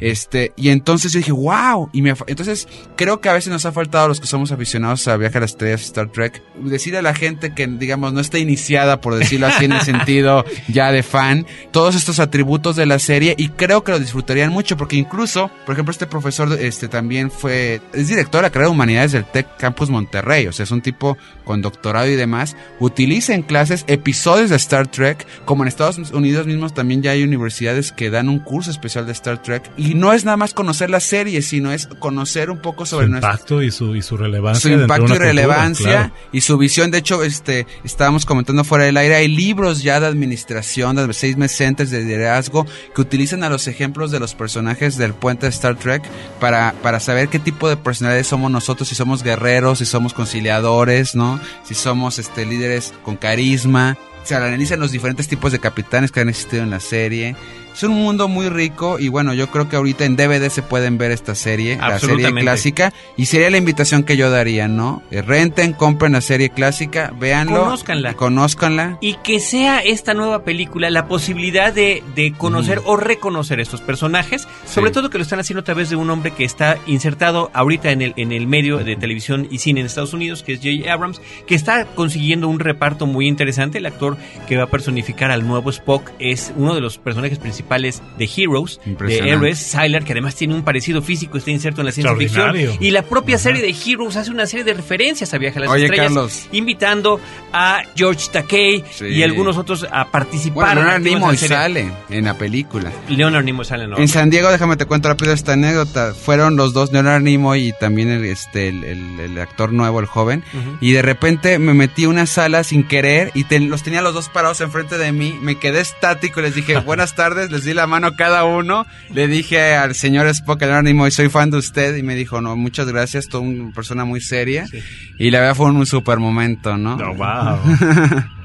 Este, 0.00 0.52
y 0.56 0.70
entonces 0.70 1.12
yo 1.12 1.18
dije, 1.18 1.32
wow. 1.32 1.90
Y 1.92 2.02
me, 2.02 2.14
entonces 2.26 2.68
creo 2.96 3.20
que 3.20 3.28
a 3.28 3.32
veces 3.32 3.52
nos 3.52 3.66
ha 3.66 3.72
faltado 3.72 4.06
a 4.06 4.08
los 4.08 4.20
que 4.20 4.26
somos 4.26 4.52
aficionados 4.52 5.06
a 5.08 5.16
Viaje 5.16 5.38
a 5.38 5.40
las 5.42 5.50
Estrellas, 5.50 5.82
Star 5.82 6.10
Trek, 6.10 6.42
decirle 6.62 6.98
a 6.98 7.02
la 7.02 7.14
gente 7.14 7.54
que, 7.54 7.66
digamos, 7.66 8.12
no 8.12 8.20
está 8.20 8.38
iniciada, 8.38 9.00
por 9.00 9.16
decirlo 9.16 9.46
así, 9.46 9.66
en 9.66 9.72
el 9.72 9.80
sentido 9.82 10.44
ya 10.68 10.90
de 10.90 11.02
fan, 11.02 11.46
todos 11.70 11.94
estos 11.94 12.18
atributos 12.20 12.76
de 12.76 12.86
la 12.86 12.98
serie 12.98 13.34
y 13.36 13.48
creo 13.48 13.84
que 13.84 13.92
lo 13.92 13.98
disfrutarían 13.98 14.50
mucho 14.50 14.76
porque 14.76 14.96
incluso, 14.96 15.50
por 15.64 15.74
ejemplo, 15.74 15.92
este 15.92 16.06
profesor 16.06 16.52
este 16.60 16.88
también 16.88 17.30
fue, 17.30 17.80
es 17.92 18.08
director 18.08 18.40
de 18.40 18.46
la 18.46 18.50
carrera 18.50 18.68
de 18.68 18.74
humanidades 18.74 19.12
del 19.12 19.24
Tech 19.34 19.48
Campus 19.58 19.90
Monterrey, 19.90 20.46
o 20.46 20.52
sea, 20.52 20.62
es 20.62 20.70
un 20.70 20.80
tipo 20.80 21.18
con 21.42 21.60
doctorado 21.60 22.06
y 22.06 22.14
demás, 22.14 22.56
utiliza 22.78 23.34
en 23.34 23.42
clases 23.42 23.84
episodios 23.88 24.48
de 24.48 24.54
Star 24.54 24.86
Trek, 24.86 25.26
como 25.44 25.64
en 25.64 25.68
Estados 25.68 25.98
Unidos 26.12 26.46
mismos 26.46 26.72
también 26.72 27.02
ya 27.02 27.10
hay 27.10 27.24
universidades 27.24 27.90
que 27.90 28.10
dan 28.10 28.28
un 28.28 28.38
curso 28.38 28.70
especial 28.70 29.06
de 29.06 29.12
Star 29.12 29.42
Trek 29.42 29.68
y 29.76 29.94
no 29.94 30.12
es 30.12 30.24
nada 30.24 30.36
más 30.36 30.54
conocer 30.54 30.88
la 30.88 31.00
serie, 31.00 31.42
sino 31.42 31.72
es 31.72 31.88
conocer 31.98 32.48
un 32.48 32.58
poco 32.58 32.86
Su 32.86 32.90
sobre 32.90 33.08
nuestra 33.08 33.32
impacto 33.32 33.60
y 33.60 33.72
su, 33.72 33.96
y 33.96 34.02
su 34.02 34.16
relevancia. 34.16 34.60
su 34.60 34.68
impacto 34.68 34.94
y 34.94 35.06
cultura, 35.08 35.26
relevancia 35.26 35.90
claro. 35.90 36.12
y 36.30 36.40
su 36.40 36.56
visión. 36.56 36.92
De 36.92 36.98
hecho, 36.98 37.24
este, 37.24 37.66
estábamos 37.82 38.26
comentando 38.26 38.62
fuera 38.62 38.84
del 38.84 38.96
aire, 38.96 39.16
hay 39.16 39.26
libros 39.26 39.82
ya 39.82 39.98
de 39.98 40.06
administración, 40.06 40.94
de 40.94 41.12
seis 41.12 41.36
centers 41.50 41.90
de 41.90 42.04
liderazgo 42.04 42.66
que 42.94 43.00
utilizan 43.00 43.42
a 43.42 43.50
los 43.50 43.66
ejemplos 43.66 44.12
de 44.12 44.20
los 44.20 44.36
personajes 44.36 44.96
del 44.96 45.12
puente 45.12 45.46
de 45.46 45.50
Star 45.50 45.76
Trek 45.76 46.04
para, 46.38 46.72
para 46.84 47.00
saber 47.00 47.28
qué 47.28 47.40
tipo 47.40 47.68
de 47.68 47.76
personalidades 47.76 48.28
somos 48.28 48.48
nosotros, 48.52 48.88
si 48.88 48.94
somos 48.94 49.13
guerreros, 49.22 49.78
si 49.78 49.86
somos 49.86 50.14
conciliadores, 50.14 51.14
¿no? 51.14 51.40
Si 51.64 51.74
somos 51.74 52.18
este, 52.18 52.44
líderes 52.44 52.92
con 53.02 53.16
carisma. 53.16 53.96
Se 54.24 54.34
analizan 54.34 54.80
los 54.80 54.90
diferentes 54.90 55.28
tipos 55.28 55.52
de 55.52 55.58
capitanes 55.58 56.10
que 56.10 56.20
han 56.20 56.28
existido 56.28 56.62
en 56.62 56.70
la 56.70 56.80
serie. 56.80 57.36
Es 57.74 57.82
un 57.82 57.90
mundo 57.94 58.28
muy 58.28 58.48
rico 58.48 59.00
y 59.00 59.08
bueno, 59.08 59.34
yo 59.34 59.48
creo 59.50 59.68
que 59.68 59.74
ahorita 59.74 60.04
en 60.04 60.14
DVD 60.14 60.48
se 60.48 60.62
pueden 60.62 60.96
ver 60.96 61.10
esta 61.10 61.34
serie, 61.34 61.76
la 61.76 61.98
serie 61.98 62.32
clásica, 62.32 62.92
y 63.16 63.26
sería 63.26 63.50
la 63.50 63.56
invitación 63.56 64.04
que 64.04 64.16
yo 64.16 64.30
daría, 64.30 64.68
¿no? 64.68 65.02
Eh, 65.10 65.22
Renten, 65.22 65.72
compren 65.72 66.12
la 66.12 66.20
serie 66.20 66.50
clásica, 66.50 67.12
véanlo, 67.18 67.64
Conózcanla. 67.64 68.14
conózcanla. 68.14 68.98
Y 69.00 69.14
que 69.24 69.40
sea 69.40 69.80
esta 69.80 70.14
nueva 70.14 70.44
película 70.44 70.88
la 70.88 71.08
posibilidad 71.08 71.72
de, 71.72 72.04
de 72.14 72.32
conocer 72.32 72.80
o 72.84 72.96
reconocer 72.96 73.58
estos 73.58 73.80
personajes, 73.80 74.46
sobre 74.66 74.92
todo 74.92 75.10
que 75.10 75.18
lo 75.18 75.22
están 75.22 75.40
haciendo 75.40 75.62
a 75.62 75.64
través 75.64 75.90
de 75.90 75.96
un 75.96 76.08
hombre 76.10 76.30
que 76.30 76.44
está 76.44 76.78
insertado 76.86 77.50
ahorita 77.54 77.90
en 77.90 78.02
el, 78.02 78.14
en 78.16 78.30
el 78.30 78.46
medio 78.46 78.78
de 78.78 78.94
televisión 78.94 79.48
y 79.50 79.58
cine 79.58 79.80
en 79.80 79.86
Estados 79.86 80.12
Unidos, 80.14 80.44
que 80.44 80.52
es 80.52 80.60
J.J. 80.60 80.92
Abrams, 80.92 81.20
que 81.48 81.56
está 81.56 81.86
consiguiendo 81.86 82.46
un 82.46 82.60
reparto 82.60 83.06
muy 83.06 83.26
interesante. 83.26 83.78
El 83.78 83.86
actor 83.86 84.16
que 84.46 84.56
va 84.56 84.62
a 84.64 84.68
personificar 84.68 85.32
al 85.32 85.44
nuevo 85.44 85.70
Spock 85.70 86.12
es 86.20 86.52
uno 86.56 86.76
de 86.76 86.80
los 86.80 86.98
personajes 86.98 87.40
principales 87.40 87.63
de 87.68 88.30
Heroes, 88.36 88.80
de. 88.84 89.18
Héroes, 89.30 89.58
Sylar, 89.58 90.04
que 90.04 90.12
además 90.12 90.34
tiene 90.34 90.54
un 90.54 90.62
parecido 90.62 91.02
físico, 91.02 91.38
está 91.38 91.50
inserto 91.50 91.80
en 91.80 91.86
la 91.86 91.92
ciencia 91.92 92.14
ficción. 92.16 92.56
Y 92.80 92.90
la 92.90 93.02
propia 93.02 93.36
Ajá. 93.36 93.44
serie 93.44 93.62
de 93.62 93.74
Heroes 93.74 94.16
hace 94.16 94.30
una 94.30 94.46
serie 94.46 94.64
de 94.64 94.74
referencias 94.74 95.32
a 95.34 95.38
Viaje 95.38 95.58
a 95.58 95.62
las 95.62 95.70
Oye, 95.70 95.84
Estrellas, 95.84 96.06
Carlos. 96.06 96.48
invitando 96.52 97.20
a 97.52 97.82
George 97.96 98.28
Takei 98.32 98.84
Sí. 98.90 99.06
y 99.06 99.22
algunos 99.22 99.56
otros 99.56 99.86
a 99.90 100.10
participar. 100.10 100.54
Bueno, 100.76 100.80
Leonard 100.82 100.96
activos 100.96 101.14
en 101.16 101.20
la 101.22 101.28
Nimoy 101.28 101.36
sale 101.36 101.92
en 102.10 102.24
la 102.24 102.34
película. 102.34 102.92
Leonard 103.08 103.44
Nimoy 103.44 103.64
sale, 103.64 103.86
¿no? 103.86 103.98
En 103.98 104.08
San 104.08 104.30
Diego, 104.30 104.50
déjame 104.50 104.76
te 104.76 104.84
cuento 104.86 105.08
rápido 105.08 105.32
esta 105.32 105.54
anécdota. 105.54 106.14
Fueron 106.14 106.56
los 106.56 106.72
dos, 106.72 106.92
Leonard 106.92 107.22
Nimoy 107.22 107.68
y 107.68 107.72
también 107.72 108.10
el, 108.10 108.24
este, 108.24 108.68
el, 108.68 108.84
el- 108.84 109.20
el 109.20 109.38
actor 109.38 109.72
nuevo, 109.72 110.00
el 110.00 110.06
joven. 110.06 110.42
Y 110.80 110.92
de 110.92 111.02
repente 111.02 111.58
me 111.58 111.74
metí 111.74 112.04
a 112.04 112.08
una 112.08 112.26
sala 112.26 112.64
sin 112.64 112.84
querer 112.86 113.30
y 113.34 113.44
te- 113.44 113.60
los 113.60 113.82
tenía 113.82 114.02
los 114.02 114.14
dos 114.14 114.28
parados 114.28 114.60
enfrente 114.60 114.98
de 114.98 115.12
mí. 115.12 115.36
Me 115.40 115.56
quedé 115.58 115.80
estático 115.80 116.40
y 116.40 116.44
les 116.44 116.54
dije 116.54 116.76
buenas 116.84 117.14
tardes, 117.14 117.50
les 117.54 117.64
di 117.64 117.72
la 117.72 117.86
mano 117.86 118.08
a 118.08 118.16
cada 118.16 118.44
uno. 118.44 118.86
Le 119.12 119.28
dije 119.28 119.74
al 119.74 119.94
señor 119.94 120.26
Spock, 120.28 120.62
a 120.62 120.66
Leonard 120.66 120.84
Nimoy, 120.84 121.10
soy 121.10 121.28
fan 121.28 121.50
de 121.50 121.58
usted. 121.58 121.96
Y 121.96 122.02
me 122.02 122.14
dijo, 122.14 122.40
no, 122.40 122.56
muchas 122.56 122.86
gracias, 122.88 123.28
tú 123.28 123.40
una 123.40 123.72
persona 123.72 124.04
muy 124.04 124.20
seria. 124.20 124.66
Sí. 124.66 124.78
Y 125.18 125.30
la 125.30 125.40
verdad 125.40 125.54
fue 125.54 125.66
un, 125.66 125.86
super 125.86 126.18
momento, 126.18 126.76
¿no? 126.76 126.96
No, 126.96 127.14
wow. 127.14 127.58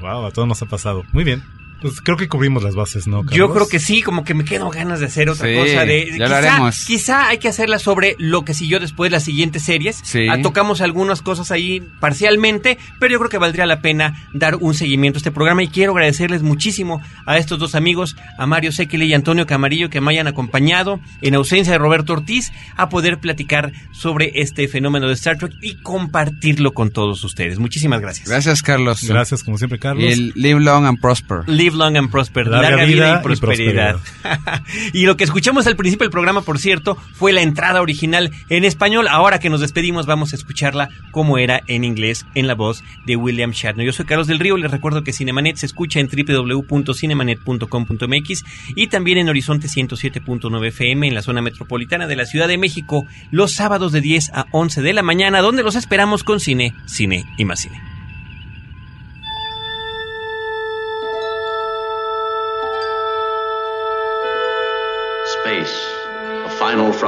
wow, 0.00 0.26
a 0.26 0.30
todos 0.30 0.46
nos 0.46 0.62
ha 0.62 0.66
pasado. 0.66 1.04
Muy 1.12 1.24
bien. 1.24 1.42
Pues 1.80 2.00
creo 2.00 2.16
que 2.16 2.28
cubrimos 2.28 2.62
las 2.62 2.74
bases, 2.74 3.06
¿no? 3.06 3.24
Yo 3.30 3.52
creo 3.52 3.68
que 3.68 3.78
sí, 3.78 4.02
como 4.02 4.24
que 4.24 4.34
me 4.34 4.44
quedo 4.44 4.68
ganas 4.70 5.00
de 5.00 5.06
hacer 5.06 5.28
otra 5.30 5.48
Sí, 5.48 5.54
cosa. 5.54 5.84
De, 5.84 6.16
ya 6.18 6.28
lo 6.28 6.36
haremos. 6.36 6.84
quizá 6.86 7.28
hay 7.28 7.38
que 7.38 7.48
hacerla 7.48 7.78
sobre 7.78 8.16
lo 8.18 8.44
que 8.44 8.54
siguió 8.54 8.80
después 8.80 9.10
las 9.12 9.24
siguientes 9.24 9.62
series. 9.64 10.00
Sí. 10.02 10.28
Ah, 10.28 10.40
tocamos 10.42 10.80
algunas 10.80 11.22
cosas 11.22 11.50
ahí 11.50 11.82
parcialmente, 12.00 12.78
pero 12.98 13.12
yo 13.12 13.18
creo 13.18 13.30
que 13.30 13.38
valdría 13.38 13.66
la 13.66 13.80
pena 13.80 14.28
dar 14.34 14.56
un 14.56 14.74
seguimiento 14.74 15.16
a 15.16 15.20
este 15.20 15.30
programa 15.30 15.62
y 15.62 15.68
quiero 15.68 15.92
agradecerles 15.92 16.42
muchísimo 16.42 17.00
a 17.26 17.38
estos 17.38 17.58
dos 17.58 17.74
amigos, 17.74 18.16
a 18.38 18.46
Mario 18.46 18.72
Sekele 18.72 19.06
y 19.06 19.14
Antonio 19.14 19.46
Camarillo, 19.46 19.90
que 19.90 20.00
me 20.00 20.10
hayan 20.12 20.26
acompañado 20.26 21.00
en 21.22 21.34
ausencia 21.34 21.72
de 21.72 21.78
Roberto 21.78 22.12
Ortiz 22.12 22.52
a 22.76 22.88
poder 22.88 23.18
platicar 23.18 23.72
sobre 23.92 24.32
este 24.34 24.68
fenómeno 24.68 25.08
de 25.08 25.14
Star 25.14 25.38
Trek 25.38 25.52
y 25.62 25.76
compartirlo 25.82 26.72
con 26.72 26.90
todos 26.90 27.22
ustedes. 27.24 27.58
Muchísimas 27.58 28.00
gracias. 28.00 28.28
Gracias, 28.28 28.62
Carlos. 28.62 29.04
Gracias, 29.04 29.42
como 29.42 29.56
siempre, 29.58 29.78
Carlos. 29.78 30.04
Y 30.04 30.08
el 30.08 30.32
live 30.34 30.60
long 30.60 30.84
and 30.86 31.00
prosper. 31.00 31.48
Live 31.48 31.69
long 31.74 31.96
and 31.96 32.10
prosper. 32.10 32.46
Larga 32.46 32.70
Larga, 32.70 32.84
vida, 32.84 33.06
vida 33.06 33.16
y 33.16 33.18
y 33.18 33.22
prosperidad. 33.22 33.96
y 34.92 35.06
lo 35.06 35.16
que 35.16 35.24
escuchamos 35.24 35.66
al 35.66 35.74
principio 35.76 36.04
del 36.04 36.10
programa, 36.10 36.42
por 36.42 36.58
cierto, 36.58 36.98
fue 37.14 37.32
la 37.32 37.40
entrada 37.42 37.80
original 37.82 38.30
en 38.48 38.64
español. 38.64 39.08
Ahora 39.08 39.38
que 39.38 39.50
nos 39.50 39.60
despedimos, 39.60 40.06
vamos 40.06 40.32
a 40.32 40.36
escucharla 40.36 40.88
como 41.10 41.36
era 41.38 41.62
en 41.66 41.84
inglés, 41.84 42.24
en 42.34 42.46
la 42.46 42.54
voz 42.54 42.82
de 43.06 43.16
William 43.16 43.50
Shatner. 43.52 43.86
Yo 43.86 43.92
soy 43.92 44.06
Carlos 44.06 44.26
del 44.26 44.38
Río. 44.38 44.56
Les 44.56 44.70
recuerdo 44.70 45.04
que 45.04 45.12
Cinemanet 45.12 45.56
se 45.56 45.66
escucha 45.66 46.00
en 46.00 46.08
www.cinemanet.com.mx 46.08 48.44
y 48.76 48.86
también 48.88 49.18
en 49.18 49.28
Horizonte 49.28 49.68
107.9 49.68 50.68
FM 50.68 51.08
en 51.08 51.14
la 51.14 51.22
zona 51.22 51.42
metropolitana 51.42 52.06
de 52.06 52.16
la 52.16 52.24
Ciudad 52.26 52.48
de 52.48 52.58
México, 52.58 53.06
los 53.30 53.52
sábados 53.52 53.92
de 53.92 54.00
10 54.00 54.30
a 54.34 54.46
11 54.52 54.82
de 54.82 54.92
la 54.92 55.02
mañana, 55.02 55.40
donde 55.40 55.62
los 55.62 55.76
esperamos 55.76 56.24
con 56.24 56.40
cine, 56.40 56.74
cine 56.86 57.24
y 57.36 57.44
más 57.44 57.60
cine. 57.60 57.99